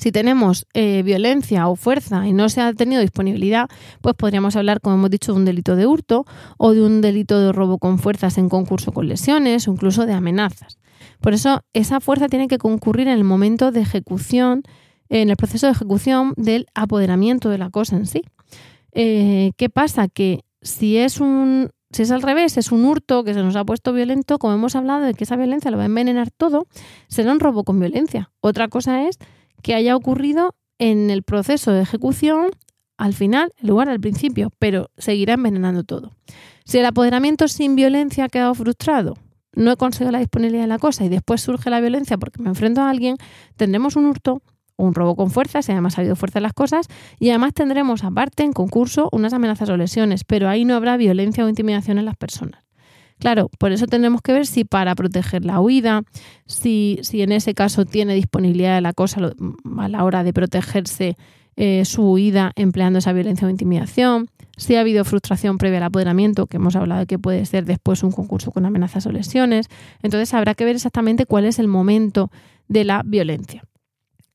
Si 0.01 0.11
tenemos 0.11 0.65
eh, 0.73 1.03
violencia 1.03 1.67
o 1.67 1.75
fuerza 1.75 2.27
y 2.27 2.33
no 2.33 2.49
se 2.49 2.59
ha 2.59 2.73
tenido 2.73 3.01
disponibilidad, 3.01 3.69
pues 4.01 4.15
podríamos 4.15 4.55
hablar, 4.55 4.81
como 4.81 4.95
hemos 4.95 5.11
dicho, 5.11 5.31
de 5.31 5.37
un 5.37 5.45
delito 5.45 5.75
de 5.75 5.85
hurto 5.85 6.25
o 6.57 6.73
de 6.73 6.81
un 6.81 7.01
delito 7.01 7.39
de 7.39 7.51
robo 7.51 7.77
con 7.77 7.99
fuerzas 7.99 8.39
en 8.39 8.49
concurso 8.49 8.93
con 8.93 9.07
lesiones 9.07 9.67
o 9.67 9.71
incluso 9.71 10.07
de 10.07 10.13
amenazas. 10.13 10.79
Por 11.19 11.33
eso, 11.33 11.61
esa 11.73 11.99
fuerza 11.99 12.29
tiene 12.29 12.47
que 12.47 12.57
concurrir 12.57 13.09
en 13.09 13.13
el 13.13 13.23
momento 13.23 13.71
de 13.71 13.81
ejecución, 13.81 14.63
en 15.09 15.29
el 15.29 15.35
proceso 15.35 15.67
de 15.67 15.73
ejecución 15.73 16.33
del 16.35 16.65
apoderamiento 16.73 17.49
de 17.49 17.59
la 17.59 17.69
cosa 17.69 17.95
en 17.95 18.07
sí. 18.07 18.23
Eh, 18.93 19.51
¿Qué 19.57 19.69
pasa? 19.69 20.07
Que 20.07 20.41
si 20.61 20.97
es 20.97 21.19
un 21.19 21.69
si 21.91 22.03
es 22.03 22.11
al 22.11 22.21
revés, 22.21 22.57
es 22.57 22.71
un 22.71 22.85
hurto 22.85 23.23
que 23.23 23.33
se 23.33 23.43
nos 23.43 23.55
ha 23.57 23.65
puesto 23.65 23.91
violento, 23.91 24.39
como 24.39 24.53
hemos 24.53 24.75
hablado 24.75 25.01
de 25.01 25.13
que 25.13 25.25
esa 25.25 25.35
violencia 25.35 25.71
lo 25.71 25.77
va 25.77 25.83
a 25.83 25.87
envenenar 25.87 26.31
todo, 26.31 26.67
será 27.09 27.33
un 27.33 27.41
robo 27.41 27.65
con 27.65 27.79
violencia. 27.79 28.31
Otra 28.39 28.69
cosa 28.69 29.07
es 29.07 29.17
que 29.61 29.75
haya 29.75 29.95
ocurrido 29.95 30.55
en 30.79 31.09
el 31.09 31.23
proceso 31.23 31.71
de 31.71 31.81
ejecución 31.81 32.51
al 32.97 33.13
final, 33.13 33.51
en 33.57 33.67
lugar 33.67 33.89
del 33.89 33.99
principio, 33.99 34.51
pero 34.57 34.89
seguirá 34.97 35.33
envenenando 35.33 35.83
todo. 35.83 36.11
Si 36.63 36.77
el 36.77 36.85
apoderamiento 36.85 37.47
sin 37.47 37.75
violencia 37.75 38.25
ha 38.25 38.29
quedado 38.29 38.53
frustrado, 38.53 39.17
no 39.53 39.71
he 39.71 39.75
conseguido 39.75 40.11
la 40.11 40.19
disponibilidad 40.19 40.63
de 40.63 40.67
la 40.67 40.79
cosa 40.79 41.03
y 41.03 41.09
después 41.09 41.41
surge 41.41 41.69
la 41.69 41.81
violencia 41.81 42.17
porque 42.17 42.41
me 42.41 42.49
enfrento 42.49 42.81
a 42.81 42.89
alguien, 42.89 43.17
tendremos 43.57 43.95
un 43.95 44.05
hurto 44.05 44.41
un 44.81 44.93
robo 44.93 45.15
con 45.15 45.31
fuerza, 45.31 45.61
si 45.61 45.71
además 45.71 45.97
ha 45.97 46.01
habido 46.01 46.15
fuerza 46.15 46.39
en 46.39 46.43
las 46.43 46.53
cosas, 46.53 46.87
y 47.19 47.29
además 47.29 47.53
tendremos 47.53 48.03
aparte 48.03 48.43
en 48.43 48.53
concurso 48.53 49.09
unas 49.11 49.33
amenazas 49.33 49.69
o 49.69 49.77
lesiones, 49.77 50.23
pero 50.23 50.49
ahí 50.49 50.65
no 50.65 50.75
habrá 50.75 50.97
violencia 50.97 51.45
o 51.45 51.49
intimidación 51.49 51.97
en 51.97 52.05
las 52.05 52.17
personas. 52.17 52.63
Claro, 53.19 53.51
por 53.59 53.71
eso 53.71 53.85
tendremos 53.85 54.21
que 54.21 54.33
ver 54.33 54.47
si 54.47 54.63
para 54.63 54.95
proteger 54.95 55.45
la 55.45 55.59
huida, 55.59 56.01
si, 56.47 56.97
si 57.03 57.21
en 57.21 57.31
ese 57.31 57.53
caso 57.53 57.85
tiene 57.85 58.15
disponibilidad 58.15 58.73
de 58.73 58.81
la 58.81 58.93
cosa 58.93 59.21
a 59.77 59.87
la 59.87 60.03
hora 60.03 60.23
de 60.23 60.33
protegerse 60.33 61.17
eh, 61.55 61.85
su 61.85 62.01
huida 62.01 62.51
empleando 62.55 62.97
esa 62.97 63.13
violencia 63.13 63.45
o 63.45 63.51
intimidación, 63.51 64.29
si 64.57 64.75
ha 64.75 64.79
habido 64.79 65.05
frustración 65.05 65.59
previa 65.59 65.77
al 65.77 65.83
apoderamiento, 65.83 66.47
que 66.47 66.57
hemos 66.57 66.75
hablado 66.75 67.01
de 67.01 67.05
que 67.05 67.19
puede 67.19 67.45
ser 67.45 67.65
después 67.65 68.01
un 68.01 68.11
concurso 68.11 68.51
con 68.51 68.65
amenazas 68.65 69.05
o 69.05 69.11
lesiones. 69.11 69.67
Entonces 70.01 70.33
habrá 70.33 70.55
que 70.55 70.65
ver 70.65 70.75
exactamente 70.75 71.27
cuál 71.27 71.45
es 71.45 71.59
el 71.59 71.67
momento 71.67 72.31
de 72.67 72.85
la 72.85 73.03
violencia. 73.05 73.63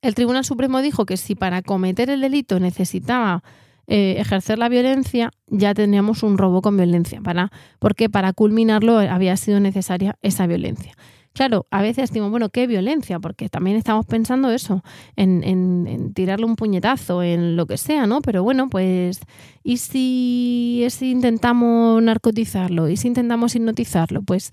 El 0.07 0.15
Tribunal 0.15 0.45
Supremo 0.45 0.83
dijo 0.83 1.05
que 1.05 1.17
si 1.17 1.35
para 1.35 1.63
cometer 1.63 2.11
el 2.11 2.21
delito 2.21 2.61
necesitaba 2.61 3.43
eh, 3.89 4.17
ejercer 4.19 4.57
la 4.57 4.69
violencia, 4.69 5.33
ya 5.49 5.75
teníamos 5.75 6.23
un 6.23 6.39
robo 6.39 6.63
con 6.63 6.77
violencia, 6.77 7.21
para, 7.21 7.51
porque 7.81 8.09
para 8.09 8.33
culminarlo 8.33 8.99
había 8.99 9.37
sido 9.37 9.59
necesaria 9.59 10.17
esa 10.23 10.47
violencia. 10.47 10.93
Claro, 11.33 11.67
a 11.71 11.83
veces 11.83 12.09
decimos, 12.09 12.31
bueno, 12.31 12.49
¿qué 12.51 12.69
violencia? 12.69 13.19
Porque 13.19 13.49
también 13.49 13.77
estamos 13.77 14.07
pensando 14.07 14.51
eso, 14.51 14.85
en, 15.17 16.13
tirarle 16.15 16.47
un 16.47 16.57
puñetazo, 16.57 17.23
en 17.23 17.57
lo 17.57 17.67
que 17.67 17.77
sea, 17.77 18.07
¿no? 18.07 18.23
Pero 18.23 18.45
bueno, 18.45 18.69
pues, 18.71 19.21
¿y 19.65 19.77
si, 19.79 20.87
si 20.89 21.11
intentamos 21.11 22.01
narcotizarlo? 22.01 22.89
¿Y 22.89 22.97
si 22.97 23.09
intentamos 23.09 23.55
hipnotizarlo? 23.57 24.23
Pues 24.23 24.53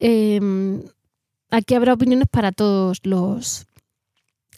em, 0.00 0.82
aquí 1.50 1.74
habrá 1.74 1.94
opiniones 1.94 2.28
para 2.28 2.52
todos 2.52 3.00
los, 3.02 3.66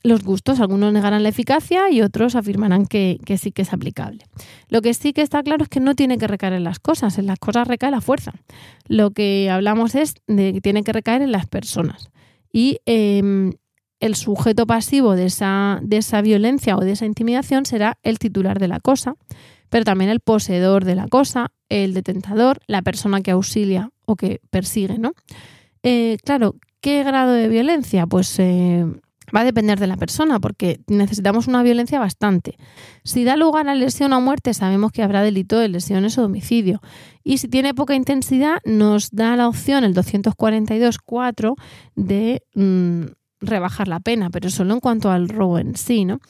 los 0.02 0.22
gustos. 0.24 0.60
Algunos 0.60 0.92
negarán 0.92 1.22
la 1.22 1.28
eficacia 1.28 1.90
y 1.90 2.02
otros 2.02 2.34
afirmarán 2.34 2.86
que, 2.86 3.18
sí 3.38 3.52
que 3.52 3.62
es 3.62 3.72
aplicable. 3.72 4.24
Lo 4.68 4.82
que 4.82 4.94
sí 4.94 5.12
que 5.12 5.22
está 5.22 5.42
claro 5.42 5.64
es 5.64 5.68
que 5.68 5.80
no 5.80 5.94
tiene 5.94 6.18
que 6.18 6.26
recaer 6.26 6.54
en 6.54 6.64
las 6.64 6.78
cosas, 6.78 7.18
en 7.18 7.26
las 7.26 7.38
cosas 7.38 7.68
recae 7.68 7.90
la 7.90 8.00
fuerza. 8.00 8.32
Lo 8.86 9.10
que 9.10 9.50
hablamos 9.50 9.94
es 9.94 10.14
de 10.26 10.52
que 10.52 10.60
tiene 10.60 10.82
que 10.82 10.92
recaer 10.92 11.22
en 11.22 11.32
las 11.32 11.46
personas. 11.46 12.10
Y 12.52 12.78
em, 12.86 13.52
el 14.00 14.14
sujeto 14.14 14.66
pasivo 14.66 15.14
de 15.14 15.26
esa, 15.26 15.80
de 15.82 15.98
esa 15.98 16.22
violencia 16.22 16.76
o 16.76 16.80
de 16.80 16.92
esa 16.92 17.06
intimidación 17.06 17.66
será 17.66 17.98
el 18.02 18.18
titular 18.18 18.58
de 18.58 18.68
la 18.68 18.80
cosa, 18.80 19.14
pero 19.68 19.84
también 19.84 20.10
el 20.10 20.20
poseedor 20.20 20.84
de 20.84 20.94
la 20.94 21.08
cosa, 21.08 21.52
el 21.68 21.94
detentador, 21.94 22.60
la 22.66 22.82
persona 22.82 23.20
que 23.20 23.32
auxilia 23.32 23.90
o 24.06 24.16
que 24.16 24.40
persigue, 24.50 24.98
¿no? 24.98 25.12
Eh, 25.82 26.16
claro, 26.24 26.56
¿qué 26.80 27.04
grado 27.04 27.32
de 27.32 27.48
violencia? 27.48 28.06
Pues 28.06 28.38
eh, 28.38 28.86
Va 29.34 29.40
a 29.40 29.44
depender 29.44 29.78
de 29.78 29.86
la 29.86 29.96
persona 29.96 30.40
porque 30.40 30.80
necesitamos 30.86 31.48
una 31.48 31.62
violencia 31.62 31.98
bastante. 31.98 32.56
Si 33.04 33.24
da 33.24 33.36
lugar 33.36 33.68
a 33.68 33.74
lesión 33.74 34.12
o 34.12 34.20
muerte, 34.20 34.54
sabemos 34.54 34.92
que 34.92 35.02
habrá 35.02 35.22
delito 35.22 35.58
de 35.58 35.68
lesiones 35.68 36.16
o 36.18 36.24
homicidio. 36.24 36.80
Y 37.24 37.38
si 37.38 37.48
tiene 37.48 37.74
poca 37.74 37.94
intensidad, 37.94 38.58
nos 38.64 39.10
da 39.10 39.36
la 39.36 39.48
opción 39.48 39.84
el 39.84 39.94
242.4 39.94 41.56
de 41.94 42.42
mm, 42.54 43.02
rebajar 43.40 43.88
la 43.88 44.00
pena, 44.00 44.30
pero 44.30 44.50
solo 44.50 44.74
en 44.74 44.80
cuanto 44.80 45.10
al 45.10 45.28
robo 45.28 45.58
en 45.58 45.76
sí, 45.76 46.04
¿no? 46.04 46.20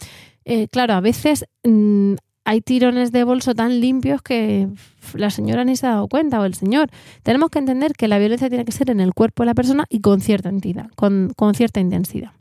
Eh, 0.45 0.67
claro, 0.69 0.95
a 0.95 1.01
veces 1.01 1.45
mm, 1.63 2.15
hay 2.45 2.63
tirones 2.63 3.13
de 3.13 3.25
bolso 3.25 3.55
tan 3.55 3.81
limpios 3.81 4.23
que 4.23 4.69
la 5.15 5.31
señora 5.31 5.65
ni 5.65 5.77
se 5.77 5.87
ha 5.87 5.91
dado 5.91 6.09
cuenta 6.09 6.41
o 6.41 6.45
el 6.47 6.55
señor. 6.55 6.89
Tenemos 7.23 7.51
que 7.51 7.59
entender 7.59 7.93
que 7.93 8.09
la 8.09 8.19
violencia 8.19 8.49
tiene 8.49 8.65
que 8.65 8.73
ser 8.73 8.91
en 8.91 9.01
el 9.01 9.13
cuerpo 9.13 9.43
de 9.43 9.47
la 9.49 9.55
persona 9.55 9.85
y 9.91 10.01
con 10.01 10.21
cierta 10.21 10.49
entidad, 10.49 10.89
con 10.97 11.35
cierta 11.55 11.81
intensidad. 11.81 12.38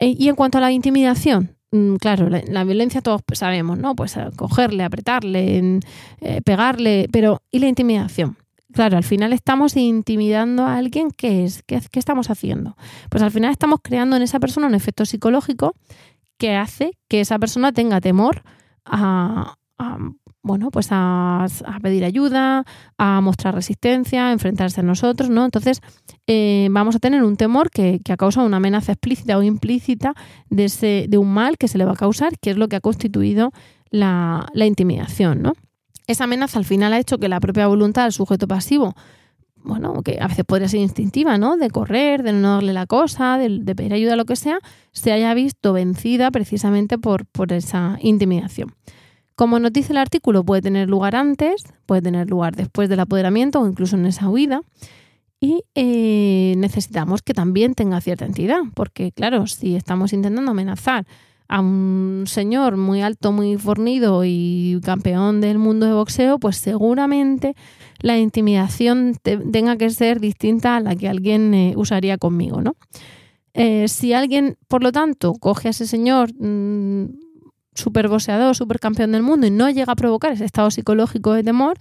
Eh, 0.00 0.16
y 0.18 0.28
en 0.28 0.34
cuanto 0.34 0.58
a 0.58 0.60
la 0.60 0.72
intimidación, 0.72 1.56
mm, 1.70 1.96
claro, 1.96 2.28
la, 2.28 2.64
violencia 2.64 3.02
todos 3.02 3.22
sabemos, 3.32 3.78
¿no? 3.78 3.94
Pues 3.94 4.16
eh, 4.16 4.28
cogerle, 4.34 4.82
apretarle, 4.82 5.80
eh, 6.20 6.42
pegarle, 6.42 7.08
pero 7.12 7.42
¿y 7.50 7.60
la 7.60 7.68
intimidación? 7.68 8.36
Claro, 8.72 8.96
al 8.96 9.04
final 9.04 9.32
estamos 9.32 9.76
intimidando 9.76 10.64
a 10.64 10.76
alguien, 10.76 11.10
¿qué 11.10 11.44
es? 11.44 11.62
¿Qué, 11.64 11.80
¿Qué, 11.90 11.98
estamos 11.98 12.30
haciendo? 12.30 12.76
Pues 13.10 13.22
al 13.22 13.30
final 13.30 13.50
estamos 13.50 13.80
creando 13.82 14.16
en 14.16 14.22
esa 14.22 14.40
persona 14.40 14.68
un 14.68 14.74
efecto 14.74 15.04
psicológico 15.04 15.74
que 16.38 16.56
hace 16.56 16.98
que 17.08 17.20
esa 17.20 17.38
persona 17.38 17.72
tenga 17.72 18.00
temor 18.00 18.42
a, 18.84 19.56
bueno, 20.42 20.70
pues 20.70 20.88
a, 20.90 21.46
pedir 21.82 22.04
ayuda, 22.04 22.64
a 22.96 23.20
mostrar 23.20 23.54
resistencia, 23.54 24.28
a 24.28 24.32
enfrentarse 24.32 24.80
a 24.80 24.84
nosotros, 24.84 25.28
¿no? 25.28 25.44
Entonces, 25.44 25.80
eh, 26.26 26.68
vamos 26.70 26.96
a 26.96 26.98
tener 26.98 27.22
un 27.22 27.36
temor 27.36 27.70
que, 27.70 28.00
que, 28.04 28.12
ha 28.12 28.16
causado 28.16 28.46
una 28.46 28.56
amenaza 28.56 28.92
explícita 28.92 29.36
o 29.36 29.42
implícita 29.42 30.14
de, 30.48 30.64
ese, 30.64 31.06
de 31.08 31.18
un 31.18 31.32
mal 31.32 31.58
que 31.58 31.68
se 31.68 31.78
le 31.78 31.84
va 31.84 31.92
a 31.92 31.96
causar, 31.96 32.38
que 32.40 32.50
es 32.50 32.56
lo 32.56 32.68
que 32.68 32.76
ha 32.76 32.80
constituido 32.80 33.52
la, 33.90 34.46
intimidación, 34.54 35.42
¿no? 35.42 35.52
Esa 36.06 36.24
amenaza 36.24 36.58
al 36.58 36.64
final 36.64 36.92
ha 36.92 36.98
hecho 36.98 37.18
que 37.18 37.28
la 37.28 37.40
propia 37.40 37.66
voluntad 37.66 38.04
del 38.04 38.12
sujeto 38.12 38.48
pasivo, 38.48 38.94
bueno, 39.62 40.02
que 40.02 40.18
a 40.20 40.26
veces 40.26 40.44
podría 40.44 40.68
ser 40.68 40.80
instintiva, 40.80 41.36
¿no? 41.36 41.56
De 41.56 41.70
correr, 41.70 42.22
de 42.22 42.32
no 42.32 42.54
darle 42.54 42.72
la 42.72 42.86
cosa, 42.86 43.36
de, 43.36 43.60
de 43.60 43.74
pedir 43.74 43.92
ayuda, 43.92 44.16
lo 44.16 44.24
que 44.24 44.36
sea, 44.36 44.58
se 44.92 45.12
haya 45.12 45.34
visto 45.34 45.74
vencida 45.74 46.30
precisamente 46.30 46.98
por, 46.98 47.26
por 47.26 47.52
esa 47.52 47.98
intimidación. 48.00 48.74
Como 49.40 49.58
nos 49.58 49.72
dice 49.72 49.94
el 49.94 49.96
artículo, 49.96 50.44
puede 50.44 50.60
tener 50.60 50.90
lugar 50.90 51.16
antes, 51.16 51.64
puede 51.86 52.02
tener 52.02 52.28
lugar 52.28 52.54
después 52.54 52.90
del 52.90 53.00
apoderamiento 53.00 53.58
o 53.58 53.66
incluso 53.66 53.96
en 53.96 54.04
esa 54.04 54.28
huida. 54.28 54.60
Y 55.40 55.62
eh, 55.74 56.52
necesitamos 56.58 57.22
que 57.22 57.32
también 57.32 57.72
tenga 57.72 58.02
cierta 58.02 58.26
entidad, 58.26 58.60
porque 58.74 59.12
claro, 59.12 59.46
si 59.46 59.76
estamos 59.76 60.12
intentando 60.12 60.50
amenazar 60.50 61.06
a 61.48 61.62
un 61.62 62.24
señor 62.26 62.76
muy 62.76 63.00
alto, 63.00 63.32
muy 63.32 63.56
fornido 63.56 64.24
y 64.26 64.78
campeón 64.84 65.40
del 65.40 65.56
mundo 65.56 65.86
de 65.86 65.94
boxeo, 65.94 66.38
pues 66.38 66.58
seguramente 66.58 67.54
la 68.00 68.18
intimidación 68.18 69.16
tenga 69.22 69.78
que 69.78 69.88
ser 69.88 70.20
distinta 70.20 70.76
a 70.76 70.80
la 70.80 70.94
que 70.96 71.08
alguien 71.08 71.54
eh, 71.54 71.72
usaría 71.78 72.18
conmigo, 72.18 72.60
¿no? 72.60 72.76
Eh, 73.54 73.88
si 73.88 74.12
alguien, 74.12 74.58
por 74.68 74.82
lo 74.82 74.92
tanto, 74.92 75.32
coge 75.32 75.68
a 75.68 75.70
ese 75.70 75.86
señor 75.86 76.28
mm, 76.38 77.29
super 77.74 78.08
boxeador, 78.08 78.54
super 78.54 78.78
campeón 78.80 79.12
del 79.12 79.22
mundo 79.22 79.46
y 79.46 79.50
no 79.50 79.70
llega 79.70 79.92
a 79.92 79.96
provocar 79.96 80.32
ese 80.32 80.44
estado 80.44 80.70
psicológico 80.70 81.32
de 81.32 81.42
temor, 81.42 81.78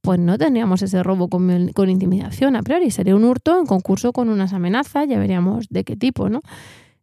pues 0.00 0.18
no 0.18 0.38
tendríamos 0.38 0.82
ese 0.82 1.02
robo 1.02 1.28
con, 1.28 1.90
intimidación 1.90 2.56
a 2.56 2.62
priori. 2.62 2.90
Sería 2.90 3.16
un 3.16 3.24
hurto 3.24 3.58
en 3.58 3.66
concurso 3.66 4.12
con 4.12 4.28
unas 4.28 4.52
amenazas, 4.52 5.08
ya 5.08 5.18
veríamos 5.18 5.68
de 5.68 5.84
qué 5.84 5.96
tipo, 5.96 6.28
¿no? 6.28 6.40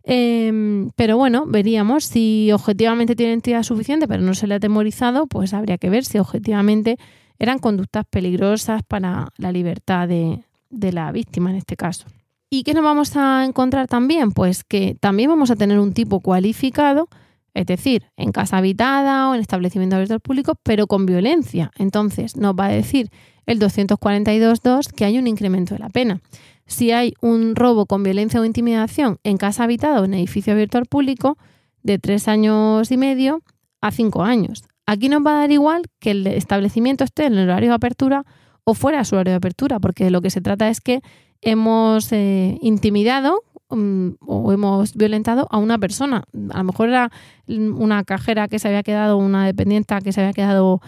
Em, 0.03 0.91
pero 0.95 1.17
bueno, 1.17 1.45
veríamos 1.47 2.05
si 2.05 2.51
objetivamente 2.51 3.15
tiene 3.15 3.33
entidad 3.33 3.63
suficiente, 3.63 4.07
pero 4.07 4.21
no 4.21 4.35
se 4.35 4.47
le 4.47 4.55
ha 4.55 4.59
temorizado, 4.59 5.25
pues 5.25 5.53
habría 5.53 5.77
que 5.77 5.89
ver 5.89 6.05
si 6.05 6.19
objetivamente 6.19 6.97
eran 7.39 7.59
conductas 7.59 8.05
peligrosas 8.09 8.83
para 8.83 9.29
la 9.37 9.51
libertad 9.51 10.07
de, 10.07 10.43
de 10.69 10.91
la 10.91 11.11
víctima 11.11 11.49
en 11.49 11.57
este 11.57 11.75
caso. 11.75 12.05
¿Y 12.49 12.63
qué 12.63 12.73
nos 12.73 12.83
vamos 12.83 13.17
a 13.17 13.43
encontrar 13.45 13.87
también? 13.87 14.31
Pues 14.31 14.63
que 14.63 14.95
también 14.99 15.29
vamos 15.29 15.49
a 15.49 15.55
tener 15.55 15.79
un 15.79 15.93
tipo 15.93 16.19
cualificado, 16.19 17.09
es 17.55 17.65
decir, 17.65 18.05
en 18.15 18.31
casa 18.31 18.57
habitada 18.57 19.29
o 19.29 19.33
en 19.33 19.41
establecimiento 19.41 19.95
abierto 19.95 20.13
al 20.13 20.19
público, 20.19 20.53
pero 20.61 20.85
con 20.85 21.07
violencia. 21.07 21.71
Entonces, 21.77 22.37
nos 22.37 22.53
va 22.53 22.65
a 22.65 22.69
decir 22.69 23.09
el 23.47 23.59
242.2 23.59 24.91
que 24.91 25.05
hay 25.05 25.17
un 25.17 25.25
incremento 25.25 25.73
de 25.73 25.79
la 25.79 25.89
pena 25.89 26.21
si 26.67 26.91
hay 26.91 27.13
un 27.21 27.55
robo 27.55 27.85
con 27.85 28.03
violencia 28.03 28.41
o 28.41 28.45
intimidación 28.45 29.19
en 29.23 29.37
casa 29.37 29.63
habitada 29.63 30.01
o 30.01 30.05
en 30.05 30.13
edificio 30.13 30.53
abierto 30.53 30.77
al 30.77 30.85
público, 30.85 31.37
de 31.83 31.99
tres 31.99 32.27
años 32.27 32.89
y 32.91 32.97
medio 32.97 33.43
a 33.81 33.91
cinco 33.91 34.23
años. 34.23 34.63
Aquí 34.87 35.09
nos 35.09 35.25
va 35.25 35.35
a 35.35 35.39
dar 35.41 35.51
igual 35.51 35.83
que 35.99 36.11
el 36.11 36.27
establecimiento 36.27 37.03
esté 37.03 37.25
en 37.25 37.33
el 37.33 37.49
horario 37.49 37.69
de 37.69 37.75
apertura 37.75 38.25
o 38.63 38.73
fuera 38.73 38.99
de 38.99 39.05
su 39.05 39.15
horario 39.15 39.33
de 39.33 39.37
apertura, 39.37 39.79
porque 39.79 40.09
lo 40.09 40.21
que 40.21 40.31
se 40.31 40.41
trata 40.41 40.69
es 40.69 40.81
que 40.81 41.01
hemos 41.41 42.11
eh, 42.11 42.57
intimidado 42.61 43.43
mm, 43.69 44.09
o 44.19 44.51
hemos 44.51 44.93
violentado 44.95 45.47
a 45.49 45.57
una 45.57 45.77
persona. 45.77 46.23
A 46.51 46.57
lo 46.59 46.63
mejor 46.63 46.89
era 46.89 47.11
una 47.47 48.03
cajera 48.03 48.47
que 48.47 48.59
se 48.59 48.67
había 48.67 48.83
quedado, 48.83 49.17
una 49.17 49.45
dependienta 49.45 50.01
que 50.01 50.11
se 50.11 50.21
había 50.21 50.33
quedado 50.33 50.81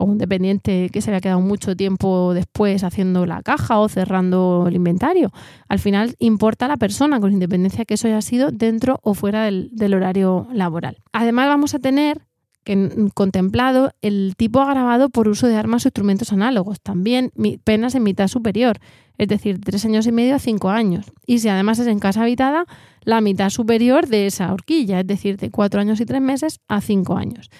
o 0.00 0.04
un 0.06 0.16
dependiente 0.16 0.88
que 0.90 1.02
se 1.02 1.10
había 1.10 1.20
quedado 1.20 1.40
mucho 1.40 1.76
tiempo 1.76 2.32
después 2.32 2.82
haciendo 2.84 3.26
la 3.26 3.42
caja 3.42 3.78
o 3.78 3.88
cerrando 3.88 4.64
el 4.66 4.74
inventario. 4.74 5.30
Al 5.68 5.78
final 5.78 6.14
importa 6.18 6.66
la 6.68 6.78
persona, 6.78 7.20
con 7.20 7.32
independencia 7.32 7.84
que 7.84 7.94
eso 7.94 8.08
haya 8.08 8.22
sido 8.22 8.50
dentro 8.50 8.98
o 9.02 9.12
fuera 9.12 9.44
del, 9.44 9.94
horario 9.94 10.48
laboral. 10.52 10.96
Además 11.12 11.48
vamos 11.48 11.74
a 11.74 11.80
tener 11.80 12.22
que, 12.64 13.08
contemplado 13.14 13.92
el 14.02 14.34
tipo 14.36 14.60
agravado 14.60 15.10
por 15.10 15.28
uso 15.28 15.46
de 15.46 15.56
armas 15.56 15.84
o 15.84 15.88
instrumentos 15.88 16.32
análogos, 16.32 16.80
también 16.80 17.32
penas 17.64 17.94
en 17.94 18.02
mitad 18.02 18.28
superior, 18.28 18.78
es 19.18 19.28
decir, 19.28 19.60
tres 19.60 19.84
años 19.84 20.06
y 20.06 20.12
medio 20.12 20.34
a 20.34 20.38
cinco 20.38 20.70
años. 20.70 21.12
Y 21.26 21.40
si 21.40 21.48
además 21.48 21.78
es 21.78 21.86
en 21.86 21.98
casa 21.98 22.22
habitada, 22.22 22.64
la 23.02 23.20
mitad 23.20 23.50
superior 23.50 24.06
de 24.06 24.26
esa 24.26 24.52
horquilla, 24.52 25.00
es 25.00 25.06
decir, 25.06 25.36
de 25.36 25.50
cuatro 25.50 25.80
años 25.80 26.00
y 26.00 26.06
tres 26.06 26.20
meses 26.20 26.60
a 26.68 26.80
cinco 26.80 27.16
años. 27.16 27.50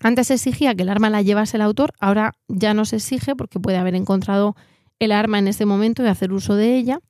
Antes 0.00 0.28
se 0.28 0.34
exigía 0.34 0.74
que 0.74 0.82
el 0.82 0.88
arma 0.88 1.10
la 1.10 1.22
llevase 1.22 1.56
el 1.56 1.62
autor, 1.62 1.92
ahora 2.00 2.32
ya 2.48 2.74
no 2.74 2.84
se 2.84 2.96
exige 2.96 3.36
porque 3.36 3.60
puede 3.60 3.78
haber 3.78 3.94
encontrado 3.94 4.56
el 4.98 5.12
arma 5.12 5.38
en 5.38 5.48
ese 5.48 5.66
momento 5.66 6.02
y 6.02 6.06
hacer 6.06 6.32
uso 6.32 6.54
de 6.56 6.76
ella. 6.76 7.00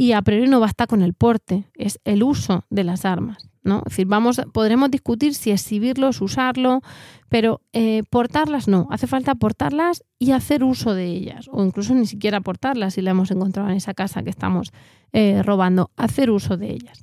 Y 0.00 0.12
a 0.12 0.22
priori 0.22 0.48
no 0.48 0.60
basta 0.60 0.86
con 0.86 1.02
el 1.02 1.12
porte, 1.12 1.64
es 1.74 2.00
el 2.06 2.22
uso 2.22 2.64
de 2.70 2.84
las 2.84 3.04
armas. 3.04 3.50
¿no? 3.62 3.80
Es 3.80 3.90
decir, 3.92 4.06
vamos, 4.06 4.40
podremos 4.54 4.90
discutir 4.90 5.34
si 5.34 5.50
exhibirlos, 5.50 6.22
usarlo, 6.22 6.80
pero 7.28 7.60
eh, 7.74 8.02
portarlas 8.08 8.66
no. 8.66 8.88
Hace 8.90 9.06
falta 9.06 9.34
portarlas 9.34 10.02
y 10.18 10.30
hacer 10.30 10.64
uso 10.64 10.94
de 10.94 11.04
ellas, 11.04 11.50
o 11.52 11.62
incluso 11.62 11.94
ni 11.94 12.06
siquiera 12.06 12.40
portarlas 12.40 12.94
si 12.94 13.02
la 13.02 13.10
hemos 13.10 13.30
encontrado 13.30 13.68
en 13.68 13.76
esa 13.76 13.92
casa 13.92 14.22
que 14.22 14.30
estamos 14.30 14.72
eh, 15.12 15.42
robando, 15.42 15.90
hacer 15.98 16.30
uso 16.30 16.56
de 16.56 16.70
ellas. 16.70 17.02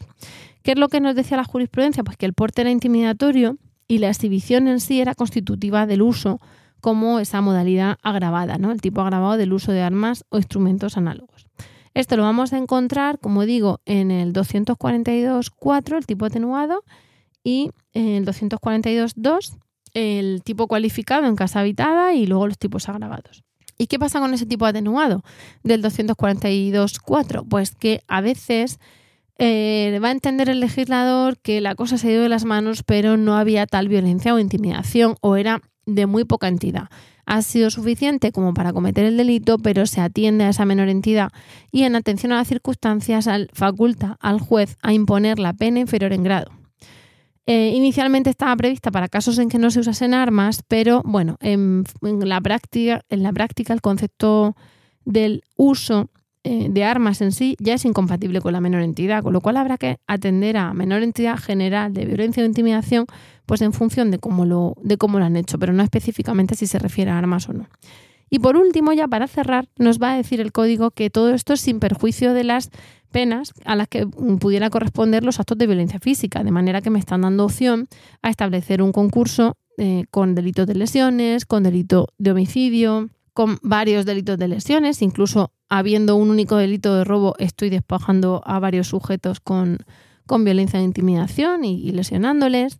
¿Qué 0.63 0.71
es 0.71 0.79
lo 0.79 0.89
que 0.89 0.99
nos 0.99 1.13
decía 1.13 1.37
la 1.37 1.43
jurisprudencia? 1.43 2.03
Pues 2.03 2.17
que 2.17 2.25
el 2.25 2.33
porte 2.33 2.61
era 2.61 2.71
intimidatorio 2.71 3.59
y 3.87 3.99
la 3.99 4.09
exhibición 4.09 4.67
en 4.67 4.79
sí 4.79 5.01
era 5.01 5.13
constitutiva 5.13 5.85
del 5.85 6.01
uso 6.01 6.39
como 6.81 7.19
esa 7.19 7.41
modalidad 7.41 7.99
agravada, 8.01 8.57
¿no? 8.57 8.71
el 8.71 8.81
tipo 8.81 9.01
agravado 9.01 9.37
del 9.37 9.53
uso 9.53 9.71
de 9.71 9.83
armas 9.83 10.25
o 10.29 10.37
instrumentos 10.37 10.97
análogos. 10.97 11.46
Esto 11.97 12.15
lo 12.15 12.21
vamos 12.21 12.53
a 12.53 12.59
encontrar, 12.59 13.17
como 13.17 13.43
digo, 13.47 13.81
en 13.87 14.11
el 14.11 14.31
242.4, 14.31 15.97
el 15.97 16.05
tipo 16.05 16.25
atenuado, 16.25 16.83
y 17.43 17.71
en 17.91 18.09
el 18.09 18.23
242.2, 18.23 19.57
el 19.95 20.43
tipo 20.43 20.67
cualificado 20.67 21.25
en 21.25 21.35
casa 21.35 21.61
habitada 21.61 22.13
y 22.13 22.27
luego 22.27 22.45
los 22.45 22.59
tipos 22.59 22.87
agravados. 22.87 23.43
¿Y 23.79 23.87
qué 23.87 23.97
pasa 23.97 24.19
con 24.19 24.31
ese 24.35 24.45
tipo 24.45 24.67
atenuado 24.67 25.23
del 25.63 25.81
242.4? 25.81 27.47
Pues 27.49 27.71
que 27.71 28.01
a 28.07 28.21
veces 28.21 28.79
eh, 29.39 29.99
va 30.03 30.09
a 30.09 30.11
entender 30.11 30.49
el 30.49 30.59
legislador 30.59 31.39
que 31.39 31.61
la 31.61 31.73
cosa 31.73 31.97
se 31.97 32.09
dio 32.09 32.21
de 32.21 32.29
las 32.29 32.45
manos, 32.45 32.83
pero 32.83 33.17
no 33.17 33.37
había 33.37 33.65
tal 33.65 33.87
violencia 33.87 34.35
o 34.35 34.39
intimidación 34.39 35.15
o 35.21 35.35
era 35.35 35.61
de 35.87 36.05
muy 36.05 36.25
poca 36.25 36.47
entidad. 36.47 36.89
Ha 37.27 37.43
sido 37.43 37.69
suficiente 37.69 38.31
como 38.31 38.55
para 38.55 38.73
cometer 38.73 39.05
el 39.05 39.17
delito, 39.17 39.59
pero 39.59 39.85
se 39.85 40.01
atiende 40.01 40.45
a 40.45 40.49
esa 40.49 40.65
menor 40.65 40.89
entidad 40.89 41.29
y 41.71 41.83
en 41.83 41.95
atención 41.95 42.31
a 42.31 42.37
las 42.37 42.47
circunstancias 42.47 43.29
faculta 43.53 44.17
al 44.19 44.39
juez 44.39 44.77
a 44.81 44.93
imponer 44.93 45.37
la 45.37 45.53
pena 45.53 45.79
inferior 45.79 46.13
en 46.13 46.23
grado. 46.23 46.51
Eh, 47.49 47.71
inicialmente 47.73 48.29
estaba 48.29 48.55
prevista 48.57 48.91
para 48.91 49.07
casos 49.07 49.37
en 49.39 49.47
que 49.47 49.57
no 49.57 49.71
se 49.71 49.79
usasen 49.79 50.13
armas, 50.13 50.63
pero 50.67 51.01
bueno, 51.05 51.37
en, 51.39 51.85
la 52.01 52.41
práctica, 52.41 53.05
en 53.09 53.23
la 53.23 53.31
práctica 53.31 53.73
el 53.73 53.79
concepto 53.79 54.57
del 55.05 55.43
uso 55.55 56.09
eh, 56.43 56.67
de 56.69 56.83
armas 56.83 57.21
en 57.21 57.31
sí 57.31 57.55
ya 57.59 57.73
es 57.73 57.85
incompatible 57.85 58.41
con 58.41 58.51
la 58.51 58.59
menor 58.59 58.81
entidad, 58.81 59.23
con 59.23 59.31
lo 59.31 59.39
cual 59.39 59.55
habrá 59.55 59.77
que 59.77 59.97
atender 60.07 60.57
a 60.57 60.73
menor 60.73 61.03
entidad 61.03 61.37
general 61.37 61.93
de 61.93 62.05
violencia 62.05 62.43
o 62.43 62.45
intimidación, 62.45 63.05
pues 63.47 63.61
en 63.61 63.73
función 63.73 64.11
de 64.11 64.19
cómo 64.19 64.45
lo, 64.45 64.75
de 64.83 64.97
cómo 64.97 65.17
lo 65.17 65.25
han 65.25 65.35
hecho, 65.35 65.57
pero 65.57 65.73
no 65.73 65.81
específicamente 65.81 66.53
si 66.53 66.67
se 66.67 66.77
refiere 66.77 67.09
a 67.09 67.17
armas 67.17 67.49
o 67.49 67.53
no. 67.53 67.67
Y 68.29 68.39
por 68.39 68.57
último, 68.57 68.93
ya 68.93 69.07
para 69.07 69.27
cerrar, 69.27 69.67
nos 69.79 69.99
va 69.99 70.11
a 70.11 70.17
decir 70.17 70.39
el 70.41 70.51
código 70.51 70.91
que 70.91 71.09
todo 71.09 71.33
esto 71.33 71.53
es 71.53 71.61
sin 71.61 71.79
perjuicio 71.79 72.33
de 72.33 72.43
las 72.43 72.69
penas 73.11 73.53
a 73.65 73.75
las 73.75 73.87
que 73.87 74.05
pudiera 74.05 74.69
corresponder 74.69 75.23
los 75.23 75.39
actos 75.39 75.57
de 75.57 75.65
violencia 75.65 75.99
física, 75.99 76.43
de 76.43 76.51
manera 76.51 76.81
que 76.81 76.89
me 76.89 76.99
están 76.99 77.21
dando 77.21 77.45
opción 77.45 77.87
a 78.21 78.29
establecer 78.29 78.81
un 78.81 78.91
concurso 78.91 79.55
eh, 79.77 80.05
con 80.11 80.35
delitos 80.35 80.67
de 80.67 80.75
lesiones, 80.75 81.45
con 81.45 81.63
delito 81.63 82.09
de 82.17 82.31
homicidio, 82.31 83.09
con 83.33 83.59
varios 83.61 84.05
delitos 84.05 84.37
de 84.37 84.47
lesiones, 84.47 85.01
incluso 85.01 85.51
habiendo 85.69 86.15
un 86.15 86.31
único 86.31 86.57
delito 86.57 86.95
de 86.95 87.03
robo, 87.03 87.35
estoy 87.37 87.69
despojando 87.69 88.41
a 88.45 88.59
varios 88.59 88.87
sujetos 88.87 89.39
con, 89.39 89.77
violencia 90.39 90.79
de 90.79 90.85
intimidación 90.85 91.63
y, 91.63 91.91
lesionándoles. 91.91 92.79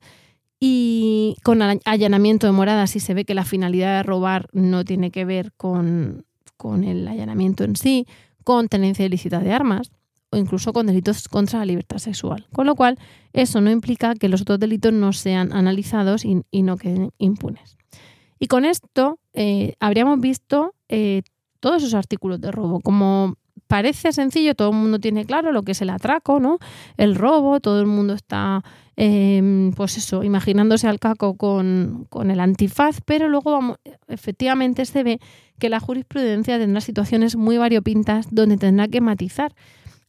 Y 0.59 1.37
con 1.43 1.61
allanamiento 1.61 2.47
de 2.47 2.53
morada, 2.53 2.87
si 2.87 2.99
se 2.99 3.13
ve 3.13 3.25
que 3.25 3.35
la 3.35 3.45
finalidad 3.45 3.97
de 3.97 4.03
robar 4.03 4.47
no 4.53 4.83
tiene 4.85 5.11
que 5.11 5.23
ver 5.23 5.51
con, 5.53 6.25
con 6.57 6.83
el 6.83 7.07
allanamiento 7.07 7.63
en 7.63 7.75
sí, 7.75 8.07
con 8.43 8.67
tenencia 8.67 9.05
ilícita 9.05 9.39
de 9.39 9.53
armas 9.53 9.91
o 10.29 10.37
incluso 10.37 10.73
con 10.73 10.87
delitos 10.87 11.27
contra 11.27 11.59
la 11.59 11.65
libertad 11.65 11.99
sexual. 11.99 12.47
Con 12.51 12.65
lo 12.65 12.75
cual, 12.75 12.97
eso 13.33 13.61
no 13.61 13.69
implica 13.69 14.15
que 14.15 14.29
los 14.29 14.41
otros 14.41 14.59
delitos 14.59 14.93
no 14.93 15.13
sean 15.13 15.53
analizados 15.53 16.25
y, 16.25 16.61
no 16.63 16.77
queden 16.77 17.11
impunes. 17.17 17.77
Y 18.39 18.47
con 18.47 18.65
esto 18.65 19.19
eh, 19.33 19.75
habríamos 19.79 20.19
visto 20.19 20.73
eh, 20.89 21.21
todos 21.59 21.83
esos 21.83 21.93
artículos 21.93 22.41
de 22.41 22.51
robo. 22.51 22.81
Como 22.81 23.35
parece 23.67 24.11
sencillo, 24.11 24.55
todo 24.55 24.69
el 24.69 24.75
mundo 24.75 24.99
tiene 24.99 25.25
claro 25.25 25.51
lo 25.51 25.63
que 25.63 25.73
es 25.73 25.81
el 25.81 25.89
atraco, 25.89 26.39
¿no? 26.39 26.59
El 26.97 27.15
robo, 27.15 27.59
todo 27.59 27.79
el 27.79 27.87
mundo 27.87 28.13
está, 28.13 28.63
em, 28.95 29.71
pues 29.73 29.97
eso, 29.97 30.23
imaginándose 30.23 30.87
al 30.87 30.99
caco 30.99 31.35
con, 31.35 32.07
con, 32.09 32.31
el 32.31 32.39
antifaz, 32.39 33.01
pero 33.05 33.27
luego 33.29 33.51
vamos, 33.51 33.77
efectivamente 34.07 34.85
se 34.85 35.03
ve 35.03 35.19
que 35.59 35.69
la 35.69 35.79
jurisprudencia 35.79 36.57
tendrá 36.57 36.81
situaciones 36.81 37.35
muy 37.35 37.57
variopintas 37.57 38.27
donde 38.31 38.57
tendrá 38.57 38.87
que 38.87 39.01
matizar, 39.01 39.53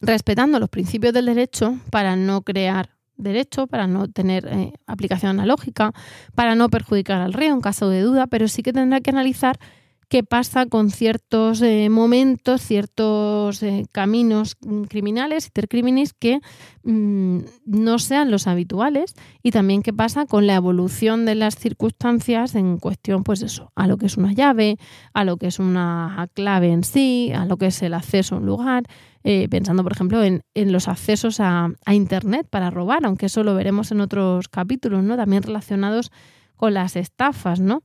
respetando 0.01 0.59
los 0.59 0.69
principios 0.69 1.13
del 1.13 1.25
derecho 1.25 1.77
para 1.91 2.15
no 2.15 2.41
crear 2.41 2.89
derecho, 3.19 3.67
para 3.67 3.85
no 3.85 4.07
tener 4.07 4.47
eh, 4.47 4.73
aplicación 4.87 5.31
analógica, 5.31 5.91
para 6.35 6.55
no 6.55 6.69
perjudicar 6.69 7.21
al 7.21 7.33
reo 7.33 7.53
en 7.53 7.61
caso 7.61 7.89
de 7.89 8.01
duda, 8.01 8.27
pero 8.27 8.47
sí 8.47 8.63
que 8.63 8.73
tendrá 8.73 9.01
que 9.01 9.09
analizar 9.09 9.59
qué 10.09 10.23
pasa 10.23 10.65
con 10.65 10.89
ciertos 10.89 11.61
eh, 11.61 11.87
momentos, 11.89 12.61
ciertos 12.61 13.61
eh, 13.61 13.85
caminos 13.91 14.57
mm, 14.61 14.83
criminales, 14.83 15.45
intercriminis 15.45 16.13
que 16.13 16.41
mm, 16.83 17.39
no 17.65 17.99
sean 17.99 18.31
los 18.31 18.47
habituales 18.47 19.13
y 19.43 19.51
también 19.51 19.83
qué 19.83 19.93
pasa 19.93 20.25
con 20.25 20.47
la 20.47 20.55
evolución 20.55 21.25
de 21.25 21.35
las 21.35 21.55
circunstancias 21.55 22.55
en 22.55 22.79
cuestión, 22.79 23.23
pues 23.23 23.43
eso, 23.43 23.71
a 23.75 23.87
lo 23.87 23.97
que 23.97 24.07
es 24.07 24.17
una 24.17 24.33
llave, 24.33 24.77
a 25.13 25.23
lo 25.23 25.37
que 25.37 25.47
es 25.47 25.59
una 25.59 26.27
clave 26.33 26.71
en 26.71 26.83
sí, 26.83 27.31
a 27.33 27.45
lo 27.45 27.57
que 27.57 27.67
es 27.67 27.81
el 27.83 27.93
acceso 27.93 28.35
a 28.35 28.39
un 28.39 28.47
lugar, 28.47 28.83
eh, 29.23 29.47
pensando, 29.47 29.83
por 29.83 29.91
ejemplo, 29.91 30.23
en, 30.23 30.41
los 30.55 30.87
accesos 30.87 31.39
a, 31.39 31.69
a, 31.85 31.93
Internet 31.93 32.47
para 32.49 32.71
robar, 32.71 33.05
aunque 33.05 33.27
eso 33.27 33.43
lo 33.43 33.53
veremos 33.53 33.91
en 33.91 34.01
otros 34.01 34.47
capítulos, 34.47 35.03
¿no? 35.03 35.17
También 35.17 35.43
relacionados 35.43 36.11
con 36.55 36.73
las 36.73 36.95
estafas, 36.95 37.59
¿no? 37.59 37.83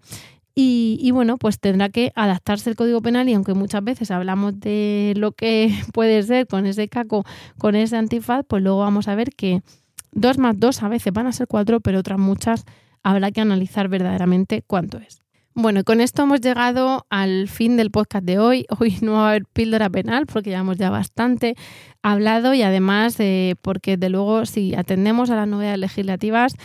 Y, 0.56 1.10
bueno, 1.10 1.36
pues 1.36 1.58
tendrá 1.58 1.88
que 1.88 2.12
adaptarse 2.14 2.70
el 2.70 2.76
Código 2.76 3.02
Penal 3.02 3.28
y 3.28 3.34
aunque 3.34 3.54
muchas 3.54 3.82
veces 3.82 4.12
hablamos 4.12 4.60
de 4.60 5.14
lo 5.16 5.32
que 5.32 5.74
puede 5.92 6.22
ser 6.22 6.46
con 6.46 6.66
ese 6.66 6.88
caco, 6.88 7.24
con 7.58 7.74
ese 7.74 7.96
antifaz, 7.96 8.44
pues 8.46 8.62
luego 8.62 8.78
vamos 8.78 9.08
a 9.08 9.16
ver 9.16 9.30
que 9.30 9.62
dos 10.12 10.38
más 10.38 10.58
dos 10.58 10.82
a 10.84 10.88
veces 10.88 11.12
van 11.12 11.26
a 11.26 11.32
ser 11.32 11.48
cuatro, 11.48 11.80
pero 11.80 11.98
otras 11.98 12.20
muchas 12.20 12.64
habrá 13.02 13.32
que 13.32 13.40
analizar 13.40 13.88
verdaderamente 13.88 14.62
cuánto 14.64 14.98
es. 14.98 15.24
Bueno, 15.56 15.84
con 15.84 16.00
esto 16.00 16.24
hemos 16.24 16.40
llegado 16.40 17.06
al 17.10 17.48
fin 17.48 17.76
del 17.76 17.92
podcast 17.92 18.24
de 18.24 18.40
hoy. 18.40 18.66
Hoy 18.80 18.98
no 19.02 19.12
va 19.12 19.26
a 19.26 19.30
haber 19.30 19.44
píldora 19.44 19.88
penal 19.88 20.26
porque 20.26 20.50
ya 20.50 20.58
hemos 20.58 20.78
ya 20.78 20.90
bastante 20.90 21.54
hablado 22.02 22.54
y 22.54 22.62
además 22.62 23.14
eh, 23.20 23.54
porque 23.62 23.96
de 23.96 24.08
luego 24.08 24.46
si 24.46 24.74
atendemos 24.74 25.30
a 25.30 25.36
las 25.36 25.46
novedades 25.46 25.78
legislativas 25.78 26.56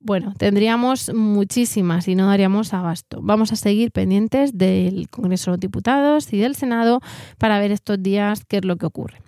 bueno, 0.00 0.34
tendríamos 0.38 1.12
muchísimas 1.12 2.08
y 2.08 2.14
no 2.14 2.26
daríamos 2.26 2.72
abasto. 2.72 3.20
Vamos 3.22 3.52
a 3.52 3.56
seguir 3.56 3.90
pendientes 3.90 4.56
del 4.56 5.08
Congreso 5.10 5.50
de 5.50 5.56
los 5.56 5.60
Diputados 5.60 6.32
y 6.32 6.38
del 6.38 6.54
Senado 6.54 7.00
para 7.38 7.58
ver 7.58 7.72
estos 7.72 8.02
días 8.02 8.44
qué 8.46 8.58
es 8.58 8.64
lo 8.64 8.76
que 8.76 8.86
ocurre. 8.86 9.18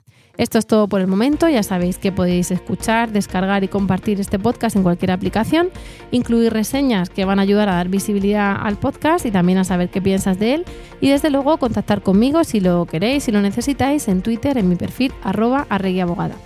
Esto 0.40 0.56
es 0.58 0.66
todo 0.66 0.88
por 0.88 1.02
el 1.02 1.06
momento. 1.06 1.50
Ya 1.50 1.62
sabéis 1.62 1.98
que 1.98 2.12
podéis 2.12 2.50
escuchar, 2.50 3.12
descargar 3.12 3.62
y 3.62 3.68
compartir 3.68 4.20
este 4.20 4.38
podcast 4.38 4.74
en 4.74 4.82
cualquier 4.82 5.10
aplicación, 5.10 5.68
incluir 6.12 6.50
reseñas 6.50 7.10
que 7.10 7.26
van 7.26 7.38
a 7.38 7.42
ayudar 7.42 7.68
a 7.68 7.74
dar 7.74 7.88
visibilidad 7.88 8.56
al 8.58 8.78
podcast 8.78 9.26
y 9.26 9.30
también 9.30 9.58
a 9.58 9.64
saber 9.64 9.90
qué 9.90 10.00
piensas 10.00 10.38
de 10.38 10.54
él. 10.54 10.64
Y 11.02 11.10
desde 11.10 11.28
luego 11.28 11.58
contactar 11.58 12.02
conmigo 12.02 12.42
si 12.44 12.60
lo 12.60 12.86
queréis, 12.86 13.24
si 13.24 13.32
lo 13.32 13.42
necesitáis, 13.42 14.08
en 14.08 14.22
Twitter, 14.22 14.56
en 14.56 14.68
mi 14.68 14.76
perfil 14.76 15.12
arroba 15.22 15.66
arreguiabogada. 15.68 16.36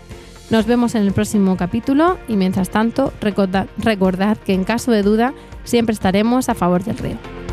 Nos 0.51 0.67
vemos 0.67 0.95
en 0.95 1.03
el 1.03 1.13
próximo 1.13 1.57
capítulo 1.57 2.19
y 2.29 2.37
mientras 2.37 2.71
tanto 2.71 3.13
recordad, 3.21 3.67
recordad 3.79 4.37
que 4.37 4.53
en 4.53 4.65
caso 4.65 4.93
de 4.93 5.03
duda 5.03 5.33
siempre 5.65 5.95
estaremos 5.95 6.49
a 6.49 6.55
favor 6.55 6.85
del 6.85 6.99
río. 6.99 7.44